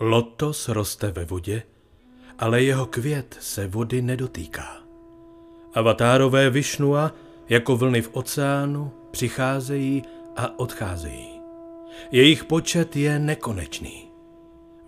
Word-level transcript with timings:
Lotos 0.00 0.68
roste 0.68 1.10
ve 1.10 1.24
vodě, 1.24 1.62
ale 2.38 2.62
jeho 2.62 2.86
květ 2.86 3.36
se 3.40 3.66
vody 3.66 4.02
nedotýká. 4.02 4.76
Avatárové 5.74 6.50
Višnua 6.50 7.12
jako 7.48 7.76
vlny 7.76 8.02
v 8.02 8.10
oceánu 8.12 8.92
přicházejí 9.10 10.02
a 10.36 10.58
odcházejí. 10.58 11.40
Jejich 12.10 12.44
počet 12.44 12.96
je 12.96 13.18
nekonečný. 13.18 14.08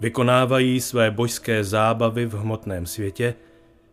Vykonávají 0.00 0.80
své 0.80 1.10
božské 1.10 1.64
zábavy 1.64 2.26
v 2.26 2.34
hmotném 2.34 2.86
světě, 2.86 3.34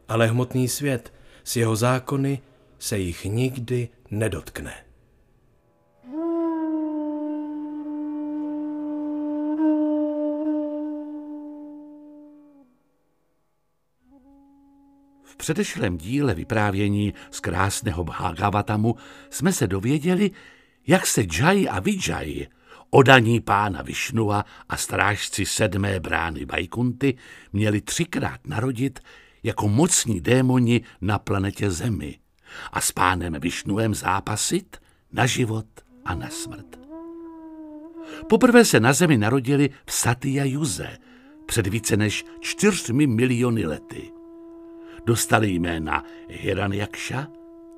ale 0.08 0.28
hmotný 0.28 0.68
svět 0.68 1.14
s 1.44 1.56
jeho 1.56 1.76
zákony 1.76 2.42
se 2.80 2.98
jich 2.98 3.26
nikdy 3.26 3.90
nedotkne. 4.12 4.87
Předešlém 15.38 15.98
díle 15.98 16.34
vyprávění 16.34 17.14
z 17.32 17.40
krásného 17.40 18.04
Bhagavatamu 18.04 18.96
jsme 19.30 19.54
se 19.54 19.68
dověděli, 19.68 20.32
jak 20.88 21.08
se 21.08 21.24
Jai 21.40 21.68
a 21.68 21.80
Vijay, 21.80 22.48
odaní 22.90 23.40
pána 23.40 23.82
Višnua 23.82 24.46
a 24.70 24.78
strážci 24.78 25.46
sedmé 25.46 26.00
brány 26.00 26.46
Vajkunty, 26.46 27.18
měli 27.54 27.82
třikrát 27.82 28.48
narodit 28.48 29.00
jako 29.44 29.68
mocní 29.68 30.22
démoni 30.22 30.82
na 31.02 31.20
planetě 31.20 31.72
Zemi 31.72 32.20
a 32.72 32.82
s 32.82 32.92
pánem 32.92 33.34
Višnuem 33.40 33.96
zápasit 33.96 34.78
na 35.12 35.26
život 35.26 35.68
a 36.06 36.16
na 36.16 36.30
smrt. 36.30 36.80
Poprvé 38.30 38.66
se 38.66 38.80
na 38.80 38.94
Zemi 38.94 39.18
narodili 39.18 39.70
v 39.86 39.94
Satya 39.94 40.46
Juze 40.46 40.98
před 41.46 41.68
více 41.68 41.98
než 41.98 42.26
čtyřmi 42.40 43.08
miliony 43.08 43.66
lety. 43.66 44.17
Dostali 45.08 45.50
jména 45.50 46.04
Hiranyaksha, 46.30 47.28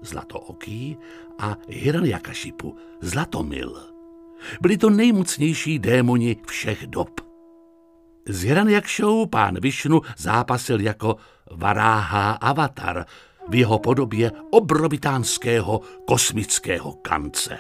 zlatooký, 0.01 0.97
a 1.39 1.55
Hiranyakashipu, 1.67 2.75
zlatomil. 3.01 3.79
Byli 4.61 4.77
to 4.77 4.89
nejmocnější 4.89 5.79
démoni 5.79 6.37
všech 6.47 6.87
dob. 6.87 7.21
S 8.25 8.43
Hiranjakšou 8.43 9.25
pán 9.25 9.59
Višnu 9.61 10.01
zápasil 10.17 10.79
jako 10.81 11.15
Varáha 11.51 12.31
avatar 12.31 13.05
v 13.47 13.55
jeho 13.55 13.79
podobě 13.79 14.31
obrovitánského 14.49 15.81
kosmického 16.05 16.93
kance. 16.93 17.57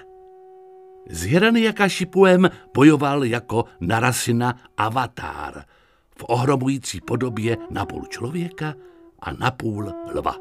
S 1.09 1.23
Hiranjakashipuem 1.23 2.49
bojoval 2.73 3.23
jako 3.23 3.65
Narasina 3.79 4.59
avatar 4.77 5.63
v 6.17 6.23
ohromující 6.27 7.01
podobě 7.01 7.57
napůl 7.69 8.05
člověka 8.09 8.73
a 9.21 9.33
napůl 9.33 9.93
lva. 10.15 10.35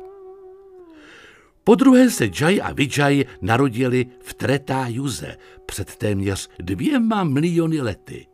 Po 1.65 1.75
druhé 1.75 2.11
se 2.11 2.29
Jai 2.41 2.61
a 2.61 2.73
Vijay 2.73 3.25
narodili 3.43 4.07
v 4.23 4.35
Tretá 4.35 4.87
Juze 4.89 5.37
před 5.67 5.97
téměř 5.97 6.49
dvěma 6.59 7.25
miliony 7.25 7.81
lety. 7.81 8.27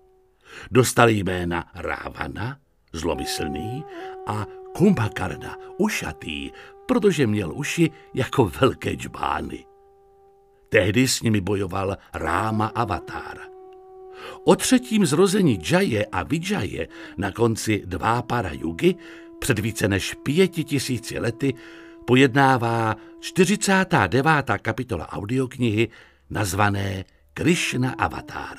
Dostali 0.71 1.13
jména 1.15 1.65
Rávana, 1.75 2.59
zlomyslný, 2.93 3.85
a 4.27 4.47
Kumbhakarna, 4.77 5.59
ušatý, 5.79 6.51
protože 6.87 7.27
měl 7.27 7.53
uši 7.53 7.91
jako 8.15 8.45
velké 8.61 8.95
džbány. 8.95 9.65
Tehdy 10.69 11.09
s 11.09 11.23
nimi 11.23 11.41
bojoval 11.41 11.97
Ráma 12.15 12.67
Avatar. 12.67 13.39
O 14.45 14.57
třetím 14.57 15.07
zrození 15.07 15.59
Jaye 15.71 16.07
a 16.07 16.23
Vijaye 16.23 16.89
na 17.17 17.33
konci 17.33 17.83
dva 17.87 18.23
para 18.23 18.53
jugy 18.53 18.95
před 19.39 19.59
více 19.59 19.89
než 19.89 20.15
pěti 20.23 20.65
tisíci 20.65 21.19
lety 21.19 21.55
pojednává 22.05 22.97
49. 23.21 24.29
kapitola 24.63 25.13
audioknihy 25.13 25.89
nazvané 26.31 27.05
Krishna 27.35 27.95
Avatar. 27.99 28.57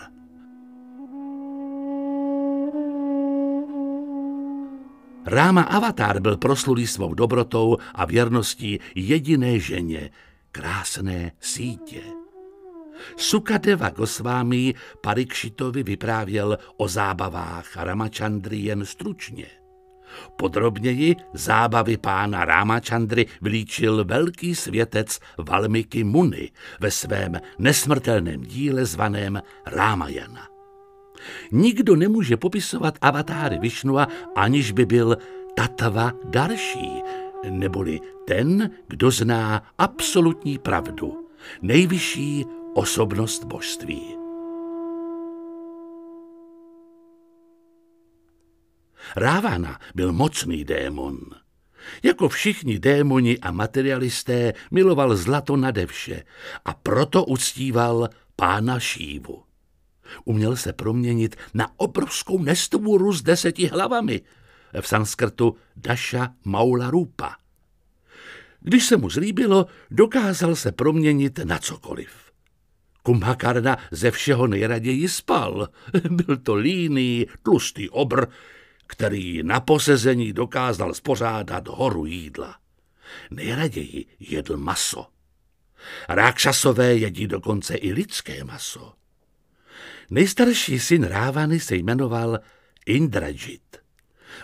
Ráma 5.25 5.61
Avatar 5.61 6.19
byl 6.19 6.37
proslulý 6.37 6.87
svou 6.87 7.13
dobrotou 7.13 7.77
a 7.95 8.05
věrností 8.05 8.79
jediné 8.95 9.59
ženě, 9.59 10.09
krásné 10.51 11.31
sítě. 11.39 12.01
Sukadeva 13.17 13.89
Gosvámi 13.89 14.73
Parikšitovi 15.01 15.83
vyprávěl 15.83 16.57
o 16.77 16.87
zábavách 16.87 17.75
Ramachandry 17.75 18.57
jen 18.57 18.85
stručně– 18.85 19.45
Podrobněji 20.35 21.15
zábavy 21.33 21.97
pána 21.97 22.45
Rámačandry 22.45 23.25
vylíčil 23.41 24.05
velký 24.05 24.55
světec 24.55 25.19
Valmiki 25.37 26.03
Muni 26.03 26.51
ve 26.79 26.91
svém 26.91 27.39
nesmrtelném 27.59 28.41
díle 28.41 28.85
zvaném 28.85 29.41
Rámajana. 29.65 30.47
Nikdo 31.51 31.95
nemůže 31.95 32.37
popisovat 32.37 32.97
avatáry 33.01 33.59
Višnua, 33.59 34.07
aniž 34.35 34.71
by 34.71 34.85
byl 34.85 35.17
Tatva 35.55 36.13
Darší, 36.23 37.01
neboli 37.49 37.99
ten, 38.27 38.71
kdo 38.87 39.11
zná 39.11 39.63
absolutní 39.77 40.57
pravdu, 40.57 41.27
nejvyšší 41.61 42.45
osobnost 42.73 43.43
božství. 43.43 44.24
Rávana 49.15 49.79
byl 49.95 50.13
mocný 50.13 50.63
démon. 50.63 51.17
Jako 52.03 52.29
všichni 52.29 52.79
démoni 52.79 53.39
a 53.39 53.51
materialisté 53.51 54.53
miloval 54.71 55.15
zlato 55.15 55.57
nade 55.57 55.85
vše 55.85 56.23
a 56.65 56.73
proto 56.73 57.25
uctíval 57.25 58.09
pána 58.35 58.79
Šívu. 58.79 59.43
Uměl 60.25 60.55
se 60.55 60.73
proměnit 60.73 61.35
na 61.53 61.67
obrovskou 61.77 62.43
nestvůru 62.43 63.13
s 63.13 63.21
deseti 63.21 63.67
hlavami, 63.67 64.21
v 64.81 64.87
sanskrtu 64.87 65.55
Daša 65.75 66.33
Maula 66.45 66.89
Rupa. 66.89 67.35
Když 68.59 68.85
se 68.85 68.97
mu 68.97 69.09
zlíbilo, 69.09 69.65
dokázal 69.91 70.55
se 70.55 70.71
proměnit 70.71 71.39
na 71.43 71.57
cokoliv. 71.57 72.09
Kumbhakarna 73.03 73.77
ze 73.91 74.11
všeho 74.11 74.47
nejraději 74.47 75.09
spal. 75.09 75.69
Byl 76.09 76.37
to 76.37 76.55
líný, 76.55 77.25
tlustý 77.43 77.89
obr, 77.89 78.25
který 78.87 79.43
na 79.43 79.59
posezení 79.59 80.33
dokázal 80.33 80.93
spořádat 80.93 81.67
horu 81.67 82.05
jídla. 82.05 82.55
Nejraději 83.31 84.05
jedl 84.19 84.57
maso. 84.57 85.07
Rákšasové 86.09 86.95
jedí 86.95 87.27
dokonce 87.27 87.75
i 87.75 87.93
lidské 87.93 88.43
maso. 88.43 88.93
Nejstarší 90.09 90.79
syn 90.79 91.03
Rávany 91.03 91.59
se 91.59 91.75
jmenoval 91.75 92.39
Indrajit. 92.85 93.77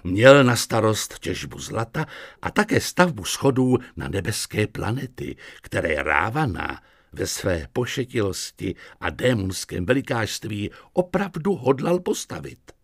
Měl 0.03 0.44
na 0.44 0.56
starost 0.56 1.19
těžbu 1.19 1.59
zlata 1.59 2.06
a 2.41 2.52
také 2.52 2.81
stavbu 2.81 3.23
schodů 3.23 3.78
na 3.96 4.08
nebeské 4.08 4.67
planety, 4.67 5.35
které 5.61 6.03
Rávana 6.03 6.82
ve 7.14 7.28
své 7.28 7.67
pošetilosti 7.73 8.76
a 8.99 9.09
démonském 9.09 9.85
velikářství 9.85 10.72
opravdu 10.94 11.55
hodlal 11.55 11.99
postavit. 11.99 12.80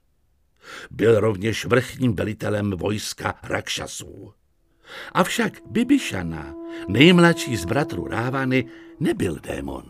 Byl 0.91 1.19
rovněž 1.19 1.65
vrchním 1.65 2.15
velitelem 2.15 2.71
vojska 2.71 3.33
Rakšasů. 3.43 4.33
Avšak 5.11 5.53
Bibišana, 5.65 6.55
nejmladší 6.87 7.57
z 7.57 7.65
bratrů 7.65 8.07
Rávany, 8.07 8.65
nebyl 8.99 9.39
démon. 9.43 9.83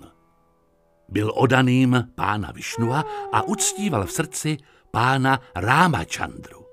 Byl 1.10 1.32
odaným 1.36 2.10
pána 2.16 2.52
Višnua 2.52 3.06
a 3.32 3.42
uctíval 3.42 4.06
v 4.06 4.12
srdci 4.12 4.58
pána 4.92 5.42
Rámačandru. 5.56 6.66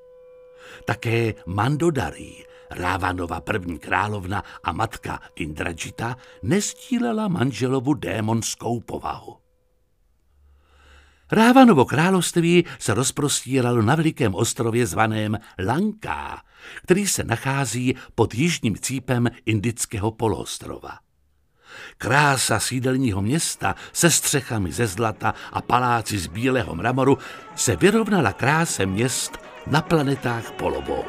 Také 0.85 1.35
Mandodari, 1.47 2.45
Rávanova 2.71 3.41
první 3.41 3.79
královna 3.79 4.43
a 4.65 4.73
matka 4.73 5.21
Indrajita, 5.37 6.17
nestílela 6.43 7.29
manželovu 7.29 7.95
démonskou 7.95 8.81
povahu. 8.81 9.44
Rávanovo 11.33 11.85
království 11.85 12.65
se 12.79 12.95
rozprostíralo 12.95 13.83
na 13.83 13.95
velikém 13.95 14.35
ostrově 14.35 14.87
zvaném 14.87 15.39
Lanka, 15.67 16.43
který 16.83 17.07
se 17.07 17.25
nachází 17.25 17.95
pod 18.15 18.35
jižním 18.35 18.77
cípem 18.77 19.31
indického 19.47 20.11
poloostrova. 20.11 20.99
Krása 21.99 22.61
sídelního 22.61 23.23
města 23.23 23.75
se 23.93 24.11
střechami 24.11 24.73
ze 24.73 24.87
zlata 24.87 25.35
a 25.53 25.63
paláci 25.63 26.19
z 26.19 26.27
bílého 26.27 26.75
mramoru 26.75 27.19
se 27.57 27.77
vyrovnala 27.77 28.33
kráse 28.33 28.87
měst 28.87 29.39
na 29.67 29.83
planetách 29.83 30.53
polobou. 30.53 31.05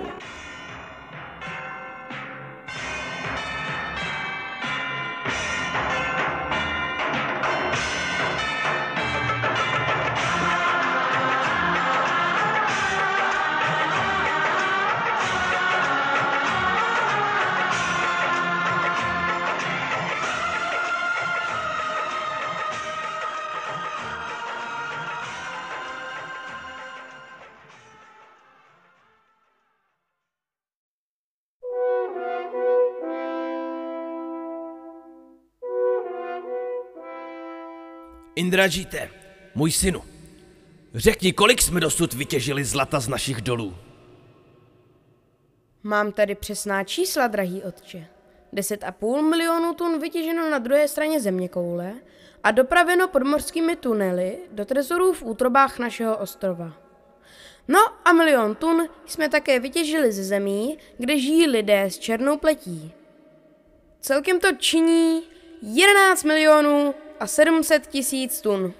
Indražíte, 38.45 39.09
můj 39.55 39.71
synu, 39.71 40.01
řekni, 40.93 41.33
kolik 41.33 41.61
jsme 41.61 41.79
dosud 41.79 42.13
vytěžili 42.13 42.65
zlata 42.65 42.99
z 42.99 43.07
našich 43.07 43.41
dolů. 43.41 43.75
Mám 45.83 46.11
tady 46.11 46.35
přesná 46.35 46.83
čísla, 46.83 47.27
drahý 47.27 47.63
otče. 47.63 48.07
10,5 48.53 49.29
milionů 49.29 49.73
tun 49.73 49.99
vytěženo 49.99 50.49
na 50.49 50.59
druhé 50.59 50.87
straně 50.87 51.19
země 51.19 51.49
koule 51.49 51.93
a 52.43 52.51
dopraveno 52.51 53.07
podmorskými 53.07 53.75
tunely 53.75 54.37
do 54.51 54.65
trezorů 54.65 55.13
v 55.13 55.23
útrobách 55.23 55.79
našeho 55.79 56.17
ostrova. 56.17 56.73
No 57.67 57.79
a 58.05 58.13
milion 58.13 58.55
tun 58.55 58.87
jsme 59.05 59.29
také 59.29 59.59
vytěžili 59.59 60.11
ze 60.11 60.23
zemí, 60.23 60.77
kde 60.97 61.19
žijí 61.19 61.47
lidé 61.47 61.83
s 61.83 61.99
černou 61.99 62.37
pletí. 62.37 62.91
Celkem 63.99 64.39
to 64.39 64.47
činí 64.57 65.23
11 65.61 66.23
milionů 66.23 66.95
a 67.19 67.27
700 67.27 67.87
tisíc 67.87 68.41
tun. 68.41 68.73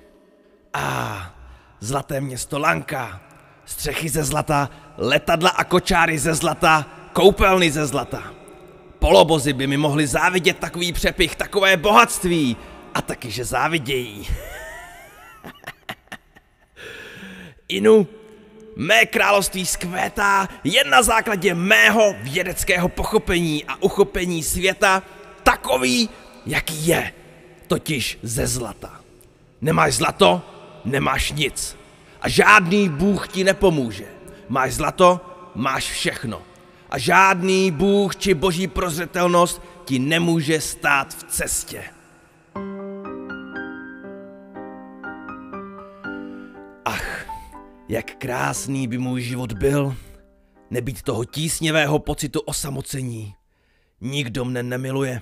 A 0.74 1.36
zlaté 1.80 2.22
město 2.22 2.60
Lanka, 2.60 3.22
střechy 3.66 4.10
ze 4.10 4.24
zlata, 4.24 4.70
letadla 4.98 5.50
a 5.50 5.64
kočáry 5.64 6.20
ze 6.20 6.34
zlata, 6.34 6.86
koupelny 7.14 7.72
ze 7.72 7.86
zlata. 7.86 8.34
Polobozy 9.00 9.54
by 9.54 9.68
mi 9.68 9.78
mohli 9.78 10.08
závidět 10.08 10.60
takový 10.60 10.94
přepich, 10.94 11.36
takové 11.36 11.78
bohatství. 11.78 12.58
A 12.94 13.02
taky, 13.02 13.32
že 13.32 13.46
závidějí. 13.46 14.28
Inu, 17.68 18.08
mé 18.76 19.06
království 19.06 19.66
skvétá 19.66 20.48
jen 20.64 20.90
na 20.90 21.04
základě 21.04 21.54
mého 21.54 22.16
vědeckého 22.22 22.90
pochopení 22.90 23.66
a 23.66 23.84
uchopení 23.84 24.44
světa 24.44 25.04
takový, 25.44 26.10
jaký 26.46 26.88
je, 26.88 27.14
totiž 27.68 28.20
ze 28.24 28.48
zlata. 28.48 29.02
Nemáš 29.62 29.94
zlato, 29.94 30.42
nemáš 30.86 31.32
nic. 31.32 31.78
A 32.22 32.30
žádný 32.30 32.90
bůh 32.90 33.28
ti 33.28 33.44
nepomůže. 33.44 34.06
Máš 34.50 34.74
zlato, 34.74 35.22
máš 35.56 35.92
všechno 35.92 36.42
a 36.96 36.98
žádný 36.98 37.72
bůh 37.72 38.16
či 38.16 38.34
boží 38.34 38.68
prozřetelnost 38.68 39.62
ti 39.86 40.00
nemůže 40.00 40.62
stát 40.62 41.14
v 41.14 41.24
cestě. 41.24 41.84
Ach, 46.86 47.26
jak 47.90 48.16
krásný 48.16 48.88
by 48.88 48.98
můj 48.98 49.22
život 49.22 49.54
byl, 49.54 49.96
nebýt 50.72 51.02
toho 51.02 51.26
tísněvého 51.26 52.00
pocitu 52.00 52.40
osamocení. 52.40 53.36
Nikdo 54.02 54.46
mne 54.46 54.64
nemiluje, 54.64 55.22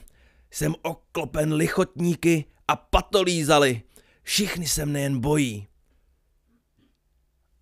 jsem 0.53 0.75
oklopen 0.81 1.53
lichotníky 1.53 2.45
a 2.67 2.75
patolízali, 2.75 3.81
všichni 4.23 4.67
se 4.67 4.85
mne 4.85 5.01
jen 5.01 5.19
bojí. 5.19 5.67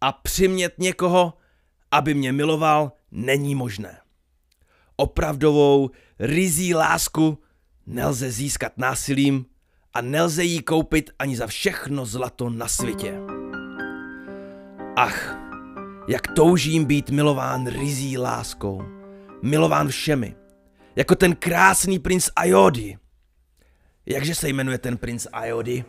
A 0.02 0.12
přimět 0.12 0.80
někoho, 0.80 1.34
aby 1.92 2.14
mě 2.14 2.32
miloval, 2.32 2.92
není 3.12 3.56
možné. 3.56 4.02
Opravdovou, 4.96 5.90
rizí 6.20 6.76
lásku 6.76 7.38
nelze 7.86 8.32
získat 8.32 8.78
násilím 8.78 9.46
a 9.94 10.02
nelze 10.02 10.44
jí 10.44 10.62
koupit 10.62 11.10
ani 11.20 11.38
za 11.38 11.48
všechno 11.48 12.06
zlato 12.06 12.50
na 12.50 12.68
světě. 12.68 13.18
Ach, 14.96 15.38
jak 16.08 16.28
toužím 16.36 16.86
být 16.86 17.10
milován 17.10 17.68
rizí 17.68 18.18
láskou, 18.18 18.84
milován 19.42 19.88
všemi, 19.88 20.36
jako 21.02 21.16
ten 21.16 21.36
krásný 21.36 22.00
princ 22.00 22.30
Ayodi. 22.36 22.98
Jakže 24.06 24.36
se 24.36 24.50
jmenuje 24.50 24.78
ten 24.78 24.98
princ 24.98 25.28
Ayodi? 25.34 25.86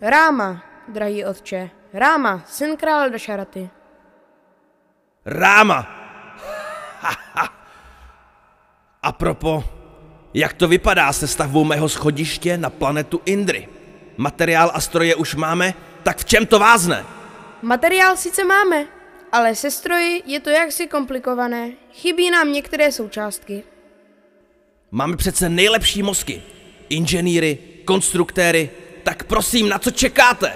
Ráma, 0.00 0.62
drahý 0.88 1.24
otče, 1.24 1.70
Ráma, 1.92 2.44
syn 2.46 2.76
krále 2.76 3.10
Dašaraty. 3.10 3.70
Ráma! 5.24 5.86
A 9.02 9.12
propo, 9.12 9.64
jak 10.34 10.52
to 10.52 10.68
vypadá 10.68 11.12
se 11.12 11.28
stavbou 11.28 11.64
mého 11.64 11.88
schodiště 11.88 12.58
na 12.58 12.70
planetu 12.70 13.20
Indry? 13.24 13.68
Materiál 14.16 14.70
a 14.74 14.80
stroje 14.80 15.14
už 15.14 15.34
máme, 15.34 15.74
tak 16.02 16.18
v 16.18 16.24
čem 16.24 16.46
to 16.46 16.58
vázne? 16.58 17.04
Materiál 17.62 18.16
sice 18.16 18.44
máme, 18.44 18.86
ale 19.32 19.54
se 19.54 19.70
stroji 19.70 20.22
je 20.26 20.40
to 20.40 20.50
jaksi 20.50 20.86
komplikované. 20.86 21.70
Chybí 21.92 22.30
nám 22.30 22.52
některé 22.52 22.92
součástky. 22.92 23.71
Máme 24.94 25.16
přece 25.16 25.48
nejlepší 25.48 26.02
mozky. 26.02 26.42
Inženýry, 26.88 27.58
konstruktéry. 27.84 28.70
Tak 29.02 29.24
prosím, 29.24 29.68
na 29.68 29.78
co 29.78 29.90
čekáte? 29.90 30.52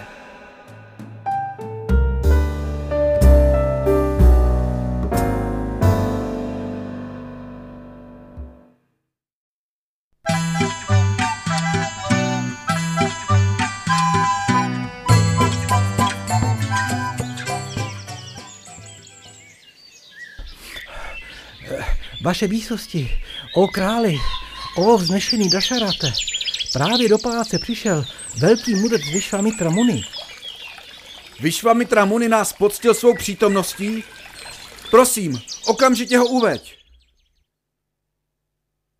Vaše 22.22 22.46
výsosti, 22.46 23.10
o 23.56 23.68
králi, 23.68 24.18
o 24.76 24.98
vznešený 24.98 25.50
Dašarate, 25.50 26.12
právě 26.72 27.08
do 27.08 27.18
paláce 27.18 27.58
přišel 27.58 28.04
velký 28.38 28.74
mudrc 28.74 29.02
Vyšvamitra 29.12 29.70
Muni. 29.70 30.02
Vyšvamitra 31.40 32.04
Muni 32.04 32.28
nás 32.28 32.52
poctil 32.52 32.94
svou 32.94 33.14
přítomností? 33.14 34.04
Prosím, 34.90 35.40
okamžitě 35.66 36.18
ho 36.18 36.26
uveď. 36.26 36.76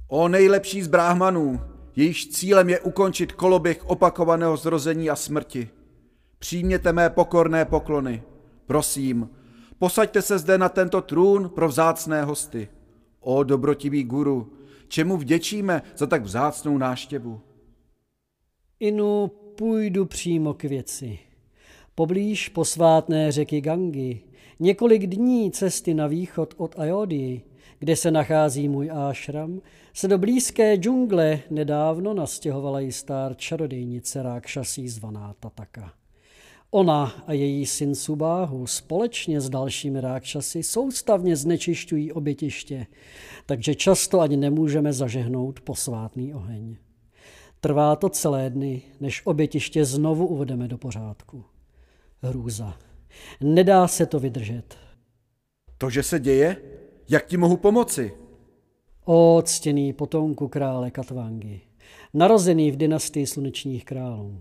O 0.09 0.29
nejlepší 0.29 0.83
z 0.83 0.89
bráhmanů, 0.89 1.61
jejíž 1.97 2.29
cílem 2.29 2.69
je 2.69 2.81
ukončit 2.81 3.33
koloběh 3.33 3.85
opakovaného 3.85 4.57
zrození 4.57 5.11
a 5.11 5.17
smrti. 5.17 5.69
Přijměte 6.39 6.93
mé 6.93 7.11
pokorné 7.11 7.65
poklony. 7.65 8.23
Prosím, 8.67 9.31
posaďte 9.79 10.23
se 10.23 10.39
zde 10.39 10.59
na 10.59 10.69
tento 10.69 11.01
trůn 11.01 11.49
pro 11.49 11.69
vzácné 11.69 12.25
hosty. 12.25 12.69
O 13.29 13.43
dobrotivý 13.43 14.05
guru, 14.05 14.53
čemu 14.89 15.17
vděčíme 15.17 15.83
za 15.97 16.07
tak 16.07 16.23
vzácnou 16.23 16.79
náštěvu? 16.79 17.41
Inu 18.81 19.31
půjdu 19.59 20.07
přímo 20.07 20.55
k 20.55 20.63
věci. 20.63 21.19
Poblíž 21.95 22.49
posvátné 22.49 23.33
řeky 23.33 23.61
Gangy, 23.61 24.21
několik 24.61 25.07
dní 25.07 25.51
cesty 25.51 25.95
na 25.95 26.07
východ 26.07 26.55
od 26.57 26.79
Ajodii, 26.79 27.43
kde 27.79 27.97
se 27.97 28.11
nachází 28.11 28.69
můj 28.69 28.91
ášram, 28.91 29.61
se 29.95 30.09
do 30.09 30.19
blízké 30.19 30.77
džungle 30.77 31.41
nedávno 31.51 32.15
nastěhovala 32.15 32.81
jistá 32.81 33.35
čarodejnice 33.35 34.23
Rákšasí 34.23 34.89
zvaná 34.89 35.35
Tataka. 35.41 35.93
Ona 36.77 37.13
a 37.27 37.33
její 37.33 37.67
syn 37.67 37.95
Subáhu 37.95 38.67
společně 38.67 39.41
s 39.41 39.51
dalšími 39.51 40.01
rákšasy 40.01 40.63
soustavně 40.63 41.37
znečišťují 41.37 42.13
obětiště, 42.13 42.87
takže 43.47 43.75
často 43.75 44.21
ani 44.21 44.37
nemůžeme 44.37 44.93
zažehnout 44.93 45.61
posvátný 45.61 46.35
oheň. 46.35 46.77
Trvá 47.61 47.97
to 47.97 48.09
celé 48.09 48.51
dny, 48.51 48.83
než 49.01 49.23
obětiště 49.25 49.85
znovu 49.85 50.27
uvedeme 50.27 50.69
do 50.69 50.79
pořádku. 50.79 51.45
Hrůza. 52.23 52.79
Nedá 53.41 53.89
se 53.89 54.07
to 54.07 54.21
vydržet. 54.21 54.79
To, 55.79 55.91
že 55.91 56.03
se 56.03 56.21
děje? 56.21 56.57
Jak 57.09 57.27
ti 57.27 57.37
mohu 57.37 57.57
pomoci? 57.57 58.13
O 59.05 59.43
ctěný 59.45 59.93
potomku 59.93 60.49
krále 60.49 60.91
Katvangy, 60.91 61.61
narozený 62.15 62.71
v 62.71 62.77
dynastii 62.77 63.27
slunečních 63.27 63.85
králů. 63.85 64.41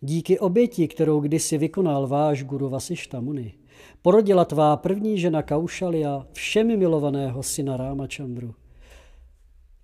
Díky 0.00 0.38
oběti, 0.38 0.88
kterou 0.88 1.20
kdysi 1.20 1.58
vykonal 1.58 2.06
váš 2.06 2.44
guru 2.44 2.68
Vasišta 2.68 3.20
Muni, 3.20 3.54
porodila 4.02 4.44
tvá 4.44 4.76
první 4.76 5.18
žena 5.18 5.42
Kaušalia 5.42 6.26
všemi 6.32 6.76
milovaného 6.76 7.42
syna 7.42 7.76
Rámačandru. 7.76 8.54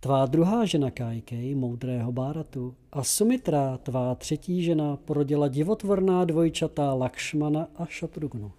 Tvá 0.00 0.26
druhá 0.26 0.64
žena 0.64 0.90
Kajkej, 0.90 1.54
moudrého 1.54 2.12
Báratu, 2.12 2.74
a 2.92 3.02
Sumitra, 3.04 3.78
tvá 3.82 4.14
třetí 4.14 4.62
žena, 4.62 4.96
porodila 4.96 5.48
divotvorná 5.48 6.24
dvojčata 6.24 6.94
Lakšmana 6.94 7.68
a 7.76 7.86
Šatrugnu. 7.86 8.52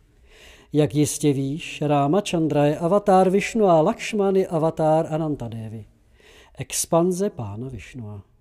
Jak 0.73 0.95
jistě 0.95 1.33
víš, 1.33 1.81
Ráma 1.81 2.21
Chandra 2.29 2.65
je 2.65 2.77
avatár 2.77 3.29
Višnu 3.29 3.65
a 3.65 3.81
Lakšman 3.81 4.35
je 4.35 4.47
avatár 4.47 5.13
Anantadevi. 5.13 5.85
Expanze 6.57 7.29
pána 7.29 7.69
Višnua. 7.69 8.34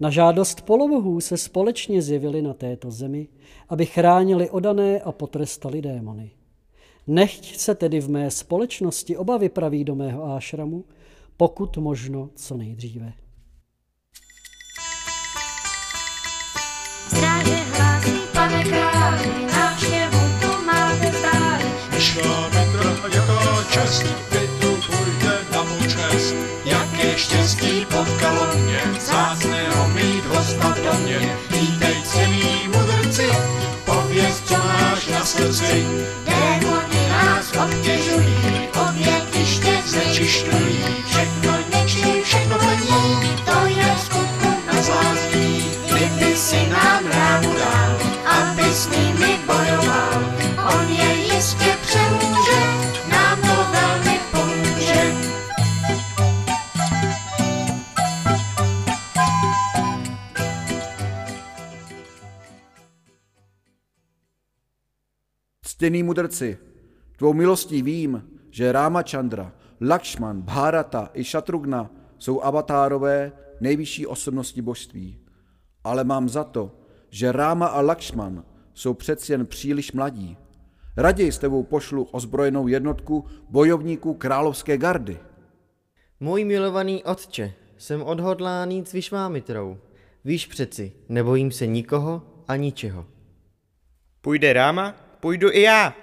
Na 0.00 0.10
žádost 0.10 0.60
polobohů 0.60 1.20
se 1.20 1.36
společně 1.36 2.02
zjevili 2.02 2.42
na 2.42 2.54
této 2.54 2.90
zemi, 2.90 3.28
aby 3.68 3.86
chránili 3.86 4.50
odané 4.50 5.00
a 5.00 5.12
potrestali 5.12 5.82
démony. 5.82 6.30
Nechť 7.06 7.56
se 7.56 7.74
tedy 7.74 8.00
v 8.00 8.10
mé 8.10 8.30
společnosti 8.30 9.16
oba 9.16 9.36
vypraví 9.36 9.84
do 9.84 9.94
mého 9.94 10.24
ášramu, 10.24 10.84
pokud 11.36 11.76
možno 11.76 12.30
co 12.34 12.56
nejdříve. 12.56 13.12
Stráže 17.08 17.54
hlásí, 17.54 18.18
pane 18.32 18.64
králi, 18.64 19.46
návštěvu 19.46 20.18
tu 20.40 20.64
máte 20.66 21.12
stále. 21.12 21.64
Vyšla 21.94 22.48
mi 22.48 22.56
jaká 23.14 23.64
čest, 23.72 24.04
potkalo 27.88 28.46
mě, 28.56 28.80
vzácného 28.98 29.88
mít 29.88 30.24
hosta 30.26 30.68
v 30.68 30.80
domě. 30.82 31.36
Vítej 31.50 32.02
cený 32.02 32.68
mudrci, 32.76 33.28
pověz, 33.84 34.42
co 34.44 34.54
máš 34.54 35.06
na 35.06 35.24
srdci. 35.24 35.86
Démoni 36.26 37.08
nás 37.10 37.52
obtěžují, 37.64 38.68
obětiště 38.88 39.82
znečišťují, 39.86 40.84
všechno 41.06 41.52
nečí, 41.74 42.22
všechno 42.24 42.58
plní, 42.58 43.36
to 43.44 43.66
je 43.66 43.94
v 43.96 44.00
skutku 44.00 44.48
na 44.66 44.82
zlází. 44.82 45.64
Kdyby 45.92 46.36
si 46.36 46.68
nám 46.68 47.06
rámu 47.06 47.54
dal, 47.54 47.98
aby 48.40 48.62
s 48.62 48.88
nimi 48.88 49.38
bojoval, 49.46 50.22
on 50.74 50.88
je 50.88 51.14
jistě 51.14 51.77
Ctěný 65.78 66.02
mudrci, 66.02 66.58
tvou 67.16 67.32
milostí 67.32 67.82
vím, 67.82 68.24
že 68.50 68.72
Ramachandra, 68.72 69.52
Lakšman, 69.80 70.42
Bharata 70.42 71.10
i 71.14 71.24
Šatrugna 71.24 71.90
jsou 72.18 72.42
avatárové 72.42 73.32
nejvyšší 73.60 74.06
osobnosti 74.06 74.62
božství. 74.62 75.18
Ale 75.84 76.04
mám 76.04 76.28
za 76.28 76.44
to, 76.44 76.70
že 77.10 77.32
Ráma 77.32 77.66
a 77.66 77.80
Lakšman 77.80 78.44
jsou 78.74 78.94
přeci 78.94 79.32
jen 79.32 79.46
příliš 79.46 79.92
mladí. 79.92 80.36
Raději 80.96 81.32
s 81.32 81.38
tebou 81.38 81.62
pošlu 81.62 82.04
ozbrojenou 82.04 82.66
jednotku 82.66 83.24
bojovníků 83.50 84.14
královské 84.14 84.78
gardy. 84.78 85.18
Můj 86.20 86.44
milovaný 86.44 87.04
otče, 87.04 87.52
jsem 87.76 88.02
odhodlán 88.02 88.70
jít 88.70 88.88
s 88.88 88.92
Vyšvámitrou. 88.92 89.78
Víš 90.24 90.46
přeci, 90.46 90.92
nebojím 91.08 91.52
se 91.52 91.66
nikoho 91.66 92.22
a 92.48 92.56
ničeho. 92.56 93.06
Půjde 94.20 94.52
Ráma, 94.52 95.07
půjdu 95.20 95.52
i 95.52 95.60
já. 95.60 95.94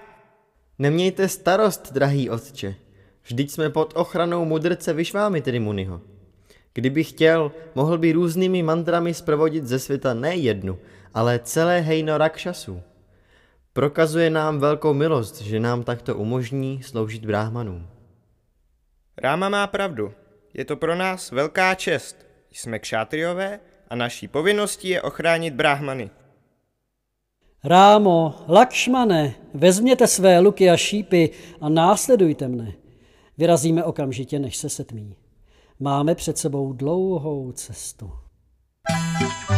Nemějte 0.79 1.27
starost, 1.27 1.93
drahý 1.93 2.29
otče. 2.29 2.75
Vždyť 3.23 3.51
jsme 3.51 3.69
pod 3.69 3.93
ochranou 3.95 4.45
mudrce 4.45 4.93
Vyšvámitry 4.93 5.59
Muniho. 5.59 6.01
Kdyby 6.73 7.03
chtěl, 7.03 7.51
mohl 7.75 7.97
by 7.97 8.11
různými 8.11 8.63
mantrami 8.63 9.13
zprovodit 9.13 9.67
ze 9.67 9.79
světa 9.79 10.13
ne 10.13 10.35
jednu, 10.35 10.79
ale 11.13 11.39
celé 11.39 11.79
hejno 11.79 12.17
rakšasů. 12.17 12.81
Prokazuje 13.73 14.29
nám 14.29 14.59
velkou 14.59 14.93
milost, 14.93 15.41
že 15.41 15.59
nám 15.59 15.83
takto 15.83 16.15
umožní 16.15 16.83
sloužit 16.83 17.25
bráhmanům. 17.25 17.87
Ráma 19.17 19.49
má 19.49 19.67
pravdu. 19.67 20.13
Je 20.53 20.65
to 20.65 20.75
pro 20.77 20.95
nás 20.95 21.31
velká 21.31 21.75
čest. 21.75 22.25
Jsme 22.51 22.79
kšátriové 22.79 23.59
a 23.89 23.95
naší 23.95 24.27
povinností 24.27 24.89
je 24.89 25.01
ochránit 25.01 25.53
bráhmany. 25.53 26.09
Rámo, 27.67 28.33
Lakšmane, 28.47 29.35
vezměte 29.53 30.07
své 30.07 30.39
luky 30.39 30.69
a 30.69 30.77
šípy 30.77 31.29
a 31.61 31.69
následujte 31.69 32.47
mne. 32.47 32.73
Vyrazíme 33.37 33.83
okamžitě, 33.83 34.39
než 34.39 34.57
se 34.57 34.69
setmí. 34.69 35.15
Máme 35.79 36.15
před 36.15 36.37
sebou 36.37 36.73
dlouhou 36.73 37.51
cestu. 37.51 38.11
Z 39.49 39.54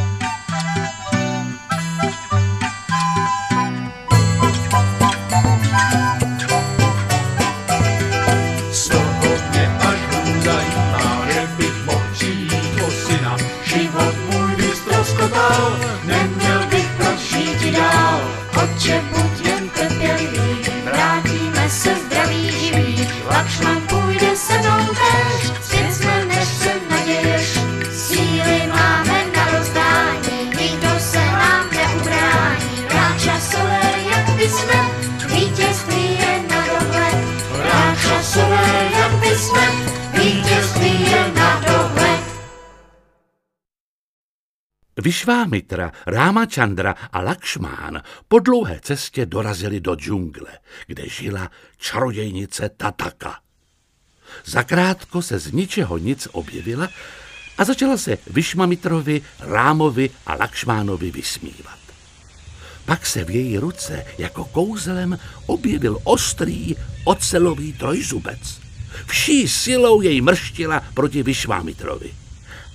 Vyšvámitra, 44.98 45.92
Rámachandra 46.08 46.96
a 47.14 47.22
Lakšmán 47.22 48.02
po 48.28 48.40
dlouhé 48.40 48.80
cestě 48.82 49.26
dorazili 49.26 49.80
do 49.80 49.96
džungle, 49.96 50.58
kde 50.88 51.10
žila 51.10 51.52
čarodějnice 51.78 52.70
Tataka. 52.78 53.40
Zakrátko 54.46 55.22
se 55.22 55.40
z 55.40 55.52
ničeho 55.52 55.98
nic 55.98 56.28
objevila 56.32 56.90
a 57.58 57.64
začala 57.64 57.98
se 57.98 58.18
Vyšmamitrovi, 58.28 59.22
Rámovi 59.40 60.10
a 60.26 60.36
Lakšmánovi 60.36 61.12
vysmívat. 61.12 61.80
Pak 62.86 63.06
se 63.06 63.24
v 63.24 63.30
její 63.30 63.58
ruce 63.58 64.06
jako 64.18 64.46
kouzelem 64.46 65.20
objevil 65.46 66.00
ostrý 66.04 66.76
ocelový 67.04 67.74
trojzubec. 67.74 68.60
Vší 69.08 69.48
silou 69.48 70.02
jej 70.02 70.22
mrštila 70.22 70.84
proti 70.94 71.24
Vyšvámitrovi. 71.24 72.27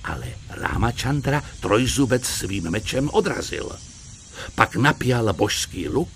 Ale 0.03 0.25
Rámachandra 0.49 1.43
trojzubec 1.59 2.25
svým 2.25 2.69
mečem 2.69 3.09
odrazil. 3.13 3.71
Pak 4.55 4.75
napěl 4.75 5.33
božský 5.33 5.89
luk, 5.89 6.09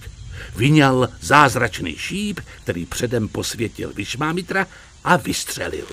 vyňal 0.56 1.10
zázračný 1.22 1.98
šíp, 1.98 2.40
který 2.64 2.86
předem 2.86 3.28
posvětil 3.28 3.94
Vyšmámitra 3.94 4.68
a 5.04 5.16
vystřelil. 5.16 5.88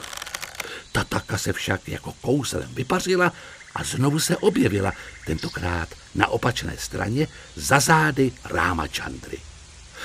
Tataka 0.93 1.39
se 1.39 1.53
však 1.53 1.89
jako 1.89 2.13
kouzelem 2.21 2.75
vypařila 2.75 3.33
a 3.75 3.85
znovu 3.85 4.21
se 4.21 4.37
objevila, 4.37 4.93
tentokrát 5.27 5.89
na 6.15 6.27
opačné 6.29 6.77
straně 6.79 7.29
za 7.57 7.81
zády 7.81 8.33
Rámachandry. 8.45 9.54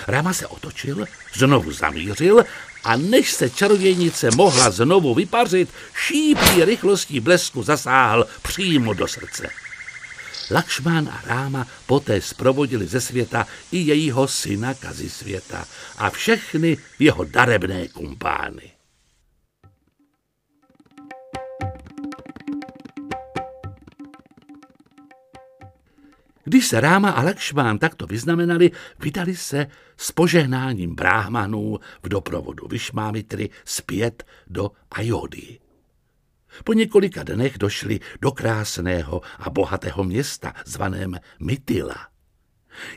Ráma 0.08 0.34
se 0.34 0.48
otočil, 0.48 1.06
znovu 1.34 1.72
zamířil 1.72 2.44
a 2.84 2.98
než 2.98 3.32
se 3.32 3.50
čarodějnice 3.50 4.30
mohla 4.36 4.72
znovu 4.72 5.16
vypařit, 5.16 5.70
šípí 5.96 6.66
rychlostí 6.66 7.20
blesku 7.20 7.64
zasáhl 7.64 8.28
přímo 8.42 8.94
do 8.94 9.08
srdce. 9.08 9.50
Lakšmán 10.52 11.10
a 11.10 11.22
Ráma 11.26 11.68
poté 11.86 12.22
zprovodili 12.22 12.88
ze 12.88 13.02
světa 13.02 13.48
i 13.72 13.78
jejího 13.78 14.28
syna 14.28 14.74
Kazisvěta 14.74 15.66
a 15.98 16.10
všechny 16.10 16.78
jeho 17.00 17.24
darebné 17.24 17.88
kumpány. 17.88 18.79
Když 26.50 26.68
se 26.68 26.82
Ráma 26.82 27.10
a 27.10 27.24
Lakšmán 27.24 27.78
takto 27.78 28.08
vyznamenali, 28.08 28.72
vydali 29.00 29.36
se 29.36 29.68
s 29.98 30.12
požehnáním 30.12 30.96
bráhmanů 30.96 31.80
v 32.04 32.10
doprovodu 32.10 32.68
Vyšmámitry 32.68 33.50
zpět 33.66 34.24
do 34.48 34.72
Ajody. 34.92 35.60
Po 36.64 36.74
několika 36.74 37.24
dnech 37.24 37.58
došli 37.58 38.00
do 38.22 38.32
krásného 38.32 39.22
a 39.40 39.50
bohatého 39.50 40.04
města 40.04 40.54
zvaném 40.66 41.16
Mytila. 41.40 42.08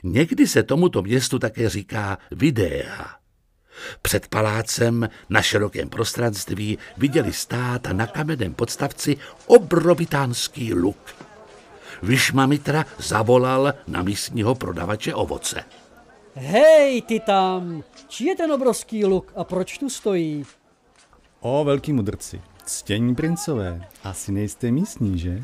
Někdy 0.03 0.47
se 0.47 0.63
tomuto 0.63 1.03
městu 1.03 1.39
také 1.39 1.69
říká 1.69 2.19
Videa. 2.31 3.15
Před 4.03 4.29
palácem 4.29 5.09
na 5.31 5.43
širokém 5.43 5.89
prostranství 5.89 6.79
viděli 6.97 7.33
stát 7.33 7.87
na 7.93 8.07
kamenném 8.07 8.55
podstavci 8.55 9.17
obrovitánský 9.47 10.75
luk. 10.75 11.32
Vyšmamitra 12.03 12.85
zavolal 12.99 13.75
na 13.89 14.03
místního 14.03 14.55
prodavače 14.55 15.15
ovoce. 15.15 15.65
Hej, 16.35 17.03
ty 17.03 17.21
tam! 17.21 17.83
Čí 18.09 18.25
je 18.25 18.37
ten 18.37 18.53
obrovský 18.53 19.05
luk 19.05 19.33
a 19.37 19.45
proč 19.45 19.79
tu 19.79 19.91
stojí? 19.91 20.45
O, 21.41 21.65
velký 21.65 21.93
mudrci, 21.93 22.41
ctění 22.65 23.15
princové, 23.15 23.89
asi 24.05 24.33
nejste 24.33 24.71
místní, 24.71 25.19
že? 25.19 25.43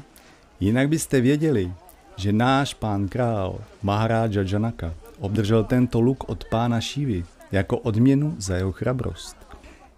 Jinak 0.60 0.88
byste 0.88 1.20
věděli, 1.20 1.72
že 2.16 2.32
náš 2.32 2.74
pán 2.74 3.08
král 3.08 3.58
Maharaja 3.82 4.42
Janaka 4.52 4.94
obdržel 5.18 5.64
tento 5.64 6.00
luk 6.00 6.28
od 6.28 6.44
pána 6.44 6.80
Šívy 6.80 7.24
jako 7.52 7.78
odměnu 7.78 8.34
za 8.38 8.56
jeho 8.56 8.72
chrabrost. 8.72 9.36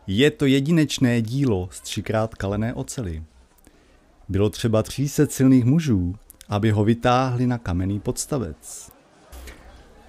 Je 0.07 0.31
to 0.31 0.47
jedinečné 0.47 1.23
dílo 1.23 1.69
z 1.73 1.81
třikrát 1.81 2.35
kalené 2.35 2.75
ocely. 2.75 3.23
Bylo 4.29 4.51
třeba 4.51 4.83
300 4.83 5.27
silných 5.27 5.65
mužů, 5.65 6.15
aby 6.51 6.71
ho 6.71 6.85
vytáhli 6.85 7.47
na 7.47 7.59
kamenný 7.59 8.01
podstavec. 8.01 8.91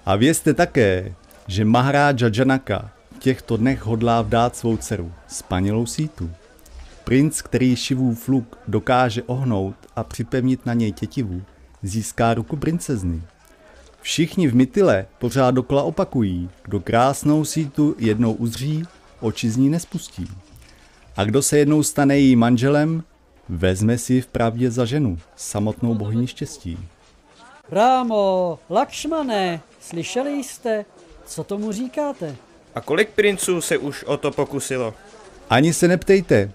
A 0.05 0.15
vězte 0.15 0.53
také, 0.53 1.15
že 1.48 1.65
Maharaja 1.65 2.29
Janaka 2.36 2.91
těchto 3.21 3.57
dnech 3.57 3.86
hodlá 3.86 4.21
vdát 4.21 4.55
svou 4.55 4.77
dceru, 4.77 5.12
spanilou 5.27 5.86
sítu. 5.86 6.31
Princ, 7.03 7.41
který 7.41 7.75
Šivův 7.75 8.27
luk 8.27 8.57
dokáže 8.67 9.24
ohnout 9.24 9.75
a 9.95 10.03
připevnit 10.03 10.65
na 10.65 10.74
něj 10.74 10.91
tětivu, 10.91 11.41
získá 11.83 12.33
ruku 12.33 12.57
princezny. 12.57 13.21
Všichni 14.01 14.48
v 14.48 14.55
Mytile 14.55 15.05
pořád 15.19 15.51
dokola 15.51 15.83
opakují, 15.83 16.50
kdo 16.63 16.79
krásnou 16.79 17.45
sítu 17.45 17.95
jednou 18.00 18.33
uzří, 18.33 18.83
oči 19.19 19.50
z 19.50 19.57
ní 19.57 19.69
nespustí. 19.69 20.27
A 21.17 21.24
kdo 21.24 21.41
se 21.41 21.57
jednou 21.57 21.83
stane 21.83 22.19
její 22.19 22.36
manželem, 22.36 23.03
vezme 23.51 23.98
si 23.98 24.13
ji 24.13 24.22
v 24.22 24.27
pravdě 24.27 24.72
za 24.72 24.86
ženu, 24.86 25.17
samotnou 25.36 25.96
bohyni 25.96 26.27
štěstí. 26.27 26.77
Rámo, 27.72 28.60
Lakšmane, 28.70 29.62
slyšeli 29.79 30.43
jste? 30.43 30.86
Co 31.25 31.43
tomu 31.43 31.72
říkáte? 31.72 32.36
A 32.75 32.81
kolik 32.81 33.10
princů 33.10 33.62
se 33.62 33.77
už 33.77 34.03
o 34.03 34.17
to 34.17 34.31
pokusilo? 34.31 34.93
Ani 35.50 35.74
se 35.74 35.88
neptejte, 35.88 36.51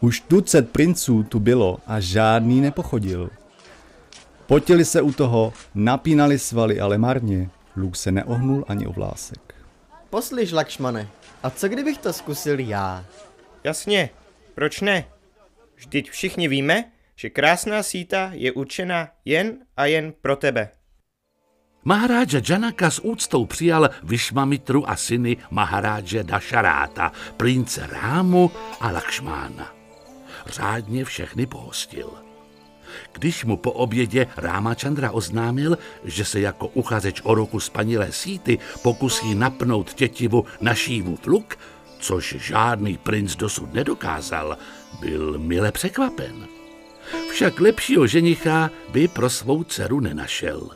už 0.00 0.20
tucet 0.20 0.70
princů 0.70 1.22
tu 1.22 1.40
bylo 1.40 1.78
a 1.86 2.00
žádný 2.00 2.60
nepochodil. 2.60 3.30
Potili 4.46 4.84
se 4.84 5.02
u 5.02 5.12
toho, 5.12 5.52
napínali 5.74 6.38
svaly, 6.38 6.80
ale 6.80 6.98
marně. 6.98 7.50
Luk 7.76 7.96
se 7.96 8.12
neohnul 8.12 8.64
ani 8.68 8.86
o 8.86 8.92
vlásek. 8.92 9.54
Poslyš, 10.10 10.52
Lakšmane, 10.52 11.08
a 11.42 11.50
co 11.50 11.68
kdybych 11.68 11.98
to 11.98 12.12
zkusil 12.12 12.60
já? 12.60 13.04
Jasně, 13.64 14.10
proč 14.54 14.80
ne? 14.80 15.04
Vždyť 15.80 16.10
všichni 16.10 16.48
víme, 16.48 16.92
že 17.16 17.32
krásná 17.32 17.82
síta 17.82 18.36
je 18.36 18.52
určena 18.52 19.16
jen 19.24 19.64
a 19.76 19.88
jen 19.88 20.12
pro 20.12 20.36
tebe. 20.36 20.68
Maharáža 21.84 22.40
Janaka 22.48 22.90
s 22.90 23.00
úctou 23.04 23.46
přijal 23.46 23.90
Vishmamitru 24.02 24.90
a 24.90 24.96
syny 24.96 25.36
Maharáže 25.50 26.24
Dašaráta, 26.24 27.12
prince 27.36 27.86
Rámu 27.92 28.50
a 28.80 28.90
Lakšmána. 28.90 29.74
Řádně 30.46 31.04
všechny 31.04 31.46
pohostil. 31.46 32.12
Když 33.12 33.44
mu 33.44 33.56
po 33.56 33.72
obědě 33.72 34.26
Rámačandra 34.36 35.10
oznámil, 35.10 35.78
že 36.04 36.24
se 36.24 36.40
jako 36.40 36.68
uchazeč 36.68 37.20
o 37.24 37.34
ruku 37.34 37.60
spanilé 37.60 38.12
síty 38.12 38.58
pokusí 38.82 39.34
napnout 39.34 39.94
tětivu 39.94 40.44
na 40.60 40.74
šívův 40.74 41.26
luk, 41.26 41.58
což 42.00 42.36
žádný 42.38 42.96
princ 42.96 43.36
dosud 43.36 43.74
nedokázal, 43.74 44.58
byl 45.00 45.38
mile 45.38 45.72
překvapen. 45.72 46.46
Však 47.30 47.60
lepšího 47.60 48.06
ženicha 48.06 48.70
by 48.92 49.08
pro 49.08 49.30
svou 49.30 49.64
dceru 49.64 50.00
nenašel. 50.00 50.70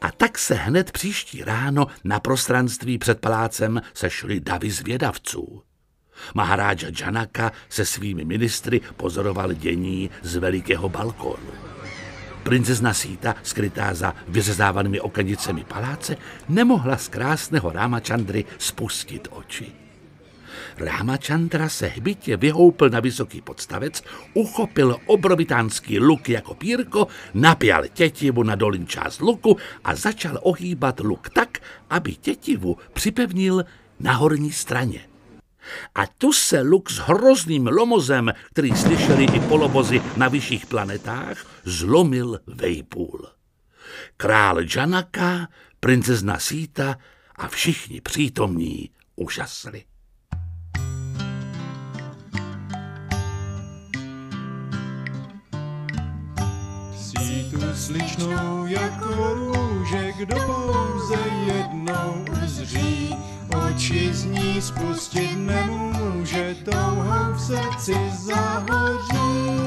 A 0.00 0.12
tak 0.12 0.38
se 0.38 0.54
hned 0.54 0.92
příští 0.92 1.44
ráno 1.44 1.86
na 2.04 2.20
prostranství 2.20 2.98
před 2.98 3.20
palácem 3.20 3.82
sešli 3.94 4.40
davy 4.40 4.70
zvědavců. 4.70 5.62
Maharáža 6.34 6.86
Janaka 7.00 7.52
se 7.68 7.84
svými 7.84 8.24
ministry 8.24 8.80
pozoroval 8.96 9.52
dění 9.52 10.10
z 10.22 10.36
velikého 10.36 10.88
balkónu. 10.88 11.52
Princezna 12.42 12.94
Síta, 12.94 13.34
skrytá 13.42 13.94
za 13.94 14.14
vyřezávanými 14.28 15.00
okanicemi 15.00 15.64
paláce, 15.64 16.16
nemohla 16.48 16.96
z 16.96 17.08
krásného 17.08 17.72
Rámačandry 17.72 18.44
spustit 18.58 19.28
oči. 19.30 19.79
Rámačandra 20.80 21.68
se 21.68 21.86
hbitě 21.86 22.36
vyhoupil 22.36 22.90
na 22.90 23.00
vysoký 23.00 23.40
podstavec, 23.40 24.02
uchopil 24.34 24.96
obrovitánský 25.06 25.98
luk 25.98 26.28
jako 26.28 26.54
pírko, 26.54 27.06
napěl 27.34 27.82
tětivu 27.92 28.42
na 28.42 28.54
dolní 28.54 28.86
část 28.86 29.20
luku 29.20 29.56
a 29.84 29.94
začal 29.94 30.38
ohýbat 30.42 31.00
luk 31.00 31.30
tak, 31.30 31.58
aby 31.90 32.14
tětivu 32.14 32.76
připevnil 32.92 33.64
na 34.00 34.12
horní 34.12 34.52
straně. 34.52 35.00
A 35.94 36.06
tu 36.06 36.32
se 36.32 36.60
luk 36.60 36.90
s 36.90 36.98
hrozným 36.98 37.66
lomozem, 37.66 38.32
který 38.50 38.76
slyšeli 38.76 39.24
i 39.24 39.40
polobozy 39.40 40.02
na 40.16 40.28
vyšších 40.28 40.66
planetách, 40.66 41.46
zlomil 41.64 42.40
vejpůl. 42.46 43.28
Král 44.16 44.56
Janaka, 44.76 45.48
princezna 45.80 46.38
Síta 46.38 46.96
a 47.36 47.48
všichni 47.48 48.00
přítomní 48.00 48.90
úžasli. 49.16 49.89
sličnou 57.74 58.66
jako 58.66 59.34
růže, 59.34 60.12
kdo 60.12 60.36
pouze 60.36 61.18
jednou 61.46 62.24
uzří. 62.44 63.16
Oči 63.66 64.14
z 64.14 64.24
ní 64.24 64.62
spustit 64.62 65.36
nemůže, 65.36 66.56
touhou 66.64 67.32
v 67.32 67.40
srdci 67.40 67.94
zahoří. 68.10 69.60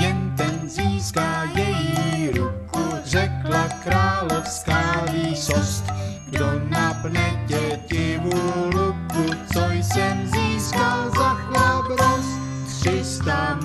Jen 0.00 0.34
ten 0.36 0.68
získá 0.68 1.44
její 1.44 2.30
ruku, 2.30 2.82
řekla 3.04 3.68
královská 3.84 5.04
výsost. 5.12 5.84
Kdo 6.30 6.52
napne 6.68 7.44
dětivu 7.46 8.30
luku, 8.64 9.34
co 9.52 9.60
jsem 9.70 10.26
získal 10.26 11.10
za 11.10 11.34
chlabrost, 11.34 12.38
300 12.80 13.61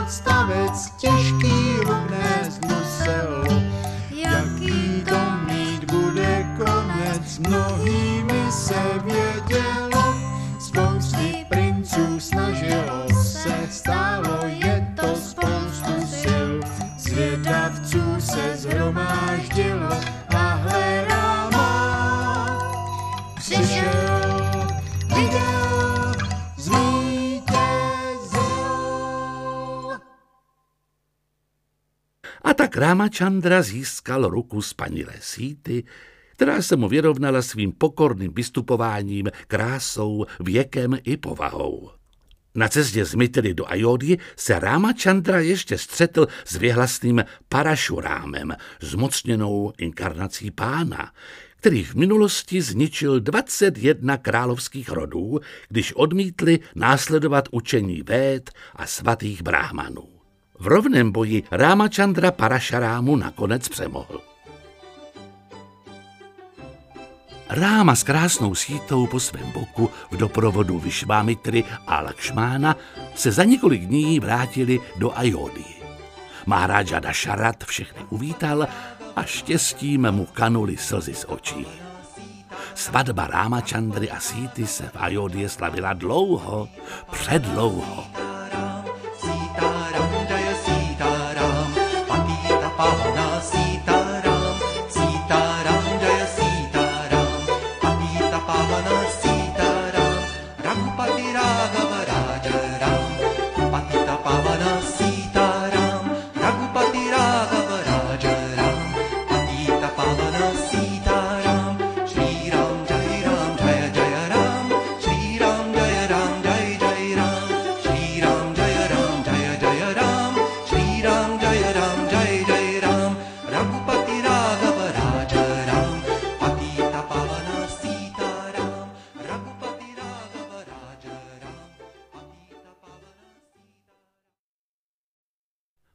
odstavec 0.00 0.90
těžký 0.90 1.76
rubné 1.78 2.50
zmuselo. 2.50 3.44
Jaký 4.10 5.04
to 5.08 5.20
mít 5.46 5.92
bude 5.92 6.46
konec, 6.56 7.38
mnohými 7.38 8.52
se 8.52 8.82
vědělo, 9.04 10.14
spousty 10.58 11.46
princů 11.48 12.20
snažilo 12.20 13.06
se, 13.22 13.54
stálo 13.70 14.38
je 14.44 14.94
to 15.00 15.16
spoustu 15.16 16.06
sil, 16.20 16.50
zvědavců 16.98 18.00
se 18.18 18.56
zhromáží. 18.56 19.41
A 32.52 32.54
tak 32.54 32.76
Rámačandra 32.76 33.62
získal 33.62 34.28
ruku 34.28 34.62
spanilé 34.62 35.14
síty, 35.20 35.84
která 36.32 36.62
se 36.62 36.76
mu 36.76 36.88
vyrovnala 36.88 37.42
svým 37.42 37.72
pokorným 37.72 38.32
vystupováním, 38.34 39.30
krásou, 39.46 40.26
věkem 40.40 40.98
i 41.04 41.16
povahou. 41.16 41.90
Na 42.54 42.68
cestě 42.68 43.04
z 43.04 43.14
Mitily 43.14 43.54
do 43.54 43.70
Ajody 43.70 44.18
se 44.36 44.58
Rámačandra 44.58 45.40
ještě 45.40 45.78
střetl 45.78 46.26
s 46.44 46.56
věhlasným 46.56 47.24
Parašurámem, 47.48 48.56
zmocněnou 48.80 49.72
inkarnací 49.78 50.50
pána, 50.50 51.12
který 51.56 51.84
v 51.84 51.94
minulosti 51.94 52.62
zničil 52.62 53.20
21 53.20 54.16
královských 54.16 54.88
rodů, 54.88 55.40
když 55.68 55.92
odmítli 55.92 56.60
následovat 56.74 57.48
učení 57.50 58.02
Vét 58.02 58.50
a 58.76 58.86
svatých 58.86 59.42
bráhmanů. 59.42 60.11
V 60.62 60.66
rovném 60.66 61.12
boji 61.12 61.42
Rámačandra 61.50 62.30
Parašarámu 62.30 63.16
nakonec 63.16 63.68
přemohl. 63.68 64.20
Ráma 67.48 67.94
s 67.94 68.02
krásnou 68.02 68.54
sítou 68.54 69.06
po 69.06 69.20
svém 69.20 69.52
boku 69.52 69.90
v 70.10 70.16
doprovodu 70.16 70.78
Vyšvámitry 70.78 71.64
a 71.86 72.00
Lakšmána 72.00 72.76
se 73.14 73.32
za 73.32 73.44
několik 73.44 73.82
dní 73.82 74.20
vrátili 74.20 74.80
do 74.98 75.18
Ajody. 75.18 75.64
Mahráža 76.46 77.00
Dašarat 77.00 77.64
všechny 77.64 78.02
uvítal 78.10 78.66
a 79.16 79.22
štěstím 79.22 80.10
mu 80.10 80.26
kanuli 80.26 80.76
slzy 80.76 81.14
z 81.14 81.24
očí. 81.28 81.66
Svatba 82.74 83.26
Rámačandry 83.26 84.10
a 84.10 84.20
Síty 84.20 84.66
se 84.66 84.82
v 84.82 84.96
Ajodě 84.96 85.48
slavila 85.48 85.92
dlouho, 85.92 86.68
předlouho. 87.10 88.21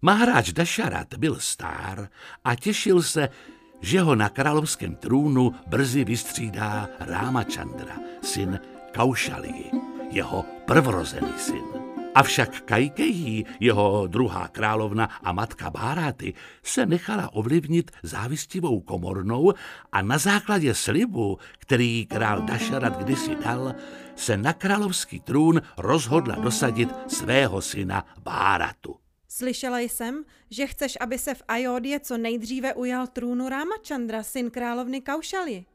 Mahráč 0.08 0.52
Dašarat 0.52 1.14
byl 1.18 1.36
star 1.40 2.10
a 2.44 2.56
těšil 2.56 3.02
se, 3.02 3.30
že 3.82 4.02
ho 4.02 4.16
na 4.16 4.30
královském 4.30 4.96
trůnu 4.96 5.52
brzy 5.68 6.04
vystřídá 6.04 6.90
Rámačandra, 7.00 7.96
syn 8.22 8.60
Kaušalii, 8.96 9.72
jeho 10.12 10.46
prvorozený 10.66 11.34
syn. 11.38 11.64
Avšak 12.16 12.62
Kajkejí, 12.62 13.46
jeho 13.60 14.08
druhá 14.08 14.48
královna 14.48 15.10
a 15.24 15.32
matka 15.32 15.70
Báráty, 15.70 16.34
se 16.64 16.86
nechala 16.86 17.34
ovlivnit 17.34 17.92
závistivou 18.04 18.80
komornou 18.80 19.54
a 19.92 20.02
na 20.02 20.18
základě 20.18 20.74
slibu, 20.74 21.38
který 21.60 22.06
král 22.06 22.42
Dašarat 22.42 22.98
kdysi 22.98 23.36
dal, 23.36 23.76
se 24.16 24.38
na 24.38 24.54
královský 24.54 25.20
trůn 25.20 25.62
rozhodla 25.78 26.36
dosadit 26.36 26.90
svého 27.08 27.62
syna 27.62 28.06
Báratu. 28.24 29.07
Slyšela 29.28 29.80
jsem, 29.80 30.26
že 30.50 30.68
chceš, 30.68 30.98
aby 31.00 31.20
se 31.20 31.34
v 31.34 31.44
Ajodě 31.48 32.00
co 32.00 32.18
nejdříve 32.18 32.74
ujal 32.74 33.08
trůnu 33.08 33.50
Ramachandra, 33.50 34.24
syn 34.24 34.52
královny 34.52 35.02
Kaušali. 35.02 35.66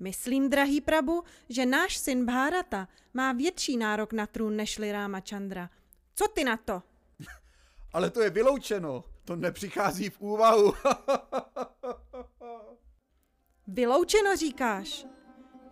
Myslím, 0.00 0.50
drahý 0.50 0.80
Prabu, 0.80 1.22
že 1.48 1.66
náš 1.66 1.96
syn 1.96 2.26
Bharata 2.26 2.88
má 3.14 3.32
větší 3.32 3.76
nárok 3.76 4.12
na 4.12 4.26
trůn 4.26 4.56
nežli 4.56 4.92
Ramachandra. 4.92 5.70
Co 6.14 6.28
ty 6.28 6.44
na 6.44 6.56
to? 6.56 6.82
Ale 7.92 8.10
to 8.10 8.22
je 8.22 8.30
vyloučeno. 8.30 9.04
To 9.24 9.36
nepřichází 9.36 10.10
v 10.10 10.20
úvahu. 10.20 10.72
Vyloučeno 13.66 14.36
říkáš? 14.36 15.06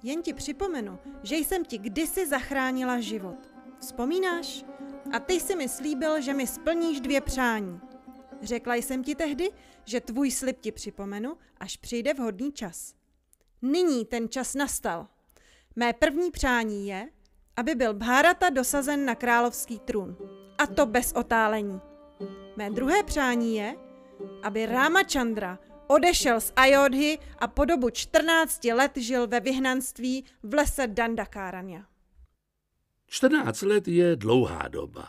Jen 0.02 0.22
ti 0.22 0.32
připomenu, 0.32 0.98
že 1.22 1.37
jsem 1.37 1.64
ti 1.64 1.78
kdysi 1.78 2.26
zachránila 2.26 3.00
život. 3.00 3.37
Vzpomínáš? 3.80 4.64
A 5.12 5.18
ty 5.18 5.40
si 5.40 5.56
mi 5.56 5.68
slíbil, 5.68 6.20
že 6.20 6.34
mi 6.34 6.46
splníš 6.46 7.00
dvě 7.00 7.20
přání. 7.20 7.80
Řekla 8.42 8.74
jsem 8.74 9.04
ti 9.04 9.14
tehdy, 9.14 9.50
že 9.84 10.00
tvůj 10.00 10.30
slib 10.30 10.60
ti 10.60 10.72
připomenu, 10.72 11.36
až 11.60 11.76
přijde 11.76 12.14
vhodný 12.14 12.52
čas. 12.52 12.94
Nyní 13.62 14.04
ten 14.04 14.28
čas 14.28 14.54
nastal. 14.54 15.08
Mé 15.76 15.92
první 15.92 16.30
přání 16.30 16.86
je, 16.86 17.08
aby 17.56 17.74
byl 17.74 17.94
Bharata 17.94 18.50
dosazen 18.50 19.04
na 19.04 19.14
královský 19.14 19.78
trůn. 19.78 20.16
A 20.58 20.66
to 20.66 20.86
bez 20.86 21.12
otálení. 21.12 21.80
Mé 22.56 22.70
druhé 22.70 23.02
přání 23.02 23.56
je, 23.56 23.76
aby 24.42 24.66
Ramachandra 24.66 25.58
odešel 25.86 26.40
z 26.40 26.52
Ayodhy 26.56 27.18
a 27.38 27.48
po 27.48 27.64
dobu 27.64 27.90
14 27.90 28.64
let 28.64 28.92
žil 28.96 29.26
ve 29.26 29.40
vyhnanství 29.40 30.24
v 30.42 30.54
lese 30.54 30.86
Dandakáranya. 30.86 31.86
14 33.14 33.62
let 33.62 33.88
je 33.88 34.16
dlouhá 34.16 34.68
doba. 34.68 35.09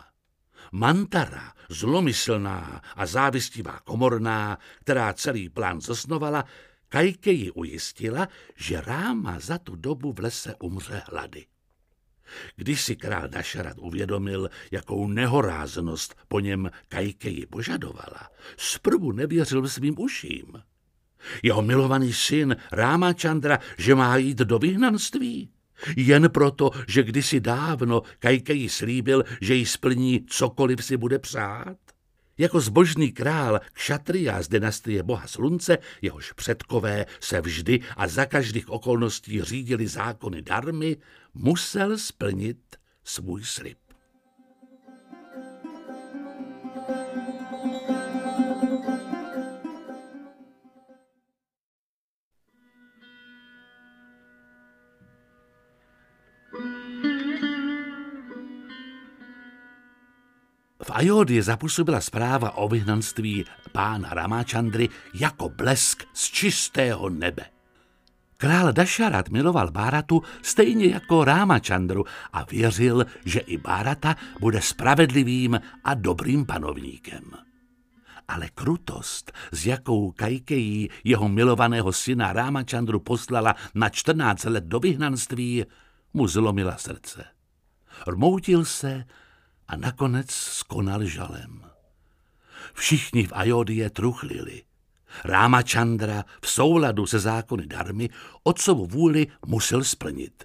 Mantara, 0.72 1.54
zlomyslná 1.70 2.82
a 2.96 3.06
závistivá 3.06 3.80
komorná, 3.80 4.60
která 4.80 5.14
celý 5.14 5.50
plán 5.50 5.82
zasnovala, 5.82 6.46
Kajkeji 6.90 7.52
ujistila, 7.52 8.28
že 8.56 8.82
Ráma 8.82 9.40
za 9.40 9.58
tu 9.58 9.76
dobu 9.76 10.14
v 10.14 10.20
lese 10.20 10.56
umře 10.60 11.02
hlady. 11.12 11.46
Když 12.56 12.82
si 12.82 12.96
král 12.96 13.28
Dašarat 13.28 13.78
uvědomil, 13.80 14.50
jakou 14.72 15.08
nehoráznost 15.08 16.16
po 16.28 16.40
něm 16.40 16.72
Kajkeji 16.88 17.46
požadovala, 17.46 18.30
zprvu 18.58 19.12
nevěřil 19.12 19.68
svým 19.68 20.00
uším. 20.00 20.64
Jeho 21.44 21.62
milovaný 21.62 22.14
syn 22.14 22.56
Rámačandra, 22.72 23.60
že 23.78 23.96
má 23.96 24.18
jít 24.18 24.38
do 24.38 24.60
vyhnanství? 24.60 25.55
Jen 25.98 26.30
proto, 26.30 26.72
že 26.88 27.04
kdysi 27.04 27.40
dávno 27.40 28.02
Kajkeji 28.20 28.70
slíbil, 28.70 29.24
že 29.42 29.56
jí 29.56 29.66
splní 29.66 30.26
cokoliv 30.28 30.86
si 30.86 30.98
bude 30.98 31.20
přát? 31.20 31.78
Jako 32.38 32.60
zbožný 32.62 33.12
král 33.12 33.60
Kšatria 33.74 34.42
z 34.42 34.48
dynastie 34.48 35.04
boha 35.04 35.28
slunce, 35.28 35.78
jehož 36.02 36.32
předkové 36.32 37.06
se 37.20 37.42
vždy 37.42 37.80
a 37.98 38.08
za 38.08 38.26
každých 38.26 38.70
okolností 38.70 39.42
řídili 39.42 39.88
zákony 39.88 40.42
darmy, 40.42 40.98
musel 41.34 41.98
splnit 41.98 42.58
svůj 43.04 43.44
slib. 43.44 43.78
Ajodě 60.96 61.44
zapůsobila 61.44 62.02
zpráva 62.02 62.52
o 62.52 62.70
vyhnanství 62.70 63.46
pána 63.72 64.10
Ramáčandry 64.10 64.90
jako 65.14 65.50
blesk 65.50 66.04
z 66.14 66.24
čistého 66.24 67.10
nebe. 67.10 67.46
Král 68.38 68.74
Dašarat 68.74 69.30
miloval 69.30 69.72
Báratu 69.72 70.24
stejně 70.42 70.86
jako 70.86 71.24
Rámačandru 71.24 72.06
a 72.34 72.44
věřil, 72.44 73.06
že 73.26 73.40
i 73.40 73.58
Bárata 73.58 74.16
bude 74.40 74.62
spravedlivým 74.62 75.60
a 75.84 75.94
dobrým 75.94 76.46
panovníkem. 76.46 77.24
Ale 78.28 78.50
krutost, 78.56 79.32
s 79.52 79.66
jakou 79.66 80.12
Kajkejí 80.12 80.90
jeho 81.04 81.30
milovaného 81.30 81.94
syna 81.94 82.34
Rámačandru 82.34 83.00
poslala 83.00 83.56
na 83.74 83.90
14 83.90 84.44
let 84.44 84.64
do 84.64 84.80
vyhnanství, 84.80 85.66
mu 86.14 86.28
zlomila 86.28 86.78
srdce. 86.78 87.26
Rmoutil 88.08 88.66
se 88.66 89.06
a 89.68 89.76
nakonec 89.76 90.32
skonal 90.32 91.06
žalem. 91.06 91.62
Všichni 92.74 93.28
v 93.28 93.32
Ajodie 93.36 93.90
truchlili. 93.90 94.64
Rámačandra 95.24 96.26
v 96.42 96.50
souladu 96.50 97.06
se 97.06 97.20
zákony 97.20 97.68
darmy 97.68 98.10
otcovu 98.44 98.86
vůli 98.86 99.28
musel 99.46 99.84
splnit. 99.84 100.44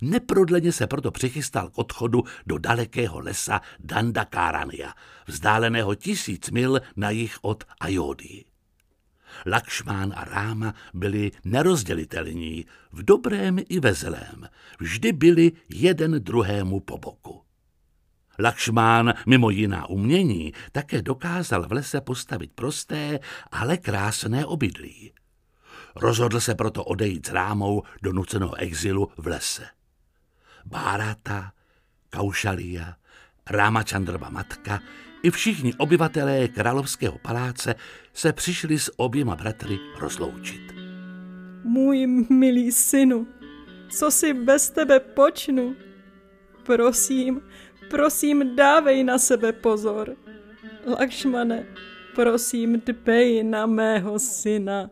Neprodleně 0.00 0.72
se 0.72 0.86
proto 0.86 1.10
přichystal 1.10 1.70
k 1.70 1.78
odchodu 1.78 2.24
do 2.46 2.58
dalekého 2.58 3.20
lesa 3.20 3.60
Dandakarania, 3.80 4.94
vzdáleného 5.26 5.94
tisíc 5.94 6.50
mil 6.50 6.80
na 6.96 7.10
jih 7.10 7.38
od 7.42 7.64
Ajodii. 7.80 8.44
Lakšmán 9.46 10.12
a 10.16 10.24
Ráma 10.24 10.74
byli 10.94 11.30
nerozdělitelní, 11.44 12.66
v 12.92 13.02
dobrém 13.02 13.58
i 13.68 13.80
ve 13.80 13.94
zlém. 13.94 14.48
Vždy 14.80 15.12
byli 15.12 15.52
jeden 15.68 16.24
druhému 16.24 16.80
po 16.80 16.98
boku. 16.98 17.49
Lakšmán 18.40 19.14
mimo 19.26 19.50
jiná 19.50 19.88
umění 19.88 20.52
také 20.72 21.02
dokázal 21.02 21.68
v 21.68 21.72
lese 21.72 22.00
postavit 22.00 22.50
prosté, 22.54 23.18
ale 23.52 23.76
krásné 23.76 24.46
obydlí. 24.46 25.12
Rozhodl 25.96 26.40
se 26.40 26.54
proto 26.54 26.84
odejít 26.84 27.26
s 27.26 27.30
rámou 27.30 27.82
do 28.02 28.12
nuceného 28.12 28.54
exilu 28.54 29.08
v 29.16 29.26
lese. 29.26 29.66
Bárata, 30.66 31.52
Kaušalia, 32.10 32.94
Rámačandrova 33.50 34.30
matka 34.30 34.80
i 35.22 35.30
všichni 35.30 35.74
obyvatelé 35.74 36.48
královského 36.48 37.18
paláce 37.18 37.74
se 38.14 38.32
přišli 38.32 38.78
s 38.78 38.98
oběma 38.98 39.36
bratry 39.36 39.78
rozloučit. 39.98 40.60
Můj 41.64 42.06
milý 42.30 42.72
synu, 42.72 43.26
co 43.90 44.10
si 44.10 44.34
bez 44.34 44.70
tebe 44.70 45.00
počnu? 45.00 45.76
Prosím, 46.62 47.40
prosím, 47.90 48.56
dávej 48.56 49.04
na 49.04 49.18
sebe 49.18 49.52
pozor. 49.52 50.16
Lakšmane, 50.86 51.66
prosím, 52.14 52.82
dbej 52.86 53.44
na 53.44 53.66
mého 53.66 54.18
syna. 54.18 54.90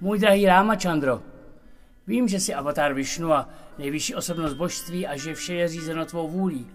Můj 0.00 0.18
drahý 0.18 0.46
Rámačandro, 0.46 1.22
vím, 2.06 2.28
že 2.28 2.40
jsi 2.40 2.54
avatar 2.54 2.94
Višnu 2.94 3.32
a 3.32 3.48
nejvyšší 3.78 4.14
osobnost 4.14 4.54
božství 4.54 5.06
a 5.06 5.16
že 5.16 5.34
vše 5.34 5.54
je 5.54 5.68
řízeno 5.68 6.04
tvou 6.04 6.28
vůlí. 6.28 6.70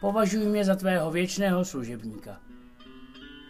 Považuji 0.00 0.46
mě 0.46 0.64
za 0.64 0.74
tvého 0.76 1.10
věčného 1.10 1.64
služebníka. 1.64 2.40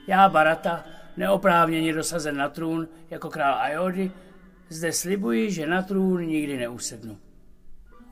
Já, 0.06 0.28
Barata, 0.28 0.84
neoprávněně 1.16 1.92
dosazen 1.92 2.36
na 2.36 2.48
trůn 2.48 2.88
jako 3.10 3.30
král 3.30 3.54
Ajody, 3.54 4.12
zde 4.68 4.92
slibuji, 4.92 5.50
že 5.50 5.66
na 5.66 5.82
trůn 5.82 6.26
nikdy 6.26 6.56
neusednu. 6.56 7.18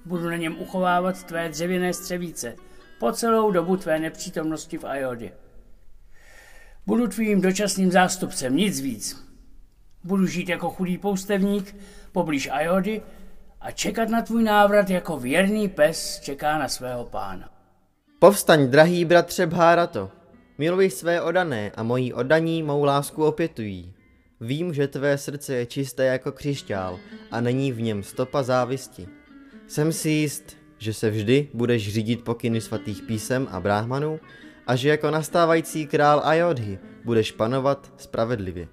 Budu 0.05 0.31
na 0.31 0.37
něm 0.37 0.57
uchovávat 0.59 1.25
tvé 1.25 1.49
dřevěné 1.49 1.93
střevíce 1.93 2.57
po 2.99 3.13
celou 3.13 3.51
dobu 3.51 3.77
tvé 3.77 3.99
nepřítomnosti 3.99 4.79
v 4.79 4.85
Ajodě. 4.85 5.33
Budu 6.87 7.09
tvým 7.09 7.41
dočasným 7.41 7.93
zástupcem, 7.93 8.57
nic 8.57 8.81
víc. 8.81 9.25
Budu 10.05 10.27
žít 10.27 10.49
jako 10.49 10.71
chudý 10.71 10.99
poustevník 10.99 11.77
poblíž 12.13 12.49
Ajody 12.53 13.03
a 13.61 13.71
čekat 13.71 14.09
na 14.09 14.23
tvůj 14.23 14.43
návrat 14.43 14.91
jako 14.91 15.19
věrný 15.19 15.69
pes 15.69 16.21
čeká 16.21 16.59
na 16.59 16.69
svého 16.69 17.05
pána. 17.05 17.51
Povstaň, 18.19 18.71
drahý 18.71 19.05
bratře 19.05 19.47
Bhárato. 19.47 20.11
Miluji 20.59 20.91
své 20.91 21.23
odané 21.23 21.71
a 21.77 21.83
mojí 21.83 22.13
odaní 22.13 22.63
mou 22.63 22.85
lásku 22.85 23.25
opětují. 23.25 23.94
Vím, 24.45 24.75
že 24.75 24.89
tvé 24.89 25.19
srdce 25.19 25.55
je 25.55 25.67
čisté 25.67 26.05
jako 26.05 26.33
křišťál 26.33 27.01
a 27.31 27.41
není 27.41 27.73
v 27.73 27.81
něm 27.81 28.03
stopa 28.03 28.43
závisti. 28.43 29.09
Jsem 29.67 29.93
si 29.93 30.11
jist, 30.11 30.57
že 30.79 30.95
se 30.95 31.11
vždy 31.11 31.49
budeš 31.55 31.93
řídit 31.93 32.25
pokyny 32.25 32.61
svatých 32.61 33.03
písem 33.03 33.49
a 33.51 33.61
bráhmanů 33.61 34.21
a 34.67 34.77
že 34.77 34.89
jako 34.89 35.11
nastávající 35.11 35.87
král 35.87 36.21
Ayodhy 36.25 36.79
budeš 37.05 37.33
panovat 37.33 37.93
spravedlivě. 37.97 38.69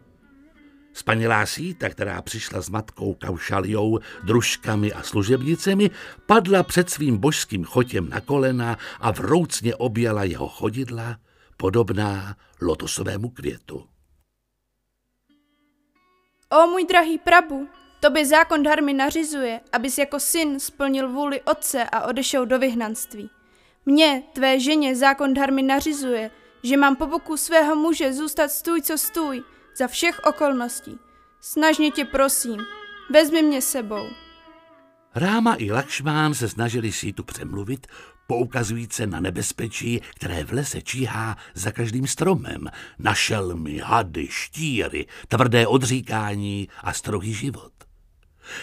Spanilá 0.94 1.46
síta, 1.46 1.90
která 1.90 2.22
přišla 2.22 2.62
s 2.62 2.70
matkou 2.70 3.14
Kaušaliou, 3.14 4.00
družkami 4.24 4.94
a 4.94 5.04
služebnicemi, 5.04 5.90
padla 6.26 6.64
před 6.64 6.90
svým 6.90 7.18
božským 7.18 7.64
chotěm 7.64 8.10
na 8.10 8.22
kolena 8.22 8.78
a 9.00 9.12
vroucně 9.12 9.76
objala 9.76 10.24
jeho 10.24 10.48
chodidla, 10.48 11.18
podobná 11.58 12.36
lotosovému 12.62 13.30
květu. 13.30 13.91
O 16.52 16.68
můj 16.68 16.86
drahý 16.86 17.18
prabu, 17.18 17.68
tobě 18.00 18.26
zákon 18.26 18.64
dharmy 18.64 18.94
nařizuje, 18.94 19.62
abys 19.72 19.98
jako 19.98 20.20
syn 20.20 20.60
splnil 20.60 21.10
vůli 21.10 21.42
otce 21.42 21.84
a 21.84 22.02
odešel 22.02 22.46
do 22.46 22.60
vyhnanství. 22.60 23.30
Mně, 23.86 24.24
tvé 24.34 24.60
ženě, 24.60 24.96
zákon 24.96 25.34
dharmy 25.34 25.62
nařizuje, 25.62 26.32
že 26.64 26.78
mám 26.78 26.96
po 26.96 27.08
boku 27.08 27.38
svého 27.38 27.76
muže 27.76 28.14
zůstat 28.14 28.52
stůj, 28.52 28.82
co 28.82 28.98
stůj, 28.98 29.44
za 29.78 29.88
všech 29.88 30.20
okolností. 30.24 31.00
Snažně 31.42 31.92
tě 31.92 32.06
prosím, 32.06 32.62
vezmi 33.10 33.42
mě 33.42 33.62
sebou. 33.62 34.10
Ráma 35.16 35.56
i 35.60 35.72
Lakšmán 35.72 36.34
se 36.34 36.50
snažili 36.50 36.92
sítu 36.92 37.24
přemluvit, 37.24 37.88
poukazujíce 38.32 39.08
na 39.08 39.20
nebezpečí, 39.20 40.02
které 40.16 40.44
v 40.44 40.52
lese 40.52 40.82
číhá 40.82 41.38
za 41.54 41.72
každým 41.72 42.08
stromem, 42.08 42.68
na 43.00 43.14
šelmy, 43.14 43.78
hady, 43.78 44.28
štíry, 44.30 45.06
tvrdé 45.28 45.68
odříkání 45.68 46.68
a 46.84 46.94
strohý 46.94 47.34
život. 47.34 47.74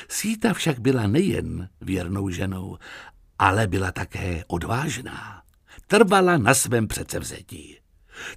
Síta 0.09 0.55
však 0.55 0.79
byla 0.79 1.07
nejen 1.07 1.69
věrnou 1.81 2.31
ženou, 2.31 2.79
ale 3.39 3.67
byla 3.67 3.93
také 3.93 4.45
odvážná. 4.47 5.43
Trvala 5.87 6.39
na 6.39 6.55
svém 6.55 6.89
předsevzetí. 6.89 7.79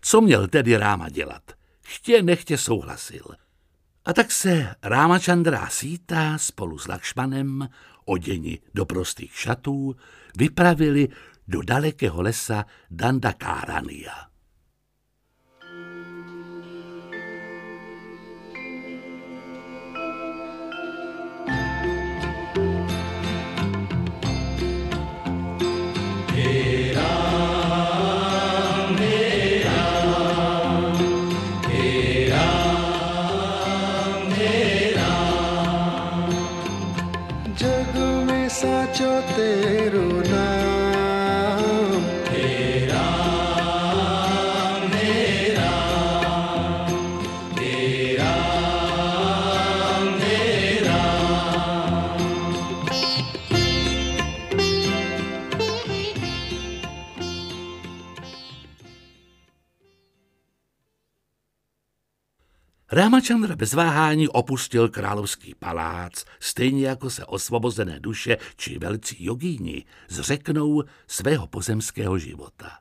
Co 0.01 0.21
měl 0.21 0.47
tedy 0.47 0.77
Ráma 0.77 1.09
dělat? 1.09 1.51
Chtě 1.83 2.23
nechtě 2.23 2.57
souhlasil. 2.57 3.25
A 4.05 4.13
tak 4.13 4.31
se 4.31 4.75
Rámačandra 4.83 5.69
Síta 5.69 6.37
spolu 6.37 6.77
s 6.77 6.87
Lakšmanem, 6.87 7.69
oděni 8.05 8.59
do 8.73 8.85
prostých 8.85 9.35
šatů, 9.35 9.95
vypravili 10.37 11.07
do 11.47 11.61
dalekého 11.61 12.21
lesa 12.21 12.65
Dandakárania. 12.87 14.30
Rámačandra 62.93 63.55
bez 63.55 63.73
váhání 63.73 64.27
opustil 64.27 64.89
královský 64.89 65.55
palác, 65.55 66.25
stejně 66.39 66.87
jako 66.87 67.09
se 67.09 67.25
osvobozené 67.25 67.99
duše 67.99 68.37
či 68.55 68.79
velcí 68.79 69.25
jogíni 69.25 69.85
zřeknou 70.09 70.83
svého 71.07 71.47
pozemského 71.47 72.17
života. 72.17 72.77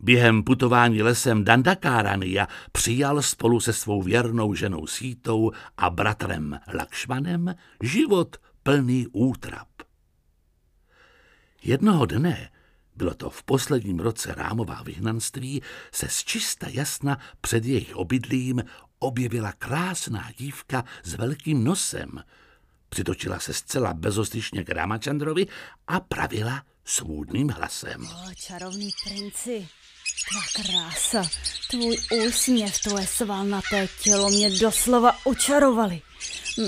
Během 0.00 0.42
putování 0.42 1.02
lesem 1.02 1.44
Dandakárania 1.44 2.48
přijal 2.72 3.22
spolu 3.22 3.60
se 3.60 3.72
svou 3.72 4.02
věrnou 4.02 4.54
ženou 4.54 4.86
Sítou 4.86 5.52
a 5.76 5.90
bratrem 5.90 6.60
Lakšmanem 6.74 7.54
život 7.82 8.36
plný 8.62 9.06
útrap. 9.12 9.68
Jednoho 11.62 12.06
dne, 12.06 12.50
bylo 12.96 13.14
to 13.14 13.30
v 13.30 13.42
posledním 13.42 13.98
roce 13.98 14.34
Rámová 14.34 14.82
vyhnanství, 14.82 15.62
se 15.92 16.08
z 16.08 16.24
čista 16.24 16.66
jasna 16.70 17.18
před 17.40 17.64
jejich 17.64 17.96
obydlím 17.96 18.62
objevila 18.98 19.52
krásná 19.52 20.30
dívka 20.38 20.84
s 21.02 21.14
velkým 21.14 21.64
nosem. 21.64 22.24
Přitočila 22.88 23.38
se 23.38 23.54
zcela 23.54 23.94
bezostyšně 23.94 24.64
k 24.64 24.70
Rámačandrovi 24.70 25.46
a 25.86 26.00
pravila 26.00 26.62
svůdným 26.84 27.48
hlasem. 27.48 28.06
O, 28.06 28.34
čarovný 28.34 28.90
princi, 29.04 29.68
tvá 30.28 30.62
krása, 30.62 31.30
tvůj 31.70 31.98
úsměv, 32.26 32.78
tvoje 32.78 33.06
svalnaté 33.06 33.88
tělo 34.02 34.30
mě 34.30 34.50
doslova 34.50 35.16
učarovali. 35.24 36.02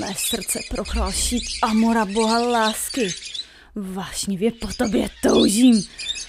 Mé 0.01 0.15
srdce 0.17 0.61
prochlal 0.71 1.13
šít 1.13 1.45
Amora 1.63 2.05
boha 2.05 2.39
lásky. 2.39 3.15
Vášnivě 3.75 4.53
po 4.53 4.69
tobě 4.77 5.09
toužím. 5.23 5.83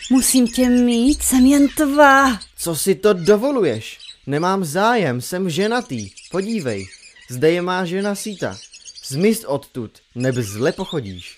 Musím 0.09 0.47
tě 0.47 0.69
mít, 0.69 1.23
jsem 1.23 1.45
jen 1.45 1.67
tvá. 1.67 2.39
Co 2.57 2.75
si 2.75 2.95
to 2.95 3.13
dovoluješ? 3.13 3.99
Nemám 4.27 4.65
zájem, 4.65 5.21
jsem 5.21 5.49
ženatý. 5.49 6.09
Podívej, 6.31 6.87
zde 7.29 7.51
je 7.51 7.61
má 7.61 7.85
žena 7.85 8.15
Síta. 8.15 8.57
Zmiz 9.05 9.43
odtud, 9.45 9.91
neb 10.15 10.35
zle 10.35 10.71
pochodíš. 10.71 11.35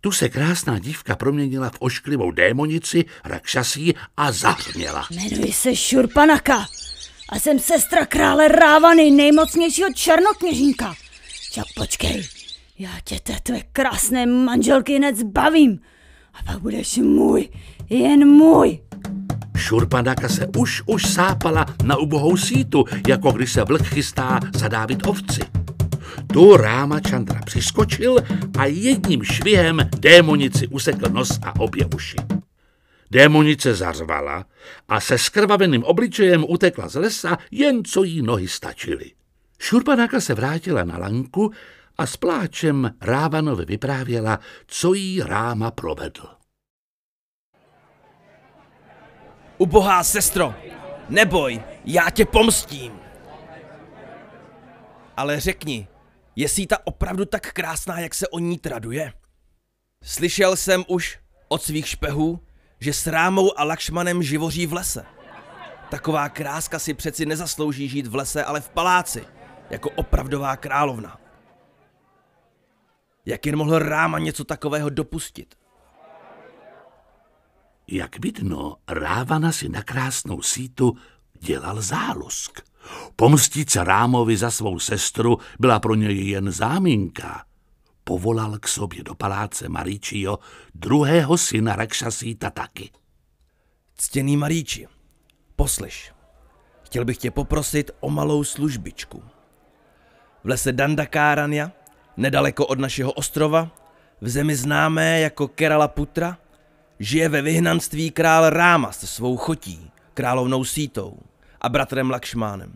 Tu 0.00 0.12
se 0.12 0.28
krásná 0.28 0.78
dívka 0.78 1.16
proměnila 1.16 1.70
v 1.70 1.76
ošklivou 1.78 2.30
démonici, 2.30 3.04
rakšasí 3.24 3.94
a 4.16 4.32
zahřměla. 4.32 5.06
Jmenuji 5.10 5.52
se 5.52 5.76
Šurpanaka 5.76 6.66
a 7.28 7.38
jsem 7.38 7.58
sestra 7.58 8.06
krále 8.06 8.48
Rávany, 8.48 9.10
nejmocnějšího 9.10 9.92
černokněžníka. 9.92 10.94
Čak 11.52 11.64
počkej, 11.76 12.28
já 12.78 12.90
tě 13.04 13.20
té 13.20 13.36
tvé 13.42 13.60
krásné 13.72 14.26
manželky 14.26 14.96
hned 14.96 15.16
zbavím 15.16 15.80
a 16.34 16.42
pak 16.52 16.60
budeš 16.60 16.96
můj, 16.96 17.48
jen 17.90 18.28
můj. 18.28 18.78
Šurpanaka 19.56 20.28
se 20.28 20.46
už 20.58 20.82
už 20.86 21.06
sápala 21.06 21.66
na 21.84 21.96
ubohou 21.96 22.36
sítu, 22.36 22.84
jako 23.08 23.32
když 23.32 23.52
se 23.52 23.64
vlk 23.64 23.82
chystá 23.82 24.40
zadávit 24.54 25.06
ovci. 25.06 25.40
Tu 26.32 26.56
Ráma 26.56 27.00
Chandra 27.08 27.40
přiskočil 27.44 28.16
a 28.58 28.66
jedním 28.66 29.24
švihem 29.24 29.90
démonici 29.98 30.66
usekl 30.66 31.08
nos 31.12 31.38
a 31.42 31.60
obě 31.60 31.86
uši. 31.94 32.16
Démonice 33.10 33.74
zařvala 33.74 34.44
a 34.88 35.00
se 35.00 35.18
skrvaveným 35.18 35.84
obličejem 35.84 36.44
utekla 36.48 36.88
z 36.88 36.94
lesa, 36.94 37.38
jen 37.50 37.84
co 37.84 38.02
jí 38.02 38.22
nohy 38.22 38.48
stačily. 38.48 39.10
Šurpanaka 39.58 40.20
se 40.20 40.34
vrátila 40.34 40.84
na 40.84 40.98
lanku 40.98 41.52
a 42.00 42.06
s 42.06 42.16
pláčem 42.16 42.94
Rávanovi 43.00 43.64
vyprávěla, 43.64 44.38
co 44.66 44.94
jí 44.94 45.22
Ráma 45.22 45.70
provedl. 45.70 46.28
Ubohá 49.58 50.04
sestro, 50.04 50.54
neboj, 51.08 51.62
já 51.84 52.10
tě 52.10 52.24
pomstím. 52.24 52.92
Ale 55.16 55.40
řekni, 55.40 55.88
je 56.36 56.48
síta 56.48 56.78
opravdu 56.84 57.24
tak 57.24 57.52
krásná, 57.52 58.00
jak 58.00 58.14
se 58.14 58.28
o 58.28 58.38
ní 58.38 58.58
traduje? 58.58 59.12
Slyšel 60.04 60.56
jsem 60.56 60.84
už 60.88 61.18
od 61.48 61.62
svých 61.62 61.88
špehů, 61.88 62.40
že 62.80 62.92
s 62.92 63.06
Rámou 63.06 63.58
a 63.58 63.64
Lakšmanem 63.64 64.22
živoří 64.22 64.66
v 64.66 64.72
lese. 64.72 65.04
Taková 65.90 66.28
kráska 66.28 66.78
si 66.78 66.94
přeci 66.94 67.26
nezaslouží 67.26 67.88
žít 67.88 68.06
v 68.06 68.14
lese, 68.14 68.44
ale 68.44 68.60
v 68.60 68.68
paláci, 68.68 69.24
jako 69.70 69.90
opravdová 69.90 70.56
královna. 70.56 71.19
Jak 73.30 73.46
jen 73.46 73.56
mohl 73.56 73.78
Ráma 73.78 74.18
něco 74.18 74.44
takového 74.44 74.90
dopustit? 74.90 75.54
Jak 77.86 78.18
vidno, 78.24 78.76
Rávana 78.88 79.52
si 79.52 79.68
na 79.68 79.82
krásnou 79.82 80.42
sítu 80.42 80.96
dělal 81.40 81.82
zálusk. 81.82 82.60
Pomstit 83.16 83.70
se 83.70 83.84
Rámovi 83.84 84.36
za 84.36 84.50
svou 84.50 84.78
sestru 84.78 85.38
byla 85.58 85.80
pro 85.80 85.94
něj 85.94 86.28
jen 86.28 86.50
záminka. 86.52 87.44
Povolal 88.04 88.58
k 88.58 88.68
sobě 88.68 89.04
do 89.04 89.14
paláce 89.14 89.68
Maríčího 89.68 90.38
druhého 90.74 91.38
syna 91.38 91.76
Rakšasíta 91.76 92.50
taky. 92.50 92.90
Ctěný 93.96 94.36
Maríči, 94.36 94.88
poslyš, 95.56 96.12
chtěl 96.82 97.04
bych 97.04 97.16
tě 97.18 97.30
poprosit 97.30 97.90
o 98.00 98.10
malou 98.10 98.44
službičku. 98.44 99.22
V 100.44 100.48
lese 100.48 100.72
Dandakárania, 100.72 101.72
nedaleko 102.16 102.66
od 102.66 102.78
našeho 102.78 103.12
ostrova, 103.12 103.68
v 104.20 104.28
zemi 104.28 104.56
známé 104.56 105.20
jako 105.20 105.48
Kerala 105.48 105.88
Putra, 105.88 106.38
žije 106.98 107.28
ve 107.28 107.42
vyhnanství 107.42 108.10
král 108.10 108.50
Ráma 108.50 108.92
se 108.92 109.06
svou 109.06 109.36
chotí, 109.36 109.90
královnou 110.14 110.64
Sítou 110.64 111.18
a 111.60 111.68
bratrem 111.68 112.10
Lakšmánem. 112.10 112.74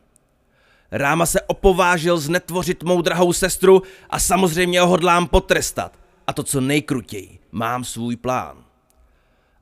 Ráma 0.90 1.26
se 1.26 1.40
opovážil 1.40 2.18
znetvořit 2.18 2.82
mou 2.82 3.02
drahou 3.02 3.32
sestru 3.32 3.82
a 4.10 4.18
samozřejmě 4.18 4.80
ho 4.80 4.86
hodlám 4.86 5.26
potrestat. 5.26 5.98
A 6.26 6.32
to 6.32 6.42
co 6.42 6.60
nejkrutěji. 6.60 7.38
Mám 7.52 7.84
svůj 7.84 8.16
plán. 8.16 8.64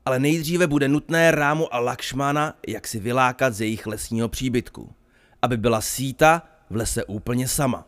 Ale 0.05 0.19
nejdříve 0.19 0.67
bude 0.67 0.87
nutné 0.87 1.31
Rámu 1.31 1.73
a 1.75 1.79
Lakšmana 1.79 2.53
jak 2.67 2.87
si 2.87 2.99
vylákat 2.99 3.53
z 3.53 3.61
jejich 3.61 3.87
lesního 3.87 4.29
příbytku, 4.29 4.93
aby 5.41 5.57
byla 5.57 5.81
síta 5.81 6.41
v 6.69 6.75
lese 6.75 7.05
úplně 7.05 7.47
sama. 7.47 7.85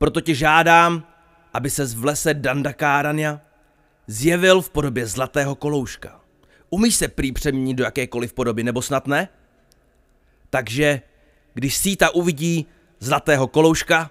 Proto 0.00 0.20
tě 0.20 0.34
žádám, 0.34 1.06
aby 1.52 1.70
se 1.70 1.86
v 1.86 2.04
lese 2.04 2.34
Dandakárania 2.34 3.40
zjevil 4.06 4.60
v 4.62 4.70
podobě 4.70 5.06
zlatého 5.06 5.54
kolouška. 5.54 6.20
Umíš 6.70 6.94
se 6.94 7.08
prý 7.08 7.32
přeměnit 7.32 7.76
do 7.76 7.84
jakékoliv 7.84 8.32
podoby, 8.32 8.64
nebo 8.64 8.82
snad 8.82 9.06
ne? 9.06 9.28
Takže, 10.50 11.02
když 11.54 11.76
síta 11.76 12.10
uvidí 12.10 12.66
zlatého 13.00 13.48
kolouška, 13.48 14.10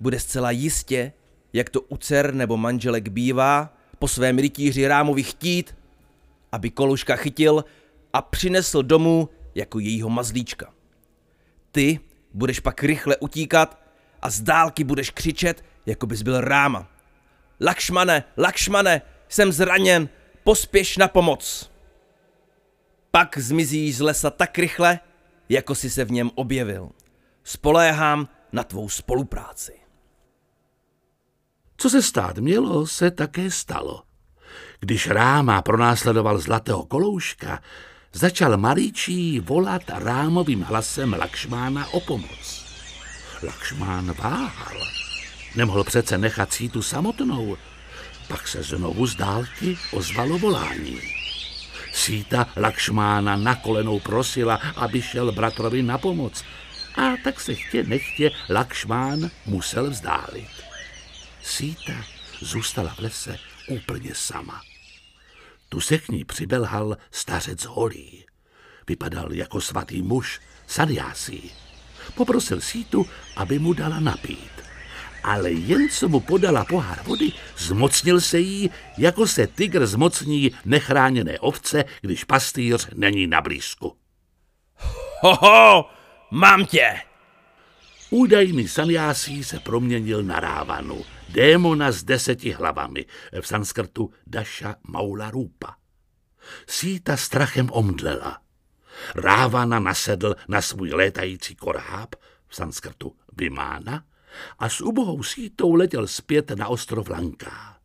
bude 0.00 0.20
zcela 0.20 0.50
jistě, 0.50 1.12
jak 1.52 1.70
to 1.70 1.80
u 1.80 1.96
dcer 1.96 2.34
nebo 2.34 2.56
manželek 2.56 3.08
bývá, 3.08 3.76
po 3.98 4.08
svém 4.08 4.38
rytíři 4.38 4.88
Rámovi 4.88 5.22
chtít, 5.22 5.76
aby 6.52 6.70
kolouška 6.70 7.16
chytil 7.16 7.64
a 8.12 8.22
přinesl 8.22 8.82
domů 8.82 9.28
jako 9.54 9.78
jejího 9.78 10.08
mazlíčka. 10.08 10.72
Ty 11.72 12.00
budeš 12.34 12.60
pak 12.60 12.82
rychle 12.82 13.16
utíkat 13.16 13.83
a 14.24 14.30
z 14.30 14.40
dálky 14.40 14.84
budeš 14.84 15.10
křičet, 15.10 15.64
jako 15.86 16.06
bys 16.06 16.22
byl 16.22 16.40
Ráma. 16.40 16.88
Lakšmane, 17.60 18.24
Lakšmane, 18.36 19.02
jsem 19.28 19.52
zraněn, 19.52 20.08
pospěš 20.44 20.96
na 20.96 21.08
pomoc. 21.08 21.70
Pak 23.10 23.38
zmizíš 23.38 23.96
z 23.96 24.00
lesa 24.00 24.30
tak 24.30 24.58
rychle, 24.58 25.00
jako 25.48 25.74
si 25.74 25.90
se 25.90 26.04
v 26.04 26.10
něm 26.10 26.30
objevil. 26.34 26.90
Spoléhám 27.44 28.28
na 28.52 28.64
tvou 28.64 28.88
spolupráci. 28.88 29.72
Co 31.76 31.90
se 31.90 32.02
stát 32.02 32.38
mělo, 32.38 32.86
se 32.86 33.10
také 33.10 33.50
stalo. 33.50 34.02
Když 34.80 35.06
Ráma 35.06 35.62
pronásledoval 35.62 36.38
zlatého 36.38 36.84
kolouška, 36.84 37.62
začal 38.12 38.56
Maričí 38.56 39.40
volat 39.40 39.82
rámovým 39.88 40.62
hlasem 40.62 41.16
Lakšmána 41.18 41.88
o 41.88 42.00
pomoc. 42.00 42.63
Lakšmán 43.42 44.12
váhal. 44.12 44.80
Nemohl 45.56 45.84
přece 45.84 46.18
nechat 46.18 46.52
sítu 46.52 46.82
samotnou. 46.82 47.56
Pak 48.28 48.48
se 48.48 48.62
znovu 48.62 49.06
z 49.06 49.14
dálky 49.14 49.78
ozvalo 49.92 50.38
volání. 50.38 51.00
Síta 51.92 52.46
Lakšmána 52.56 53.36
na 53.36 53.54
kolenou 53.54 54.00
prosila, 54.00 54.54
aby 54.76 55.02
šel 55.02 55.32
bratrovi 55.32 55.82
na 55.82 55.98
pomoc. 55.98 56.44
A 56.94 57.16
tak 57.24 57.40
se 57.40 57.54
chtě 57.54 57.82
nechtě 57.82 58.30
Lakšmán 58.50 59.30
musel 59.46 59.90
vzdálit. 59.90 60.50
Síta 61.42 61.92
zůstala 62.40 62.94
v 62.94 62.98
lese 62.98 63.38
úplně 63.68 64.14
sama. 64.14 64.62
Tu 65.68 65.80
se 65.80 65.98
k 65.98 66.08
ní 66.08 66.24
přibelhal 66.24 66.96
stařec 67.10 67.64
holý. 67.64 68.24
Vypadal 68.88 69.32
jako 69.32 69.60
svatý 69.60 70.02
muž, 70.02 70.40
sadiásí. 70.66 71.63
Poprosil 72.14 72.60
sítu, 72.60 73.06
aby 73.36 73.58
mu 73.58 73.72
dala 73.72 74.00
napít. 74.00 74.54
Ale 75.22 75.50
jen 75.50 75.88
co 75.88 76.08
mu 76.08 76.20
podala 76.20 76.64
pohár 76.64 77.02
vody, 77.02 77.32
zmocnil 77.58 78.20
se 78.20 78.38
jí, 78.38 78.70
jako 78.98 79.26
se 79.26 79.46
tygr 79.46 79.86
zmocní 79.86 80.50
nechráněné 80.64 81.38
ovce, 81.38 81.84
když 82.00 82.24
pastýř 82.24 82.88
není 82.94 83.26
na 83.26 83.40
blízku. 83.40 83.96
Hoho, 85.20 85.90
mám 86.30 86.66
tě! 86.66 87.00
Údajný 88.10 88.68
saniásí 88.68 89.44
se 89.44 89.60
proměnil 89.60 90.22
na 90.22 90.40
rávanu, 90.40 91.04
démona 91.28 91.92
s 91.92 92.04
deseti 92.04 92.52
hlavami, 92.52 93.06
v 93.40 93.46
sanskrtu 93.46 94.10
Daša 94.26 94.76
Maula 94.88 95.30
Rupa. 95.30 95.76
Síta 96.66 97.16
strachem 97.16 97.68
omdlela. 97.72 98.43
Rávana 99.14 99.78
nasedl 99.78 100.36
na 100.48 100.62
svůj 100.62 100.90
létající 100.90 101.54
koráb, 101.54 102.14
v 102.48 102.56
sanskrtu 102.56 103.12
Vimána, 103.36 104.04
a 104.58 104.68
s 104.68 104.80
ubohou 104.80 105.22
sítou 105.22 105.74
letěl 105.74 106.06
zpět 106.06 106.50
na 106.50 106.68
ostrov 106.68 107.10
Lanka. 107.10 107.76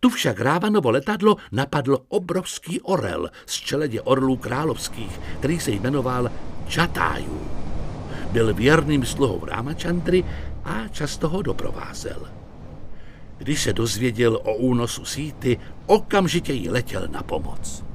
Tu 0.00 0.08
však 0.08 0.40
Rávanovo 0.40 0.90
letadlo 0.90 1.36
napadl 1.52 1.98
obrovský 2.08 2.80
orel 2.80 3.30
z 3.46 3.54
čeledě 3.54 4.00
orlů 4.00 4.36
královských, 4.36 5.20
který 5.38 5.60
se 5.60 5.70
jmenoval 5.70 6.30
Čatáju. 6.68 7.50
Byl 8.30 8.54
věrným 8.54 9.06
sluhou 9.06 9.44
Rámačandry 9.44 10.24
a 10.64 10.88
často 10.88 11.28
ho 11.28 11.42
doprovázel. 11.42 12.30
Když 13.38 13.62
se 13.62 13.72
dozvěděl 13.72 14.36
o 14.36 14.54
únosu 14.54 15.04
síty, 15.04 15.60
okamžitě 15.86 16.52
jí 16.52 16.68
letěl 16.68 17.08
na 17.08 17.22
pomoc. 17.22 17.89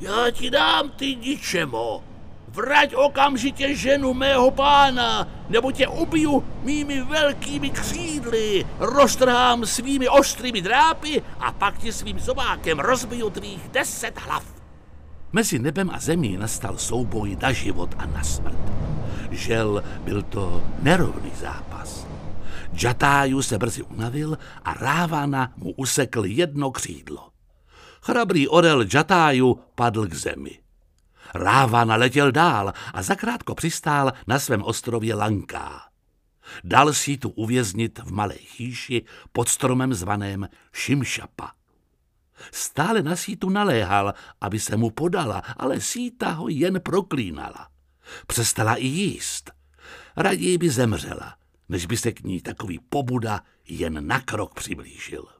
Já 0.00 0.30
ti 0.30 0.50
dám, 0.50 0.90
ty 0.90 1.16
ničemo, 1.16 2.04
vrať 2.48 2.94
okamžitě 2.94 3.74
ženu 3.74 4.14
mého 4.14 4.50
pána, 4.50 5.28
nebo 5.48 5.72
tě 5.72 5.88
ubiju 5.88 6.44
mými 6.62 7.02
velkými 7.02 7.70
křídly, 7.70 8.66
roztrhám 8.78 9.66
svými 9.66 10.08
ostrými 10.08 10.62
drápy 10.62 11.22
a 11.38 11.52
pak 11.52 11.78
ti 11.78 11.92
svým 11.92 12.20
zobákem 12.20 12.78
rozbiju 12.78 13.30
tvých 13.30 13.68
deset 13.68 14.18
hlav. 14.18 14.44
Mezi 15.32 15.58
nebem 15.58 15.90
a 15.90 16.00
zemí 16.00 16.36
nastal 16.36 16.78
souboj 16.78 17.36
na 17.42 17.52
život 17.52 17.94
a 17.98 18.06
na 18.06 18.22
smrt. 18.22 18.58
Žel 19.30 19.84
byl 20.04 20.22
to 20.22 20.62
nerovný 20.82 21.30
zápas. 21.40 22.06
Jatáju 22.82 23.42
se 23.42 23.58
brzy 23.58 23.82
unavil 23.82 24.38
a 24.64 24.74
Rávana 24.74 25.52
mu 25.56 25.70
usekl 25.70 26.24
jedno 26.24 26.70
křídlo. 26.70 27.37
Chrabrý 28.02 28.48
orel 28.48 28.84
Jatáju 28.94 29.60
padl 29.74 30.06
k 30.06 30.14
zemi. 30.14 30.58
Rávana 31.34 31.96
letěl 31.96 32.32
dál 32.32 32.72
a 32.94 33.02
zakrátko 33.02 33.54
přistál 33.54 34.12
na 34.26 34.38
svém 34.38 34.62
ostrově 34.62 35.14
Lanká. 35.14 35.88
Dal 36.64 36.92
si 36.92 37.16
tu 37.16 37.28
uvěznit 37.28 37.98
v 37.98 38.12
malé 38.12 38.34
chýši 38.34 39.04
pod 39.32 39.48
stromem 39.48 39.94
zvaném 39.94 40.48
Šimšapa. 40.72 41.52
Stále 42.52 43.02
na 43.02 43.16
sítu 43.16 43.50
naléhal, 43.50 44.14
aby 44.40 44.60
se 44.60 44.76
mu 44.76 44.90
podala, 44.90 45.42
ale 45.56 45.80
síta 45.80 46.30
ho 46.30 46.48
jen 46.48 46.80
proklínala. 46.80 47.68
Přestala 48.26 48.74
i 48.74 48.86
jíst. 48.86 49.50
Raději 50.16 50.58
by 50.58 50.70
zemřela, 50.70 51.36
než 51.68 51.86
by 51.86 51.96
se 51.96 52.12
k 52.12 52.24
ní 52.24 52.40
takový 52.40 52.78
pobuda 52.78 53.40
jen 53.68 54.06
na 54.06 54.20
krok 54.20 54.54
přiblížil. 54.54 55.37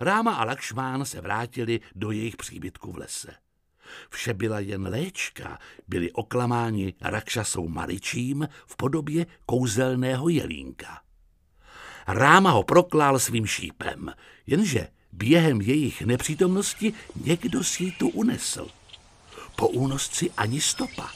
Ráma 0.00 0.34
a 0.34 0.44
Lakšmán 0.44 1.04
se 1.04 1.20
vrátili 1.20 1.80
do 1.94 2.10
jejich 2.10 2.36
příbytku 2.36 2.92
v 2.92 2.98
lese. 2.98 3.34
Vše 4.10 4.34
byla 4.34 4.60
jen 4.60 4.88
léčka, 4.88 5.58
byli 5.88 6.12
oklamáni 6.12 6.94
rakšasou 7.00 7.68
Maričím 7.68 8.48
v 8.66 8.76
podobě 8.76 9.26
kouzelného 9.46 10.28
jelínka. 10.28 11.00
Ráma 12.06 12.50
ho 12.50 12.62
proklál 12.62 13.18
svým 13.18 13.46
šípem, 13.46 14.12
jenže 14.46 14.88
během 15.12 15.60
jejich 15.60 16.02
nepřítomnosti 16.02 16.92
někdo 17.24 17.64
si 17.64 17.90
tu 17.90 18.08
unesl. 18.08 18.68
Po 19.56 19.68
únosci 19.68 20.30
ani 20.36 20.60
stopa. 20.60 21.10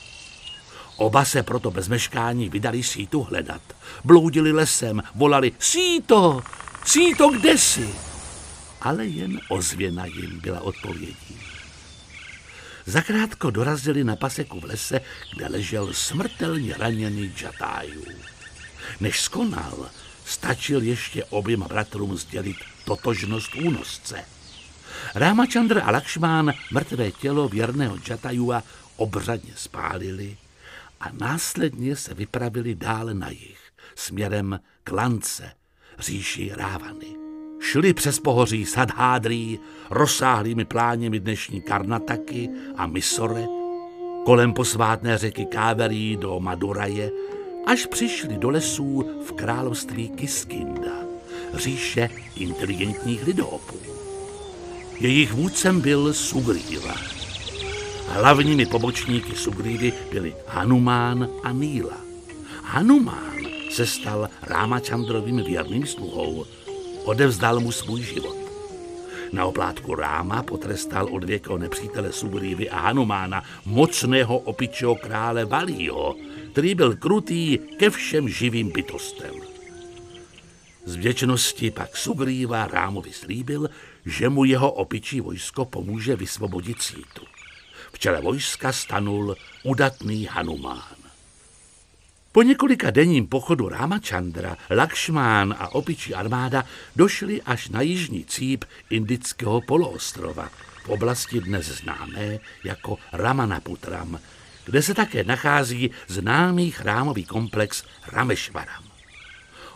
Oba 0.97 1.24
se 1.24 1.43
proto 1.43 1.70
bez 1.70 1.89
meškání 1.89 2.49
vydali 2.49 2.82
sítu 2.82 3.22
hledat. 3.22 3.62
Bloudili 4.05 4.53
lesem, 4.53 5.03
volali 5.14 5.53
Síto, 5.59 6.43
Síto, 6.85 7.30
kde 7.30 7.59
jsi? 7.59 8.14
Ale 8.85 9.07
jen 9.07 9.41
ozvěna 9.49 10.07
jim 10.07 10.41
byla 10.41 10.61
odpovědí. 10.61 11.41
Zakrátko 12.87 13.51
dorazili 13.51 14.05
na 14.05 14.16
paseku 14.16 14.61
v 14.61 14.64
lese, 14.64 15.01
kde 15.35 15.49
ležel 15.49 15.95
smrtelně 15.95 16.74
raněný 16.78 17.32
Jatáju. 17.41 18.05
Než 19.01 19.20
skonal, 19.20 19.91
stačil 20.24 20.82
ještě 20.82 21.24
oběma 21.24 21.68
bratrům 21.68 22.16
sdělit 22.16 22.57
totožnost 22.85 23.55
únosce. 23.55 24.24
Rámačandr 25.14 25.82
a 25.85 25.91
Lakšmán 25.91 26.53
mrtvé 26.70 27.11
tělo 27.11 27.49
věrného 27.49 27.99
Jatajua 28.09 28.62
obřadně 28.97 29.53
spálili 29.57 30.37
a 31.01 31.11
následně 31.12 31.97
se 31.97 32.14
vypravili 32.14 32.74
dále 32.74 33.14
na 33.14 33.30
jih, 33.30 33.59
směrem 33.95 34.61
k 34.85 34.93
Lance, 34.93 35.53
říši 35.99 36.53
Rávany. 36.55 37.24
Šli 37.65 37.95
přes 37.95 38.19
pohoří 38.19 38.65
Sadhádrý, 38.65 39.59
rozsáhlými 39.91 40.65
pláněmi 40.65 41.21
dnešní 41.21 41.61
Karnataky 41.61 42.49
a 42.77 42.87
Misore 42.87 43.47
kolem 44.25 44.53
posvátné 44.53 45.19
řeky 45.19 45.47
Káverí 45.47 46.17
do 46.17 46.41
Maduraje, 46.41 47.11
až 47.67 47.87
přišli 47.87 48.39
do 48.39 48.51
lesů 48.51 49.05
v 49.27 49.33
království 49.33 50.09
Kiskinda, 50.09 50.93
říše 51.55 52.11
inteligentních 52.37 53.27
lidoopů. 53.27 53.77
Jejich 55.01 55.33
vůdcem 55.33 55.81
byl 55.81 56.12
Sugríva. 56.12 56.95
Hlavními 58.09 58.67
pobočníky 58.67 59.37
Sugrívy 59.37 59.93
byli 60.12 60.35
Hanumán 60.47 61.29
a 61.43 61.53
Níla. 61.53 61.97
Hanumán 62.62 63.37
se 63.71 63.87
stal 63.87 64.29
Rámačandrovým 64.43 65.37
věrným 65.37 65.87
sluhou, 65.87 66.45
odevzdal 67.05 67.61
mu 67.61 67.73
svůj 67.73 68.03
život. 68.03 68.37
Na 69.33 69.47
oplátku 69.47 69.95
Ráma 69.95 70.43
potrestal 70.43 71.09
od 71.11 71.25
věkého 71.25 71.59
nepřítele 71.59 72.13
Sugrívy 72.13 72.71
a 72.71 72.81
Hanumána 72.81 73.45
mocného 73.65 74.39
opičeho 74.39 74.95
krále 74.95 75.45
Valího, 75.45 76.15
který 76.53 76.75
byl 76.75 76.97
krutý 76.97 77.59
ke 77.79 77.91
všem 77.91 78.29
živým 78.29 78.71
bytostem. 78.73 79.35
Z 80.85 80.97
vděčnosti 80.97 81.71
pak 81.71 81.97
Sugrýva 81.97 82.67
Rámovi 82.67 83.13
slíbil, 83.13 83.71
že 84.07 84.29
mu 84.29 84.45
jeho 84.45 84.73
opičí 84.73 85.21
vojsko 85.21 85.65
pomůže 85.65 86.17
vysvobodit 86.17 86.83
sítu. 86.83 87.23
V 87.93 87.99
čele 87.99 88.21
vojska 88.21 88.73
stanul 88.73 89.37
udatný 89.63 90.25
Hanumán. 90.25 91.04
Po 92.35 92.43
několika 92.43 92.91
denním 92.91 93.26
pochodu 93.26 93.68
Ramachandra, 93.68 94.57
Lakšmán 94.70 95.55
a 95.59 95.74
opičí 95.74 96.14
armáda 96.14 96.64
došli 96.97 97.43
až 97.43 97.68
na 97.68 97.80
jižní 97.80 98.24
cíp 98.24 98.64
indického 98.91 99.61
poloostrova, 99.61 100.51
v 100.85 100.89
oblasti 100.89 101.41
dnes 101.41 101.66
známé 101.66 102.39
jako 102.64 102.99
Ramanaputram, 103.12 104.20
kde 104.64 104.82
se 104.82 104.95
také 104.95 105.24
nachází 105.24 105.91
známý 106.09 106.70
chrámový 106.70 107.24
komplex 107.24 107.85
Ramešvaram. 108.12 108.85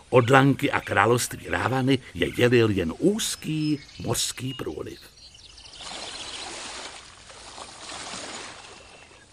Od 0.09 0.29
Lanky 0.29 0.71
a 0.71 0.79
království 0.81 1.49
Rávany 1.49 1.99
je 2.13 2.31
dělil 2.31 2.69
jen 2.69 2.93
úzký 2.97 3.79
mořský 3.99 4.53
průliv. 4.53 4.99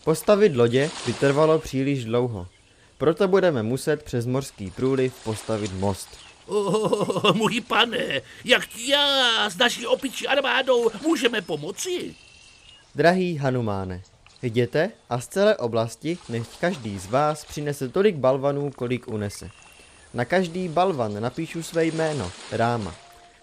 Postavit 0.04 0.56
lodě 0.56 0.90
by 1.06 1.12
trvalo 1.12 1.58
příliš 1.58 2.04
dlouho. 2.04 2.55
Proto 2.98 3.28
budeme 3.28 3.62
muset 3.62 4.02
přes 4.02 4.26
mořský 4.26 4.70
průliv 4.70 5.14
postavit 5.24 5.72
most. 5.72 6.08
Oh, 6.46 7.36
můj 7.36 7.60
pane, 7.60 8.22
jak 8.44 8.66
ti 8.66 8.90
já 8.90 9.50
s 9.50 9.56
naší 9.56 9.86
opičí 9.86 10.28
armádou 10.28 10.90
můžeme 11.02 11.42
pomoci? 11.42 12.14
Drahý 12.94 13.36
Hanumáne, 13.36 14.02
jděte 14.42 14.90
a 15.10 15.20
z 15.20 15.28
celé 15.28 15.56
oblasti 15.56 16.18
nechť 16.28 16.50
každý 16.60 16.98
z 16.98 17.06
vás 17.06 17.44
přinese 17.44 17.88
tolik 17.88 18.16
balvanů, 18.16 18.70
kolik 18.70 19.08
unese. 19.08 19.50
Na 20.14 20.24
každý 20.24 20.68
balvan 20.68 21.22
napíšu 21.22 21.62
své 21.62 21.84
jméno, 21.84 22.30
Ráma. 22.52 22.94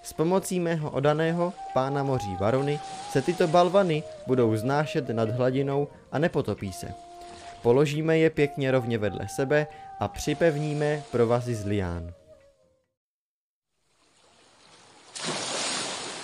S 0.04 0.14
pomocí 0.14 0.60
mého 0.60 0.92
odaného, 0.92 1.54
pána 1.74 2.04
moří 2.04 2.36
Varuny, 2.40 2.80
se 3.12 3.22
tyto 3.22 3.48
balvany 3.48 4.04
budou 4.28 4.56
znášet 4.56 5.10
nad 5.10 5.30
hladinou 5.30 5.88
a 6.12 6.20
nepotopí 6.20 6.74
se. 6.74 7.13
Položíme 7.64 8.18
je 8.18 8.30
pěkně 8.30 8.72
rovně 8.72 8.98
vedle 8.98 9.28
sebe 9.28 9.68
a 10.00 10.08
připevníme 10.08 11.04
provazy 11.12 11.56
z 11.56 11.66
lián. 11.66 12.14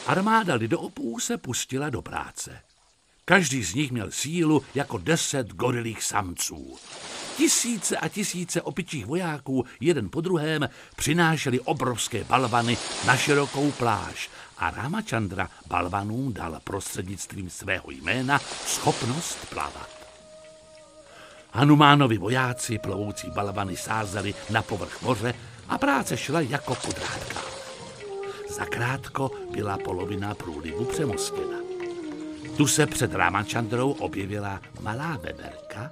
Armáda 0.08 0.56
lidoopů 0.56 1.20
se 1.20 1.38
pustila 1.38 1.90
do 1.90 2.02
práce. 2.02 2.62
Každý 3.26 3.64
z 3.64 3.74
nich 3.74 3.92
měl 3.92 4.12
sílu 4.12 4.64
jako 4.76 4.98
deset 4.98 5.48
gorilých 5.48 6.04
samců. 6.04 6.78
Tisíce 7.38 7.98
a 7.98 8.08
tisíce 8.08 8.62
opičích 8.62 9.06
vojáků 9.06 9.66
jeden 9.80 10.10
po 10.10 10.22
druhém 10.22 10.70
přinášeli 10.96 11.60
obrovské 11.60 12.24
balvany 12.24 12.78
na 13.08 13.18
širokou 13.18 13.72
pláž 13.72 14.30
a 14.58 14.72
Ramachandra 14.72 15.50
balvanům 15.68 16.34
dal 16.34 16.60
prostřednictvím 16.64 17.50
svého 17.50 17.92
jména 17.92 18.40
schopnost 18.66 19.50
plavat. 19.50 19.99
Hanumánovi 21.52 22.18
vojáci 22.18 22.78
plovoucí 22.78 23.30
balvany 23.30 23.78
sázeli 23.78 24.36
na 24.50 24.62
povrch 24.62 25.02
moře 25.02 25.34
a 25.70 25.78
práce 25.78 26.18
šla 26.18 26.42
jako 26.42 26.76
po 26.76 26.92
drátkách. 26.92 27.60
Zakrátko 28.50 29.32
byla 29.52 29.78
polovina 29.78 30.36
průlivu 30.36 30.86
přemostěna. 30.86 31.58
Tu 32.58 32.68
se 32.68 32.88
před 32.88 33.14
Ramachandrou 33.14 33.92
objevila 33.92 34.62
malá 34.82 35.18
veverka, 35.18 35.92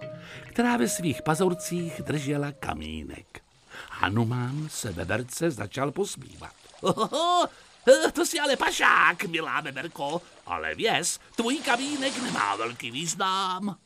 která 0.49 0.77
ve 0.77 0.87
svých 0.87 1.21
pazurcích 1.21 2.01
držela 2.01 2.51
kamínek. 2.51 3.41
Hanumán 3.89 4.67
se 4.69 4.91
veverce 4.91 5.51
začal 5.51 5.91
posmívat. 5.91 6.53
To 8.13 8.25
si 8.25 8.39
ale 8.39 8.55
pašák, 8.55 9.23
milá 9.23 9.61
veverko, 9.61 10.21
ale 10.45 10.75
věz, 10.75 11.19
tvůj 11.35 11.57
kamínek 11.57 12.23
nemá 12.23 12.55
velký 12.55 12.91
význam. 12.91 13.77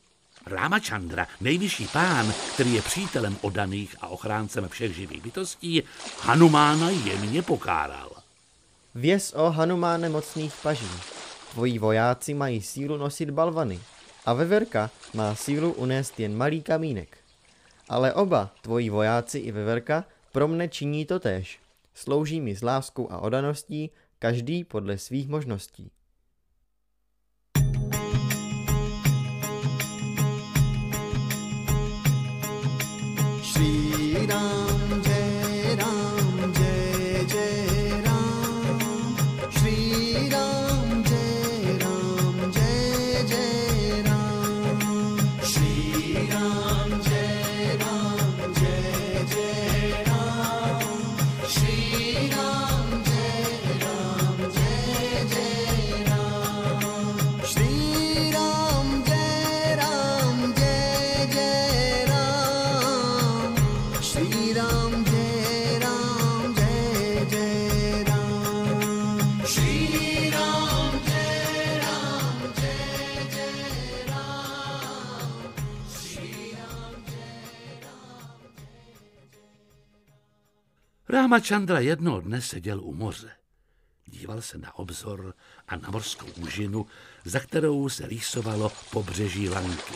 Ramachandra, 0.46 1.26
nejvyšší 1.40 1.86
pán, 1.86 2.32
který 2.54 2.74
je 2.74 2.82
přítelem 2.82 3.36
odaných 3.40 3.96
a 4.00 4.08
ochráncem 4.08 4.68
všech 4.68 4.94
živých 4.94 5.22
bytostí, 5.22 5.82
Hanumána 6.20 6.90
jemně 6.90 7.42
pokáral. 7.42 8.10
Věz 8.94 9.32
o 9.32 9.50
Hanumáne 9.50 10.08
mocných 10.08 10.54
paží. 10.62 10.90
Tvoji 11.52 11.78
vojáci 11.78 12.34
mají 12.34 12.62
sílu 12.62 12.96
nosit 12.96 13.30
balvany 13.30 13.80
a 14.26 14.32
veverka 14.32 14.90
má 15.14 15.34
sílu 15.34 15.72
unést 15.72 16.20
jen 16.20 16.36
malý 16.36 16.62
kamínek. 16.62 17.18
Ale 17.88 18.14
oba, 18.14 18.50
tvoji 18.62 18.90
vojáci 18.90 19.38
i 19.38 19.52
veverka, 19.52 20.04
pro 20.32 20.48
mne 20.48 20.68
činí 20.68 21.06
to 21.06 21.20
též. 21.20 21.60
Slouží 21.94 22.40
mi 22.40 22.56
s 22.56 22.62
láskou 22.62 23.12
a 23.12 23.18
odaností, 23.18 23.90
každý 24.18 24.64
podle 24.64 24.98
svých 24.98 25.28
možností. 25.28 25.90
Ram 34.26 34.71
Ramachandra 81.32 81.80
jednoho 81.80 82.20
dne 82.20 82.42
seděl 82.42 82.80
u 82.80 82.94
moře. 82.94 83.30
Díval 84.06 84.42
se 84.42 84.58
na 84.58 84.78
obzor 84.78 85.34
a 85.68 85.76
na 85.76 85.90
mořskou 85.90 86.26
úžinu, 86.26 86.86
za 87.24 87.40
kterou 87.40 87.88
se 87.88 88.06
rýsovalo 88.06 88.72
pobřeží 88.90 89.48
Lanky. 89.48 89.94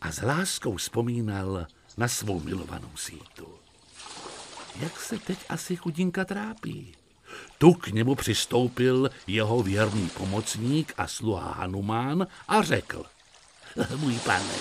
A 0.00 0.12
s 0.12 0.22
láskou 0.22 0.76
vzpomínal 0.76 1.66
na 1.96 2.08
svou 2.08 2.40
milovanou 2.40 2.90
sítu. 2.96 3.58
Jak 4.80 5.00
se 5.00 5.18
teď 5.18 5.38
asi 5.48 5.76
chudinka 5.76 6.24
trápí? 6.24 6.92
Tu 7.58 7.72
k 7.72 7.88
němu 7.88 8.14
přistoupil 8.14 9.10
jeho 9.26 9.62
věrný 9.62 10.08
pomocník 10.08 10.94
a 10.96 11.06
sluha 11.06 11.52
Hanumán 11.52 12.26
a 12.48 12.62
řekl. 12.62 13.04
Můj 13.96 14.18
pane, 14.18 14.54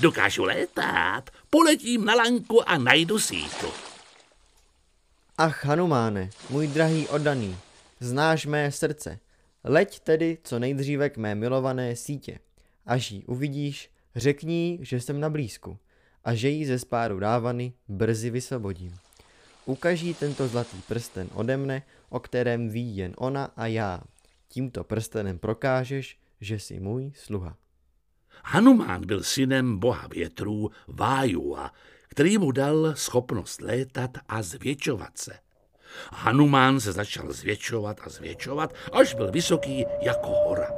dokážu 0.00 0.44
létat, 0.44 1.30
poletím 1.50 2.04
na 2.04 2.14
lanku 2.14 2.68
a 2.68 2.78
najdu 2.78 3.18
sítu. 3.18 3.91
Ach, 5.44 5.64
Hanumáne, 5.64 6.30
můj 6.50 6.66
drahý 6.66 7.08
oddaný, 7.08 7.56
znáš 8.00 8.46
mé 8.46 8.72
srdce. 8.72 9.18
Leď 9.64 10.00
tedy 10.00 10.38
co 10.44 10.58
nejdříve 10.58 11.10
k 11.10 11.16
mé 11.16 11.34
milované 11.34 11.96
sítě. 11.96 12.38
Až 12.86 13.10
ji 13.10 13.24
uvidíš, 13.24 13.90
řekni 14.16 14.54
jí, 14.54 14.78
že 14.82 15.00
jsem 15.00 15.20
na 15.20 15.30
blízku 15.30 15.78
a 16.24 16.34
že 16.34 16.48
ji 16.48 16.66
ze 16.66 16.78
spáru 16.78 17.18
dávany 17.18 17.72
brzy 17.88 18.30
vysvobodím. 18.30 18.96
Ukaží 19.64 20.14
tento 20.14 20.48
zlatý 20.48 20.76
prsten 20.88 21.28
ode 21.34 21.56
mne, 21.56 21.82
o 22.08 22.20
kterém 22.20 22.68
ví 22.68 22.96
jen 22.96 23.14
ona 23.16 23.44
a 23.56 23.66
já. 23.66 24.02
Tímto 24.48 24.84
prstenem 24.84 25.38
prokážeš, 25.38 26.18
že 26.40 26.58
jsi 26.58 26.80
můj 26.80 27.12
sluha. 27.14 27.56
Hanumán 28.44 29.06
byl 29.06 29.22
synem 29.22 29.78
boha 29.78 30.06
větrů 30.06 30.70
Vájua, 30.88 31.72
který 32.12 32.38
mu 32.38 32.52
dal 32.52 32.92
schopnost 32.94 33.60
létat 33.60 34.10
a 34.28 34.42
zvětšovat 34.42 35.18
se. 35.18 35.32
Hanumán 36.12 36.80
se 36.80 36.92
začal 36.92 37.32
zvětšovat 37.32 38.00
a 38.04 38.10
zvětšovat, 38.10 38.74
až 38.92 39.14
byl 39.14 39.30
vysoký 39.30 39.84
jako 40.02 40.28
hora. 40.28 40.70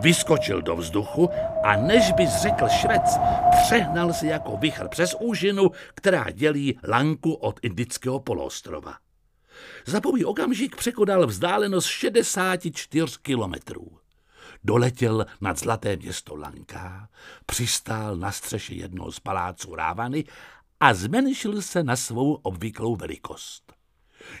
Vyskočil 0.00 0.62
do 0.62 0.76
vzduchu 0.76 1.30
a 1.64 1.76
než 1.76 2.12
by 2.12 2.26
řekl 2.42 2.68
švec, 2.68 3.18
přehnal 3.64 4.12
se 4.12 4.26
jako 4.26 4.56
vichr 4.56 4.88
přes 4.88 5.14
úžinu, 5.20 5.70
která 5.94 6.30
dělí 6.30 6.78
Lanku 6.88 7.32
od 7.32 7.60
indického 7.62 8.20
poloostrova. 8.20 8.94
Za 9.86 10.00
okamžik 10.24 10.76
překonal 10.76 11.26
vzdálenost 11.26 11.86
64 11.86 13.18
kilometrů. 13.22 13.99
Doletěl 14.64 15.26
nad 15.40 15.58
zlaté 15.58 15.96
město 15.96 16.36
Lanka, 16.36 17.08
přistál 17.46 18.16
na 18.16 18.32
střeše 18.32 18.74
jednoho 18.74 19.12
z 19.12 19.20
paláců 19.20 19.74
Rávany 19.74 20.24
a 20.80 20.94
zmenšil 20.94 21.62
se 21.62 21.82
na 21.82 21.96
svou 21.96 22.34
obvyklou 22.34 22.96
velikost. 22.96 23.72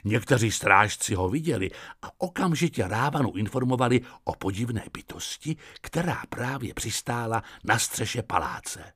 Někteří 0.04 0.50
strážci 0.50 1.14
ho 1.14 1.28
viděli 1.28 1.70
a 2.02 2.10
okamžitě 2.18 2.88
Rávanu 2.88 3.32
informovali 3.32 4.00
o 4.24 4.34
podivné 4.34 4.84
bytosti, 4.92 5.56
která 5.80 6.22
právě 6.28 6.74
přistála 6.74 7.42
na 7.64 7.78
střeše 7.78 8.22
paláce. 8.22 8.92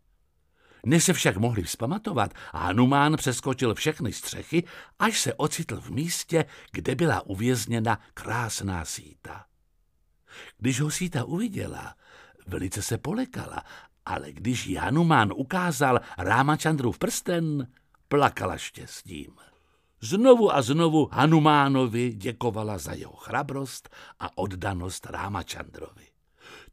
Než 0.86 1.04
se 1.04 1.12
však 1.12 1.36
mohli 1.36 1.62
vzpamatovat 1.62 2.34
a 2.52 2.58
Hanumán 2.58 3.16
přeskočil 3.16 3.74
všechny 3.74 4.12
střechy, 4.12 4.64
až 4.98 5.20
se 5.20 5.34
ocitl 5.34 5.80
v 5.80 5.90
místě, 5.90 6.44
kde 6.72 6.94
byla 6.94 7.26
uvězněna 7.26 8.00
krásná 8.14 8.84
síta. 8.84 9.46
Když 10.58 10.80
ho 10.80 10.90
síta 10.90 11.24
uviděla, 11.24 11.94
velice 12.46 12.82
se 12.82 12.98
polekala, 12.98 13.62
ale 14.06 14.32
když 14.32 14.66
jí 14.66 14.74
Hanumán 14.74 15.32
ukázal 15.36 16.00
Rámačandrův 16.18 16.98
prsten, 16.98 17.68
plakala 18.08 18.56
štěstím. 18.56 19.30
Znovu 20.00 20.54
a 20.54 20.62
znovu 20.62 21.08
Hanumánovi 21.12 22.12
děkovala 22.12 22.78
za 22.78 22.92
jeho 22.92 23.16
chrabrost 23.16 23.88
a 24.20 24.38
oddanost 24.38 25.06
Rámačandrovi. 25.06 26.06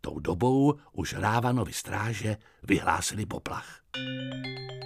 Tou 0.01 0.19
dobou 0.19 0.79
už 0.91 1.13
Rávanovi 1.13 1.73
stráže 1.73 2.37
vyhlásili 2.63 3.25
poplach. 3.25 3.81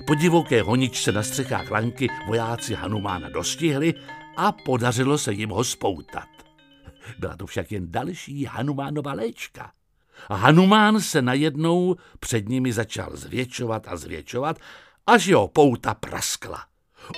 Po 0.07 0.15
divoké 0.15 0.61
honičce 0.61 1.11
na 1.11 1.23
střechách 1.23 1.71
Lanky 1.71 2.07
vojáci 2.27 2.73
Hanumána 2.73 3.29
dostihli 3.29 3.93
a 4.37 4.51
podařilo 4.51 5.17
se 5.17 5.33
jim 5.33 5.49
ho 5.49 5.63
spoutat. 5.63 6.34
Byla 7.19 7.37
to 7.37 7.45
však 7.45 7.71
jen 7.71 7.91
další 7.91 8.45
Hanumánova 8.45 9.13
léčka. 9.13 9.71
Hanumán 10.31 11.01
se 11.01 11.21
najednou 11.21 11.95
před 12.19 12.49
nimi 12.49 12.73
začal 12.73 13.09
zvětšovat 13.13 13.87
a 13.87 13.97
zvětšovat, 13.97 14.59
až 15.07 15.25
jeho 15.25 15.47
pouta 15.47 15.93
praskla. 15.93 16.65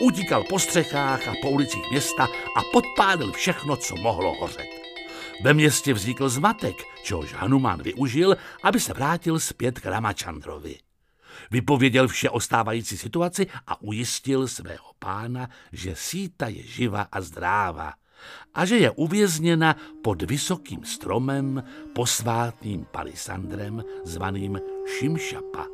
Utíkal 0.02 0.44
po 0.44 0.60
střechách 0.60 1.28
a 1.28 1.34
po 1.42 1.50
ulicích 1.50 1.84
města 1.92 2.24
a 2.58 2.62
podpálil 2.74 3.32
všechno, 3.32 3.78
co 3.78 3.96
mohlo 3.96 4.34
hořet. 4.40 4.68
Ve 5.44 5.54
městě 5.54 5.94
vznikl 5.94 6.30
zmatek, 6.30 6.76
čehož 7.04 7.34
Hanumán 7.34 7.82
využil, 7.84 8.38
aby 8.64 8.80
se 8.80 8.94
vrátil 8.94 9.40
zpět 9.40 9.80
k 9.80 9.86
Ramachandrovi. 9.86 10.80
Vypověděl 11.52 12.08
vše 12.08 12.30
o 12.30 12.40
stávající 12.40 12.98
situaci 12.98 13.48
a 13.68 13.82
ujistil 13.82 14.48
svého 14.48 14.92
pána, 15.00 15.50
že 15.72 15.96
síta 15.96 16.48
je 16.48 16.64
živa 16.64 17.08
a 17.12 17.22
zdráva 17.22 17.94
a 18.53 18.65
že 18.65 18.78
je 18.78 18.91
uvězněna 18.91 19.76
pod 20.01 20.22
vysokým 20.22 20.86
stromem 20.86 21.63
posvátným 21.95 22.86
palisandrem 22.91 23.84
zvaným 24.03 24.59
Šimšapa, 24.86 25.68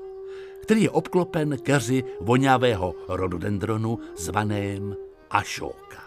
který 0.63 0.83
je 0.83 0.89
obklopen 0.89 1.57
keři 1.57 2.03
vonavého 2.21 2.95
rododendronu 3.07 3.99
zvaném 4.17 4.95
Ašóka. 5.29 6.03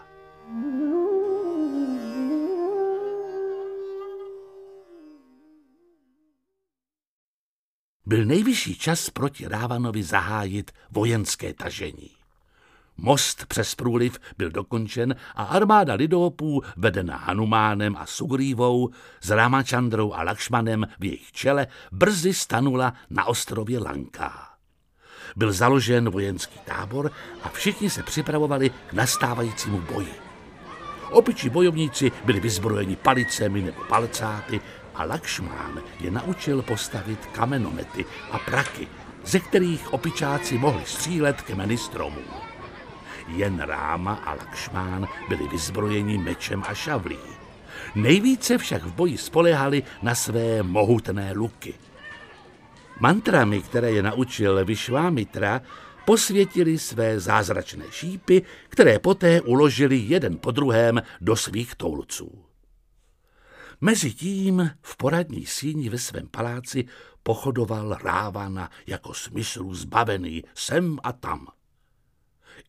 Byl 8.05 8.25
nejvyšší 8.25 8.75
čas 8.75 9.09
proti 9.09 9.47
Rávanovi 9.47 10.03
zahájit 10.03 10.71
vojenské 10.91 11.53
tažení. 11.53 12.16
Most 12.97 13.45
přes 13.45 13.75
průliv 13.75 14.19
byl 14.37 14.49
dokončen 14.49 15.15
a 15.35 15.43
armáda 15.43 15.93
lidopů, 15.93 16.61
vedena 16.77 17.17
Hanumánem 17.17 17.95
a 17.97 18.05
Sugrívou, 18.05 18.89
s 19.21 19.29
Ramachandrou 19.29 20.13
a 20.13 20.23
Lakšmanem 20.23 20.87
v 20.99 21.05
jejich 21.05 21.31
čele, 21.31 21.67
brzy 21.91 22.33
stanula 22.33 22.93
na 23.09 23.25
ostrově 23.25 23.79
Lanka. 23.79 24.49
Byl 25.35 25.51
založen 25.51 26.09
vojenský 26.09 26.59
tábor 26.65 27.11
a 27.43 27.49
všichni 27.49 27.89
se 27.89 28.03
připravovali 28.03 28.69
k 28.69 28.93
nastávajícímu 28.93 29.81
boji. 29.81 30.13
Opičí 31.11 31.49
bojovníci 31.49 32.11
byli 32.25 32.39
vyzbrojeni 32.39 32.95
palicemi 32.95 33.61
nebo 33.61 33.83
palcáty 33.83 34.61
a 34.95 35.03
Lakšmán 35.03 35.81
je 35.99 36.11
naučil 36.11 36.61
postavit 36.61 37.25
kamenomety 37.25 38.05
a 38.31 38.39
praky, 38.39 38.87
ze 39.25 39.39
kterých 39.39 39.93
opičáci 39.93 40.57
mohli 40.57 40.85
střílet 40.85 41.41
kmeny 41.41 41.77
stromů. 41.77 42.46
Jen 43.27 43.59
Ráma 43.59 44.13
a 44.13 44.33
Lakšmán 44.33 45.07
byli 45.29 45.47
vyzbrojeni 45.47 46.17
mečem 46.17 46.63
a 46.67 46.73
šavlí. 46.73 47.19
Nejvíce 47.95 48.57
však 48.57 48.83
v 48.83 48.93
boji 48.93 49.17
spolehali 49.17 49.83
na 50.01 50.15
své 50.15 50.63
mohutné 50.63 51.33
luky. 51.33 51.73
Mantrami, 52.99 53.61
které 53.61 53.91
je 53.91 54.03
naučil 54.03 54.65
Vyšvámitra, 54.65 55.61
posvětili 56.05 56.77
své 56.77 57.19
zázračné 57.19 57.85
šípy, 57.91 58.41
které 58.69 58.99
poté 58.99 59.41
uložili 59.41 59.97
jeden 59.97 60.37
po 60.37 60.51
druhém 60.51 61.01
do 61.21 61.35
svých 61.35 61.75
toulců. 61.75 62.43
Mezitím 63.81 64.71
v 64.81 64.97
poradní 64.97 65.45
síni 65.45 65.89
ve 65.89 65.97
svém 65.97 66.27
paláci 66.27 66.85
pochodoval 67.23 67.97
Rávana 68.03 68.69
jako 68.87 69.13
smyslu 69.13 69.73
zbavený 69.73 70.43
sem 70.55 70.97
a 71.03 71.11
tam. 71.11 71.47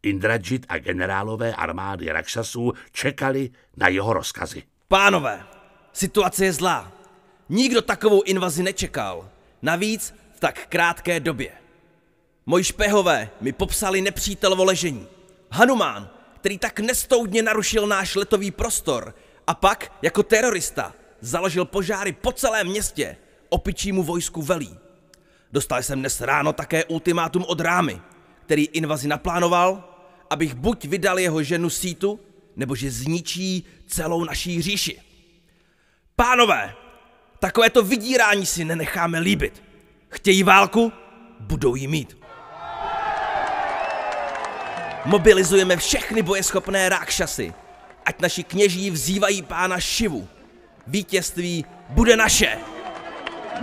Indrajit 0.02 0.66
a 0.68 0.78
generálové 0.78 1.54
armády 1.54 2.12
Rakšasů 2.12 2.72
čekali 2.92 3.50
na 3.76 3.88
jeho 3.88 4.12
rozkazy. 4.12 4.62
Pánové, 4.88 5.44
situace 5.92 6.44
je 6.44 6.52
zlá. 6.52 6.92
Nikdo 7.48 7.82
takovou 7.82 8.22
invazi 8.22 8.62
nečekal. 8.62 9.28
Navíc 9.62 10.14
v 10.36 10.40
tak 10.40 10.66
krátké 10.66 11.20
době. 11.20 11.52
Moji 12.46 12.64
špehové 12.64 13.30
mi 13.40 13.52
popsali 13.52 14.00
nepřítelovo 14.00 14.64
ležení. 14.64 15.06
Hanumán, 15.50 16.10
který 16.36 16.58
tak 16.58 16.80
nestoudně 16.80 17.42
narušil 17.42 17.86
náš 17.86 18.14
letový 18.14 18.50
prostor 18.50 19.14
a 19.46 19.54
pak, 19.54 19.92
jako 20.02 20.22
terorista, 20.22 20.94
založil 21.20 21.64
požáry 21.64 22.12
po 22.12 22.32
celém 22.32 22.66
městě, 22.66 23.16
opičímu 23.48 24.02
vojsku 24.02 24.42
velí. 24.42 24.78
Dostal 25.52 25.82
jsem 25.82 26.00
dnes 26.00 26.20
ráno 26.20 26.52
také 26.52 26.84
ultimátum 26.84 27.44
od 27.48 27.60
Rámy, 27.60 28.00
který 28.46 28.64
invazi 28.64 29.08
naplánoval, 29.08 29.87
abych 30.30 30.54
buď 30.54 30.84
vydal 30.84 31.18
jeho 31.18 31.42
ženu 31.42 31.70
sítu, 31.70 32.20
nebo 32.56 32.74
že 32.74 32.90
zničí 32.90 33.64
celou 33.86 34.24
naší 34.24 34.62
říši. 34.62 35.00
Pánové, 36.16 36.74
takovéto 37.38 37.82
vydírání 37.82 38.46
si 38.46 38.64
nenecháme 38.64 39.18
líbit. 39.18 39.62
Chtějí 40.08 40.42
válku? 40.42 40.92
Budou 41.40 41.74
ji 41.74 41.86
mít. 41.86 42.18
Mobilizujeme 45.04 45.76
všechny 45.76 46.22
bojeschopné 46.22 46.88
rákšasy, 46.88 47.52
ať 48.06 48.20
naši 48.20 48.44
kněží 48.44 48.90
vzývají 48.90 49.42
pána 49.42 49.80
Šivu. 49.80 50.28
Vítězství 50.86 51.64
bude 51.88 52.16
naše! 52.16 52.77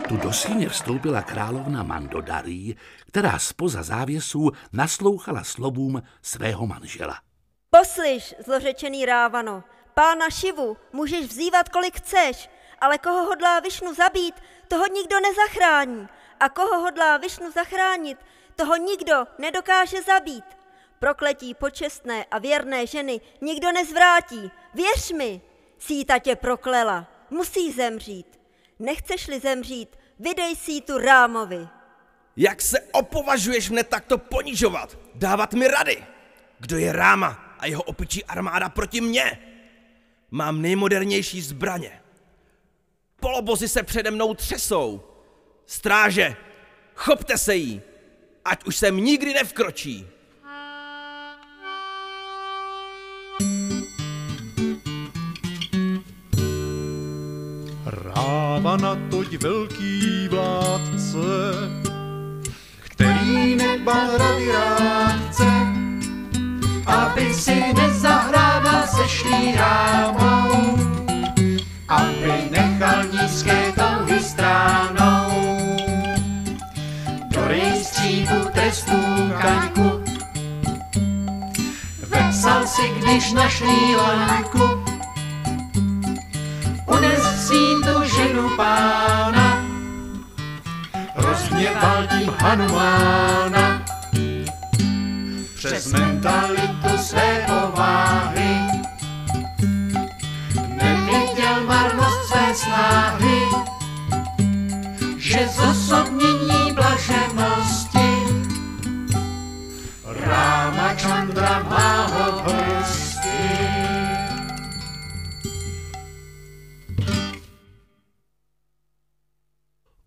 Tu 0.04 0.18
do 0.18 0.34
síně 0.34 0.70
vstoupila 0.70 1.22
královna 1.22 1.84
Mandodarí, 1.84 2.76
která 3.08 3.40
spoza 3.40 3.84
závěsů 3.84 4.52
naslouchala 4.74 5.44
slovům 5.44 6.02
svého 6.22 6.68
manžela. 6.68 7.20
Poslyš, 7.70 8.36
zlořečený 8.46 9.06
Rávano, 9.06 9.64
pána 9.94 10.30
Šivu 10.30 10.78
můžeš 10.94 11.26
vzývat 11.26 11.70
kolik 11.70 11.98
chceš, 11.98 12.50
ale 12.82 12.98
koho 12.98 13.26
hodlá 13.26 13.60
Višnu 13.60 13.94
zabít, 13.94 14.36
toho 14.68 14.88
nikdo 14.88 15.16
nezachrání. 15.20 16.08
A 16.40 16.50
koho 16.50 16.80
hodlá 16.80 17.18
Višnu 17.18 17.52
zachránit, 17.52 18.18
toho 18.56 18.76
nikdo 18.76 19.16
nedokáže 19.38 20.02
zabít. 20.02 20.46
Prokletí 21.00 21.54
počestné 21.54 22.26
a 22.32 22.40
věrné 22.40 22.88
ženy 22.88 23.22
nikdo 23.42 23.72
nezvrátí. 23.72 24.52
Věř 24.74 25.12
mi, 25.12 25.42
síta 25.80 26.20
tě 26.20 26.36
proklela, 26.36 27.08
musí 27.30 27.72
zemřít. 27.72 28.35
Nechceš-li 28.80 29.40
zemřít, 29.40 29.96
vydej 30.20 30.56
si 30.56 30.82
tu 30.82 30.98
Rámovi. 30.98 31.68
Jak 32.38 32.62
se 32.62 32.80
opovažuješ 32.92 33.70
mne 33.70 33.84
takto 33.84 34.18
ponižovat? 34.18 34.98
Dávat 35.16 35.54
mi 35.54 35.68
rady? 35.68 36.04
Kdo 36.60 36.78
je 36.78 36.92
Ráma 36.92 37.56
a 37.60 37.66
jeho 37.68 37.84
opičí 37.84 38.26
armáda 38.26 38.70
proti 38.70 39.02
mně? 39.02 39.40
Mám 40.32 40.62
nejmodernější 40.62 41.42
zbraně. 41.42 42.02
Polobozy 43.20 43.68
se 43.68 43.84
přede 43.84 44.12
mnou 44.12 44.34
třesou. 44.34 45.04
Stráže, 45.66 46.36
chopte 46.96 47.38
se 47.38 47.56
jí, 47.56 47.82
ať 48.46 48.64
už 48.64 48.76
sem 48.76 48.98
nikdy 48.98 49.34
nevkročí. 49.34 50.08
Rávana 58.66 58.98
toť 59.14 59.38
velký 59.46 60.26
vládce, 60.34 61.30
který 62.82 63.56
nedbal 63.56 64.18
rady 64.18 64.48
rádce, 64.50 65.50
aby 66.86 67.34
si 67.34 67.74
nezahrával 67.74 68.88
se 68.90 69.06
štírámou, 69.08 70.78
aby 71.88 72.34
nechal 72.50 73.06
nízké 73.14 73.70
touhy 73.78 74.20
stránou. 74.20 75.30
Do 77.30 77.42
rejstříku 77.46 78.50
trestů 78.54 78.98
kaňku 79.42 80.02
vepsal 82.10 82.68
si, 82.68 82.82
když 82.98 83.32
našli 83.32 83.96
lanku, 83.96 84.75
ženu 88.36 88.50
pána, 88.58 89.66
rozhněval 91.16 92.08
tím 92.08 92.34
Hanumána. 92.40 93.86
Přes 95.56 95.92
mentalitu 95.92 96.98
své 96.98 97.46
pováhy 97.48 98.58
neviděl 100.68 101.64
marnost 101.66 102.28
své 102.28 102.56
snahy, 102.56 103.42
že 105.18 105.48
zosobnění 105.48 106.05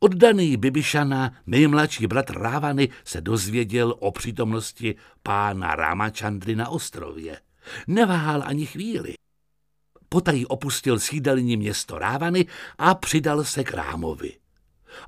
Oddaný 0.08 0.56
Bibišana, 0.56 1.32
nejmladší 1.46 2.06
bratr 2.06 2.38
Rávany, 2.38 2.88
se 3.04 3.20
dozvěděl 3.20 3.94
o 3.98 4.12
přítomnosti 4.12 4.94
pána 5.22 5.74
Ramachandry 5.74 6.56
na 6.56 6.68
ostrově. 6.68 7.40
Neváhal 7.86 8.42
ani 8.46 8.66
chvíli. 8.66 9.14
Potají 10.08 10.46
opustil 10.46 10.98
sídelní 10.98 11.56
město 11.56 11.98
Rávany 11.98 12.46
a 12.78 12.94
přidal 12.94 13.44
se 13.44 13.64
k 13.64 13.74
Rámovi. 13.74 14.32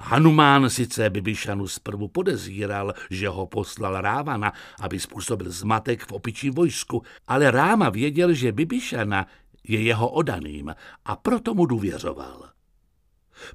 Hanumán 0.01 0.71
sice 0.71 1.11
Bibišanu 1.11 1.69
zprvu 1.69 2.09
podezíral, 2.09 2.95
že 3.11 3.29
ho 3.29 3.47
poslal 3.47 4.01
Rávana, 4.01 4.53
aby 4.81 5.01
způsobil 5.01 5.51
zmatek 5.51 6.07
v 6.07 6.13
opičí 6.13 6.51
vojsku, 6.51 7.03
ale 7.29 7.51
Ráma 7.51 7.89
věděl, 7.89 8.33
že 8.33 8.53
Bibišana 8.53 9.27
je 9.65 9.83
jeho 9.83 10.09
odaným 10.09 10.75
a 11.05 11.17
proto 11.17 11.55
mu 11.55 11.67
důvěřoval. 11.67 12.50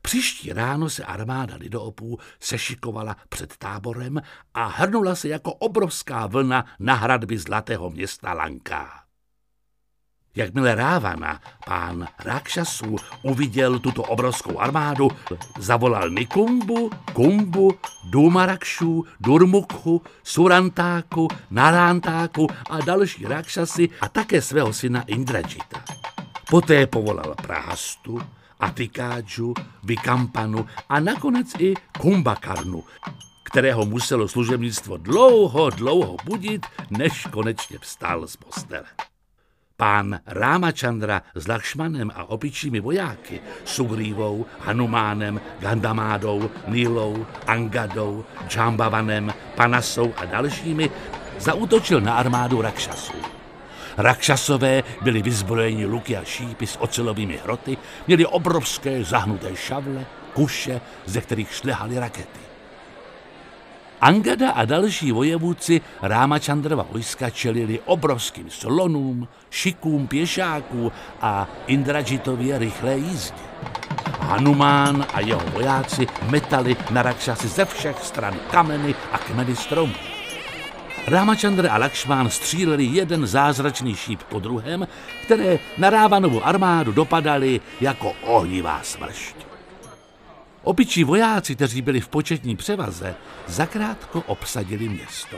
Příští 0.02 0.54
ráno 0.54 0.90
se 0.90 1.04
armáda 1.04 1.56
lidoopů 1.56 2.20
sešikovala 2.40 3.16
před 3.30 3.58
táborem 3.58 4.22
a 4.54 4.66
hrnula 4.68 5.16
se 5.16 5.28
jako 5.28 5.54
obrovská 5.54 6.28
vlna 6.28 6.66
na 6.80 6.94
hradby 6.94 7.38
zlatého 7.38 7.90
města 7.90 8.34
Lanka. 8.34 9.06
Jakmile 10.36 10.76
Rávana, 10.76 11.42
pán 11.66 12.08
Rakšasů, 12.26 12.96
uviděl 13.24 13.80
tuto 13.80 14.04
obrovskou 14.04 14.60
armádu, 14.60 15.08
zavolal 15.60 16.10
Nikumbu, 16.10 16.90
Kumbu, 17.14 17.80
Dumarakšu, 18.10 19.06
Durmukhu, 19.20 20.02
Surantáku, 20.24 21.28
Narántáku 21.52 22.48
a 22.70 22.82
další 22.82 23.26
Rakšasy 23.26 23.90
a 24.02 24.10
také 24.10 24.42
svého 24.42 24.74
syna 24.74 25.02
Indrajita. 25.02 25.84
Poté 26.50 26.88
povolal 26.88 27.36
Prahastu, 27.42 28.22
Atikáču, 28.60 29.54
Vikampanu 29.84 30.66
a 30.90 31.00
nakonec 31.00 31.54
i 31.60 31.74
Kumbakarnu, 32.00 32.84
kterého 33.44 33.86
muselo 33.86 34.28
služebnictvo 34.28 34.98
dlouho, 34.98 35.70
dlouho 35.70 36.18
budit, 36.26 36.66
než 36.90 37.28
konečně 37.32 37.78
vstal 37.80 38.28
z 38.28 38.36
postele. 38.36 38.86
Pán 39.78 40.20
Rámačandra 40.26 41.22
s 41.36 41.48
Lakšmanem 41.48 42.12
a 42.16 42.24
opičími 42.24 42.80
vojáky, 42.80 43.42
Sugrívou, 43.66 44.46
Hanumánem, 44.60 45.42
Gandamádou, 45.60 46.50
Nílou, 46.68 47.26
Angadou, 47.48 48.26
Džambavanem, 48.48 49.34
Panasou 49.56 50.14
a 50.18 50.26
dalšími 50.26 50.90
zaútočil 51.40 52.02
na 52.02 52.16
armádu 52.16 52.62
Rakšasů. 52.62 53.35
Rakšasové 53.98 54.84
byli 55.02 55.22
vyzbrojeni 55.22 55.86
luky 55.86 56.18
a 56.18 56.24
šípy 56.24 56.68
s 56.68 56.82
ocelovými 56.82 57.40
hroty, 57.44 57.78
měli 58.08 58.26
obrovské 58.26 59.04
zahnuté 59.04 59.56
šavle, 59.56 60.06
kuše, 60.34 60.82
ze 61.06 61.22
kterých 61.22 61.54
šlehaly 61.54 62.00
rakety. 62.00 62.40
Angada 64.02 64.52
a 64.52 64.66
další 64.66 65.12
vojevůdci 65.12 65.82
Rámačandrova 66.02 66.86
vojska 66.92 67.30
čelili 67.30 67.80
obrovským 67.86 68.50
slonům, 68.50 69.28
šikům 69.50 70.08
pěšáků 70.08 70.92
a 71.22 71.48
Indrajitově 71.68 72.60
rychlé 72.60 72.98
jízdě. 72.98 73.44
Hanumán 74.20 75.06
a 75.14 75.20
jeho 75.20 75.42
vojáci 75.54 76.08
metali 76.30 76.76
na 76.90 77.02
Rakšasy 77.02 77.48
ze 77.48 77.66
všech 77.66 78.04
stran 78.04 78.40
kameny 78.52 78.96
a 79.12 79.18
kmeny 79.18 79.56
stromů. 79.56 80.15
Rámačandra 81.08 81.72
a 81.72 81.78
Lakšmán 81.78 82.30
stříleli 82.30 82.84
jeden 82.84 83.28
zázračný 83.28 83.96
šíp 83.96 84.24
po 84.24 84.40
druhém, 84.40 84.88
které 85.24 85.60
na 85.78 85.90
Rávanovu 85.90 86.48
armádu 86.48 86.92
dopadaly 86.92 87.62
jako 87.82 88.14
ohnivá 88.22 88.80
smršť. 88.84 89.36
Opičí 90.64 91.04
vojáci, 91.04 91.56
kteří 91.56 91.82
byli 91.82 92.02
v 92.02 92.08
početní 92.08 92.56
převaze, 92.56 93.16
zakrátko 93.48 94.24
obsadili 94.28 94.90
město. 94.90 95.38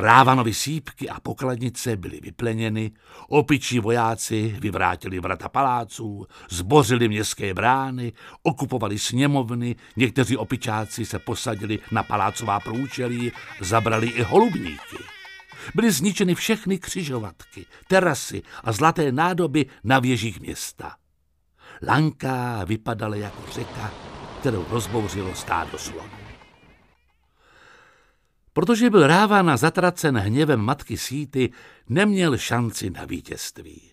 Rávanovi 0.00 0.54
sípky 0.54 1.08
a 1.08 1.20
pokladnice 1.20 1.96
byly 1.96 2.20
vypleněny, 2.20 2.90
opičí 3.28 3.78
vojáci 3.78 4.56
vyvrátili 4.60 5.20
vrata 5.20 5.48
paláců, 5.48 6.26
zbořili 6.50 7.08
městské 7.08 7.54
brány, 7.54 8.12
okupovali 8.42 8.98
sněmovny, 8.98 9.76
někteří 9.96 10.36
opičáci 10.36 11.06
se 11.06 11.18
posadili 11.18 11.78
na 11.92 12.02
palácová 12.02 12.60
průčelí, 12.60 13.32
zabrali 13.60 14.06
i 14.06 14.22
holubníky. 14.22 14.96
Byly 15.74 15.90
zničeny 15.90 16.34
všechny 16.34 16.78
křižovatky, 16.78 17.66
terasy 17.88 18.42
a 18.64 18.72
zlaté 18.72 19.12
nádoby 19.12 19.66
na 19.84 19.98
věžích 19.98 20.40
města. 20.40 20.96
Lanka 21.88 22.64
vypadala 22.64 23.16
jako 23.16 23.42
řeka, 23.52 23.90
kterou 24.40 24.64
rozbouřilo 24.70 25.34
stádo 25.34 25.78
slonů. 25.78 26.17
Protože 28.58 28.90
byl 28.90 29.06
Rávana 29.06 29.56
zatracen 29.56 30.18
hněvem 30.18 30.60
matky 30.60 30.96
Síty, 30.96 31.52
neměl 31.88 32.38
šanci 32.38 32.90
na 32.90 33.04
vítězství. 33.04 33.92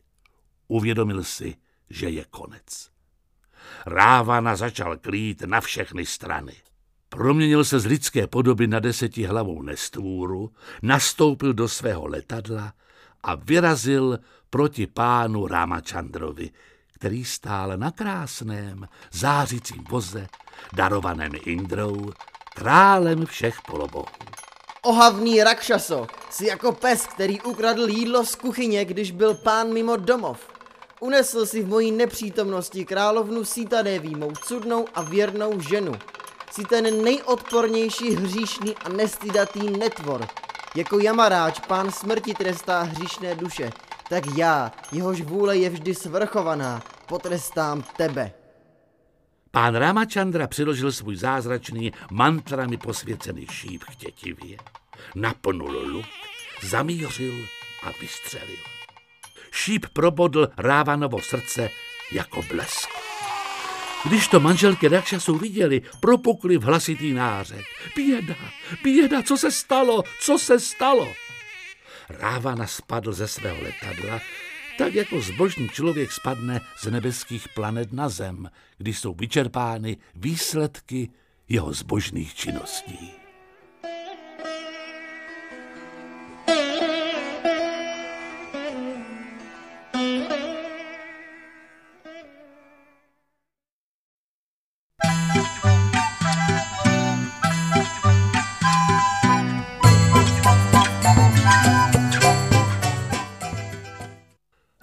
Uvědomil 0.67 1.23
si, 1.23 1.55
že 1.89 2.09
je 2.09 2.25
konec. 2.29 2.89
Rávana 3.85 4.55
začal 4.55 4.97
klít 4.97 5.41
na 5.41 5.61
všechny 5.61 6.05
strany. 6.05 6.53
Proměnil 7.09 7.63
se 7.63 7.79
z 7.79 7.85
lidské 7.85 8.27
podoby 8.27 8.67
na 8.67 8.79
desetihlavou 8.79 9.61
nestvůru, 9.61 10.51
nastoupil 10.81 11.53
do 11.53 11.67
svého 11.67 12.07
letadla 12.07 12.73
a 13.23 13.35
vyrazil 13.35 14.19
proti 14.49 14.87
pánu 14.87 15.47
Rámačandrovi, 15.47 16.49
který 16.93 17.25
stál 17.25 17.77
na 17.77 17.91
krásném, 17.91 18.87
zářícím 19.11 19.83
voze, 19.89 20.27
darovaném 20.73 21.31
Indrou, 21.45 22.11
králem 22.55 23.25
všech 23.25 23.61
polobohů. 23.67 24.44
Ohavný 24.85 25.43
Rakšaso, 25.43 26.07
jsi 26.29 26.45
jako 26.47 26.71
pes, 26.71 27.07
který 27.07 27.41
ukradl 27.41 27.89
jídlo 27.89 28.25
z 28.25 28.35
kuchyně, 28.35 28.85
když 28.85 29.11
byl 29.11 29.33
pán 29.33 29.73
mimo 29.73 29.97
domov. 29.97 30.39
Unesl 30.99 31.45
si 31.45 31.63
v 31.63 31.67
mojí 31.67 31.91
nepřítomnosti 31.91 32.85
královnu 32.85 33.45
Sitadeví, 33.45 34.15
mou 34.15 34.31
cudnou 34.31 34.85
a 34.95 35.01
věrnou 35.01 35.59
ženu. 35.59 35.91
Jsi 36.51 36.63
ten 36.63 37.03
nejodpornější 37.03 38.15
hříšný 38.15 38.75
a 38.75 38.89
nestydatý 38.89 39.69
netvor. 39.69 40.27
Jako 40.75 40.99
jamaráč 40.99 41.59
pán 41.59 41.91
smrti 41.91 42.33
trestá 42.33 42.81
hříšné 42.81 43.35
duše, 43.35 43.71
tak 44.09 44.23
já, 44.37 44.71
jehož 44.91 45.21
vůle 45.21 45.57
je 45.57 45.69
vždy 45.69 45.95
svrchovaná, 45.95 46.83
potrestám 47.07 47.83
tebe. 47.97 48.33
Pán 49.55 49.75
Ramachandra 49.75 50.47
přiložil 50.47 50.91
svůj 50.91 51.15
zázračný 51.15 51.91
mantrami 52.11 52.77
posvěcený 52.77 53.47
šíp 53.51 53.83
k 53.83 53.95
tětivě, 53.95 54.57
napnul 55.15 55.87
luk, 55.87 56.05
zamířil 56.61 57.45
a 57.83 57.91
vystřelil. 58.01 58.57
Šíp 59.51 59.85
probodl 59.93 60.47
Rávanovo 60.57 61.21
srdce 61.21 61.69
jako 62.11 62.41
blesk. 62.41 62.89
Když 64.05 64.27
to 64.27 64.39
manželky 64.39 64.87
Rakšasů 64.87 65.37
viděli, 65.37 65.81
propukli 65.99 66.57
v 66.57 66.63
hlasitý 66.63 67.13
nářek. 67.13 67.65
Běda, 67.95 68.35
běda, 68.83 69.23
co 69.23 69.37
se 69.37 69.51
stalo, 69.51 70.03
co 70.21 70.39
se 70.39 70.59
stalo? 70.59 71.13
Rávana 72.09 72.67
spadl 72.67 73.13
ze 73.13 73.27
svého 73.27 73.57
letadla, 73.61 74.21
tak 74.77 74.93
jako 74.93 75.21
zbožný 75.21 75.69
člověk 75.69 76.11
spadne 76.11 76.61
z 76.81 76.85
nebeských 76.91 77.49
planet 77.49 77.93
na 77.93 78.09
zem, 78.09 78.49
když 78.77 78.99
jsou 78.99 79.13
vyčerpány 79.13 79.97
výsledky 80.15 81.09
jeho 81.49 81.73
zbožných 81.73 82.35
činností. 82.35 83.24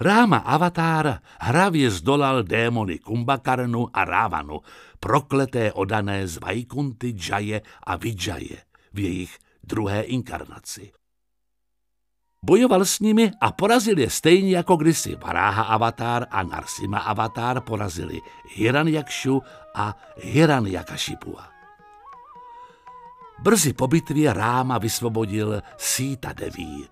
Ráma 0.03 0.37
Avatára 0.37 1.19
hravě 1.41 1.91
zdolal 1.91 2.43
démony 2.43 2.99
Kumbakarnu 2.99 3.89
a 3.95 4.05
Rávanu, 4.05 4.61
prokleté 5.01 5.73
odané 5.73 6.27
z 6.29 6.37
Vajkunty, 6.37 7.11
Džaje 7.11 7.63
a 7.87 7.97
Vidžaje 7.97 8.57
v 8.93 8.99
jejich 8.99 9.39
druhé 9.65 10.03
inkarnaci. 10.03 10.93
Bojoval 12.45 12.85
s 12.85 13.01
nimi 13.01 13.31
a 13.41 13.53
porazil 13.53 13.99
je 13.99 14.11
stejně 14.11 14.57
jako 14.57 14.77
kdysi 14.77 15.17
Varáha 15.17 15.63
Avatar 15.63 16.27
a 16.31 16.43
Narsima 16.43 16.99
Avatar 16.99 17.61
porazili 17.61 18.21
Hiranyakshu 18.55 19.43
a 19.75 19.97
Hiranyakashipua. 20.17 21.49
Brzy 23.39 23.73
po 23.73 23.87
bitvě 23.87 24.33
Ráma 24.33 24.79
vysvobodil 24.79 25.63
Sita 25.77 26.33
Deví. 26.33 26.89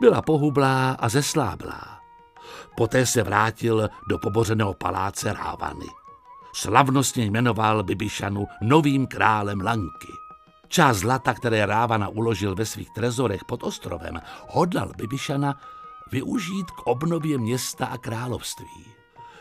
Byla 0.00 0.22
pohublá 0.22 0.92
a 0.92 1.08
zesláblá. 1.08 1.97
Poté 2.78 3.06
se 3.06 3.22
vrátil 3.22 3.90
do 4.08 4.18
pobořeného 4.18 4.74
paláce 4.74 5.32
Rávany. 5.32 5.86
Slavnostně 6.52 7.24
jmenoval 7.24 7.82
Bibišanu 7.82 8.46
novým 8.60 9.06
králem 9.06 9.60
Lanky. 9.60 10.12
Část 10.68 10.96
zlata, 10.96 11.34
které 11.34 11.66
Rávana 11.66 12.08
uložil 12.08 12.54
ve 12.54 12.66
svých 12.66 12.90
trezorech 12.90 13.44
pod 13.44 13.62
ostrovem, 13.62 14.20
hodlal 14.48 14.92
Bibišana 14.96 15.60
využít 16.12 16.70
k 16.70 16.86
obnově 16.86 17.38
města 17.38 17.86
a 17.86 17.98
království. 17.98 18.84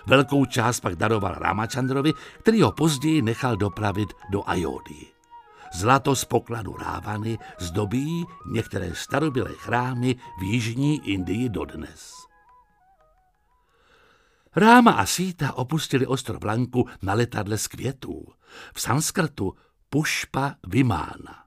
Velkou 0.08 0.46
část 0.46 0.80
pak 0.80 0.96
daroval 0.96 1.36
Ramachandrovi, 1.38 2.14
který 2.40 2.62
ho 2.62 2.72
později 2.72 3.22
nechal 3.22 3.56
dopravit 3.56 4.14
do 4.32 4.50
Ajódy. 4.50 5.06
Zlato 5.74 6.16
z 6.16 6.26
pokladu 6.26 6.78
Rávany 6.78 7.38
zdobí 7.60 8.26
některé 8.46 8.96
starobylé 8.96 9.52
chrámy 9.54 10.16
v 10.40 10.44
jižní 10.44 11.10
Indii 11.10 11.50
dodnes. 11.50 12.17
Ráma 14.58 14.92
a 14.92 15.06
Síta 15.06 15.54
opustili 15.54 16.08
ostrov 16.08 16.44
Lanku 16.44 16.88
na 17.02 17.14
letadle 17.14 17.58
z 17.58 17.68
květů. 17.68 18.26
V 18.74 18.82
sanskrtu 18.82 19.56
Pušpa 19.90 20.56
Vimána. 20.68 21.46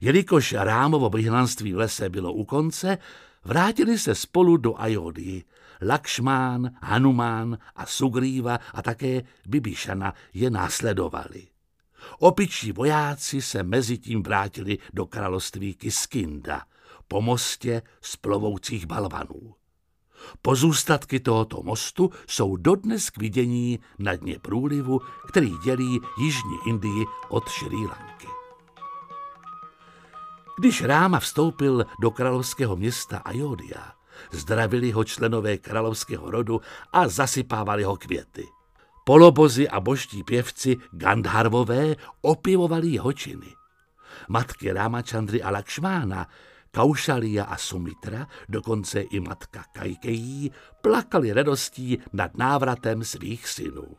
Jelikož 0.00 0.52
Rámovo 0.52 1.10
vyhnanství 1.10 1.72
v 1.72 1.76
lese 1.76 2.08
bylo 2.08 2.32
u 2.32 2.44
konce, 2.44 2.98
vrátili 3.44 3.98
se 3.98 4.14
spolu 4.14 4.56
do 4.56 4.80
Ajódy. 4.80 5.44
Lakšmán, 5.82 6.70
Hanumán 6.82 7.58
a 7.76 7.86
Sugríva 7.86 8.58
a 8.74 8.82
také 8.82 9.22
Bibišana 9.46 10.14
je 10.34 10.50
následovali. 10.50 11.46
Opičí 12.18 12.72
vojáci 12.72 13.42
se 13.42 13.62
mezi 13.62 13.98
tím 13.98 14.22
vrátili 14.22 14.78
do 14.92 15.06
království 15.06 15.74
Kiskinda, 15.74 16.62
po 17.08 17.22
mostě 17.22 17.82
z 18.00 18.16
plovoucích 18.16 18.86
balvanů. 18.86 19.54
Pozůstatky 20.42 21.20
tohoto 21.20 21.62
mostu 21.62 22.10
jsou 22.26 22.56
dodnes 22.56 23.10
k 23.10 23.18
vidění 23.18 23.78
na 23.98 24.14
dně 24.14 24.38
průlivu, 24.38 25.00
který 25.28 25.52
dělí 25.64 26.00
Jižní 26.18 26.58
Indii 26.66 27.06
od 27.28 27.48
Šrí 27.48 27.86
Lanky. 27.86 28.28
Když 30.58 30.82
Ráma 30.82 31.18
vstoupil 31.18 31.86
do 32.00 32.10
královského 32.10 32.76
města 32.76 33.18
Ajodia, 33.18 33.92
zdravili 34.30 34.90
ho 34.90 35.04
členové 35.04 35.58
královského 35.58 36.30
rodu 36.30 36.60
a 36.92 37.08
zasypávali 37.08 37.82
ho 37.84 37.96
květy. 37.96 38.44
Polobozy 39.04 39.68
a 39.68 39.80
božtí 39.80 40.24
pěvci 40.24 40.76
Gandharvové 40.92 41.96
opivovali 42.20 42.88
jeho 42.88 43.12
činy. 43.12 43.54
Matky 44.28 44.72
Rámačandry 44.72 45.42
a 45.42 45.50
Lakšmána 45.50 46.26
Kaušalia 46.70 47.44
a 47.44 47.56
Sumitra, 47.56 48.26
dokonce 48.48 49.00
i 49.00 49.20
matka 49.20 49.64
Kajkejí, 49.72 50.52
plakali 50.82 51.32
radostí 51.32 51.98
nad 52.12 52.38
návratem 52.38 53.04
svých 53.04 53.48
synů. 53.48 53.96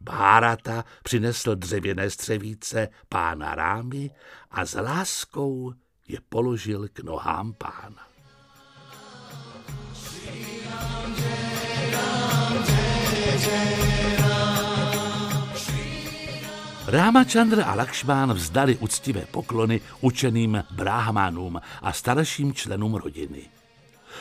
Bhárata 0.00 0.84
přinesl 1.02 1.54
dřevěné 1.54 2.10
střevíce 2.10 2.88
pána 3.08 3.54
Rámy 3.54 4.10
a 4.50 4.66
s 4.66 4.80
láskou 4.80 5.72
je 6.08 6.18
položil 6.28 6.88
k 6.88 7.00
nohám 7.00 7.52
pána. 7.52 8.06
Rámačandra 16.86 17.66
a 17.66 17.74
Lakšmán 17.74 18.30
vzdali 18.32 18.78
uctivé 18.78 19.26
poklony 19.26 19.80
učeným 20.00 20.64
bráhmánům 20.70 21.60
a 21.82 21.92
starším 21.92 22.54
členům 22.54 22.94
rodiny. 22.94 23.42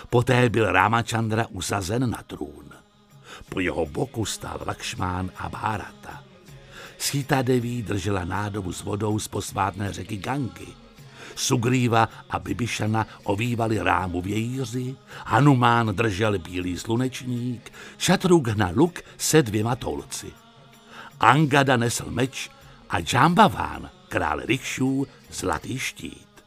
Poté 0.09 0.49
byl 0.49 0.71
Rámačandra 0.71 1.45
usazen 1.49 2.09
na 2.09 2.23
trůn. 2.27 2.65
Po 3.49 3.59
jeho 3.59 3.85
boku 3.85 4.25
stál 4.25 4.59
Lakšmán 4.65 5.31
a 5.37 5.49
Bharata. 5.49 6.23
Sita 6.97 7.41
Deví 7.41 7.81
držela 7.81 8.25
nádobu 8.25 8.73
s 8.73 8.83
vodou 8.83 9.19
z 9.19 9.27
posvátné 9.27 9.93
řeky 9.93 10.17
Gangy. 10.17 10.67
Sugríva 11.35 12.09
a 12.29 12.39
Bibišana 12.39 13.07
ovývali 13.23 13.79
rámu 13.79 14.21
vějíři, 14.21 14.95
Hanumán 15.25 15.87
držel 15.87 16.39
bílý 16.39 16.77
slunečník, 16.77 17.73
Šatrugna 17.97 18.71
luk 18.75 18.99
se 19.17 19.43
dvěma 19.43 19.75
tolci. 19.75 20.31
Angada 21.19 21.77
nesl 21.77 22.11
meč 22.11 22.54
a 22.89 23.01
Džambaván, 23.01 23.89
král 24.09 24.39
Rikšů, 24.39 25.07
zlatý 25.31 25.79
štít. 25.79 26.43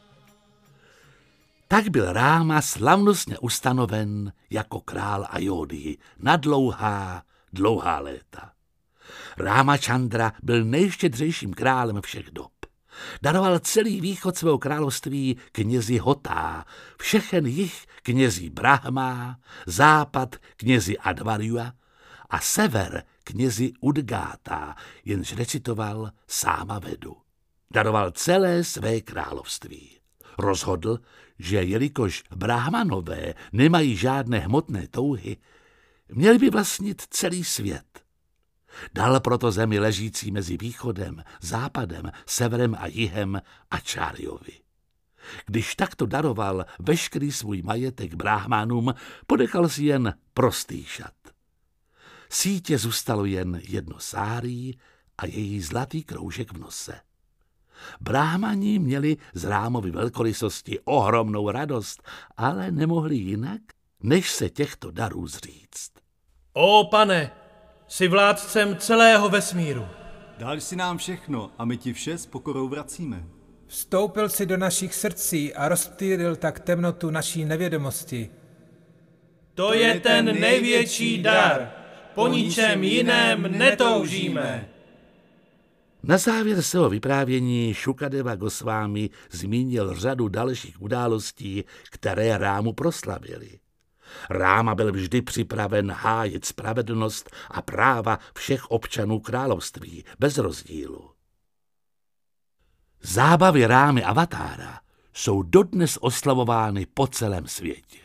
Tak 1.67 1.89
byl 1.89 2.13
Ráma 2.13 2.61
slavnostně 2.61 3.37
ustanoven 3.37 4.33
jako 4.49 4.81
král 4.81 5.27
Ajódii 5.29 5.97
na 6.19 6.35
dlouhá, 6.35 7.23
dlouhá 7.53 7.99
léta. 7.99 8.51
Ráma 9.37 9.77
Chandra 9.77 10.33
byl 10.43 10.65
nejštědřejším 10.65 11.53
králem 11.53 12.01
všech 12.01 12.31
dob. 12.31 12.51
Daroval 13.21 13.59
celý 13.59 14.01
východ 14.01 14.37
svého 14.37 14.57
království 14.57 15.37
knězi 15.51 15.97
Hotá, 15.97 16.65
všechen 16.99 17.45
jich 17.45 17.85
knězi 18.03 18.49
Brahma, 18.49 19.39
západ 19.65 20.35
knězi 20.57 20.97
Advarjua 20.97 21.73
a 22.29 22.39
sever 22.39 23.03
knězi 23.31 23.71
Udgáta, 23.81 24.75
jenž 25.05 25.33
recitoval 25.33 26.11
sáma 26.27 26.79
vedu. 26.79 27.15
Daroval 27.71 28.11
celé 28.11 28.63
své 28.63 29.01
království. 29.01 29.97
Rozhodl, 30.37 30.99
že 31.39 31.63
jelikož 31.63 32.23
brahmanové 32.35 33.33
nemají 33.51 33.95
žádné 33.95 34.39
hmotné 34.39 34.87
touhy, 34.87 35.37
měli 36.11 36.37
by 36.37 36.49
vlastnit 36.49 37.01
celý 37.09 37.43
svět. 37.43 38.03
Dal 38.93 39.19
proto 39.19 39.51
zemi 39.51 39.79
ležící 39.79 40.31
mezi 40.31 40.57
východem, 40.57 41.23
západem, 41.41 42.11
severem 42.25 42.75
a 42.79 42.87
jihem 42.87 43.41
a 43.71 43.79
Čárjovi. 43.79 44.53
Když 45.45 45.75
takto 45.75 46.05
daroval 46.05 46.65
veškerý 46.79 47.31
svůj 47.31 47.61
majetek 47.61 48.13
bráhmánům, 48.13 48.93
podechal 49.27 49.69
si 49.69 49.83
jen 49.83 50.13
prostý 50.33 50.83
šat. 50.83 51.18
Sítě 52.31 52.77
zůstalo 52.77 53.25
jen 53.25 53.61
jedno 53.63 53.95
sárí 53.99 54.79
a 55.17 55.25
její 55.25 55.61
zlatý 55.61 56.03
kroužek 56.03 56.53
v 56.53 56.57
nose. 56.57 56.99
Bráhmani 58.01 58.79
měli 58.79 59.17
z 59.33 59.43
rámovy 59.43 59.91
velkorysosti 59.91 60.79
ohromnou 60.79 61.49
radost, 61.49 62.03
ale 62.37 62.71
nemohli 62.71 63.15
jinak, 63.15 63.61
než 64.03 64.31
se 64.31 64.49
těchto 64.49 64.91
darů 64.91 65.27
zříct. 65.27 65.91
O 66.53 66.83
pane, 66.83 67.31
jsi 67.87 68.07
vládcem 68.07 68.77
celého 68.77 69.29
vesmíru. 69.29 69.87
Dal 70.37 70.59
si 70.59 70.75
nám 70.75 70.97
všechno 70.97 71.51
a 71.57 71.65
my 71.65 71.77
ti 71.77 71.93
vše 71.93 72.17
s 72.17 72.25
pokorou 72.25 72.67
vracíme. 72.67 73.25
Vstoupil 73.67 74.29
si 74.29 74.45
do 74.45 74.57
našich 74.57 74.95
srdcí 74.95 75.53
a 75.53 75.67
rozptýlil 75.67 76.35
tak 76.35 76.59
temnotu 76.59 77.09
naší 77.09 77.45
nevědomosti. 77.45 78.29
To 79.53 79.73
je 79.73 79.99
ten 79.99 80.39
největší 80.39 81.23
dar. 81.23 81.78
Po 82.19 82.27
ničem 82.27 82.83
jiném 82.83 83.41
netoužíme. 83.57 84.69
Na 86.03 86.17
závěr 86.17 86.61
svého 86.61 86.89
vyprávění 86.89 87.73
Šukadeva 87.73 88.35
Gosvámi 88.35 89.09
zmínil 89.31 89.95
řadu 89.95 90.27
dalších 90.27 90.81
událostí, 90.81 91.63
které 91.89 92.37
Rámu 92.37 92.73
proslavili. 92.73 93.59
Ráma 94.29 94.75
byl 94.75 94.91
vždy 94.91 95.21
připraven 95.21 95.91
hájit 95.91 96.45
spravedlnost 96.45 97.29
a 97.51 97.61
práva 97.61 98.19
všech 98.37 98.71
občanů 98.71 99.19
království, 99.19 100.03
bez 100.19 100.37
rozdílu. 100.37 101.09
Zábavy 103.01 103.65
Rámy 103.65 104.03
Avatára 104.03 104.79
jsou 105.13 105.43
dodnes 105.43 105.97
oslavovány 106.01 106.85
po 106.85 107.07
celém 107.07 107.47
světě. 107.47 107.98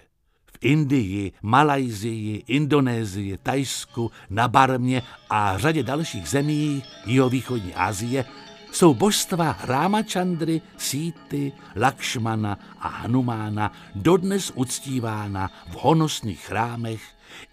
Indii, 0.65 1.33
Malajzii, 1.43 2.45
Indonésii, 2.47 3.39
Tajsku, 3.39 4.11
na 4.31 4.49
Barmě 4.49 5.03
a 5.31 5.59
řadě 5.59 5.83
dalších 5.83 6.29
zemí 6.29 6.83
jihovýchodní 7.07 7.75
Asie 7.75 8.25
jsou 8.73 8.95
božstva 8.95 9.57
Rámačandry, 9.65 10.61
Síty, 10.77 11.53
Lakšmana 11.77 12.59
a 12.79 12.89
Hanumána 12.89 13.73
dodnes 13.95 14.53
uctívána 14.55 15.51
v 15.71 15.75
honosných 15.75 16.41
chrámech 16.41 17.03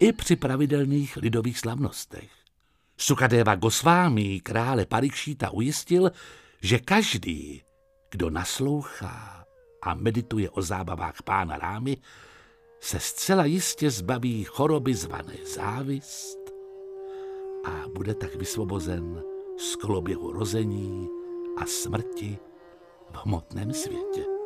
i 0.00 0.12
při 0.12 0.36
pravidelných 0.36 1.16
lidových 1.16 1.58
slavnostech. 1.58 2.30
Sukadeva 2.96 3.54
Gosvámi 3.54 4.40
krále 4.40 4.86
Parikšíta 4.86 5.50
ujistil, 5.50 6.12
že 6.62 6.78
každý, 6.78 7.62
kdo 8.10 8.30
naslouchá 8.30 9.44
a 9.82 9.94
medituje 9.94 10.50
o 10.50 10.62
zábavách 10.62 11.22
pána 11.22 11.58
Rámy, 11.58 11.96
se 12.82 13.00
zcela 13.00 13.44
jistě 13.44 13.90
zbaví 13.90 14.44
choroby 14.44 14.94
zvané 14.94 15.34
závist 15.44 16.38
a 17.64 17.84
bude 17.94 18.14
tak 18.14 18.34
vysvobozen 18.34 19.22
z 19.58 19.76
koloběhu 19.76 20.32
rození 20.32 21.08
a 21.56 21.66
smrti 21.66 22.38
v 23.10 23.24
hmotném 23.24 23.72
světě. 23.72 24.41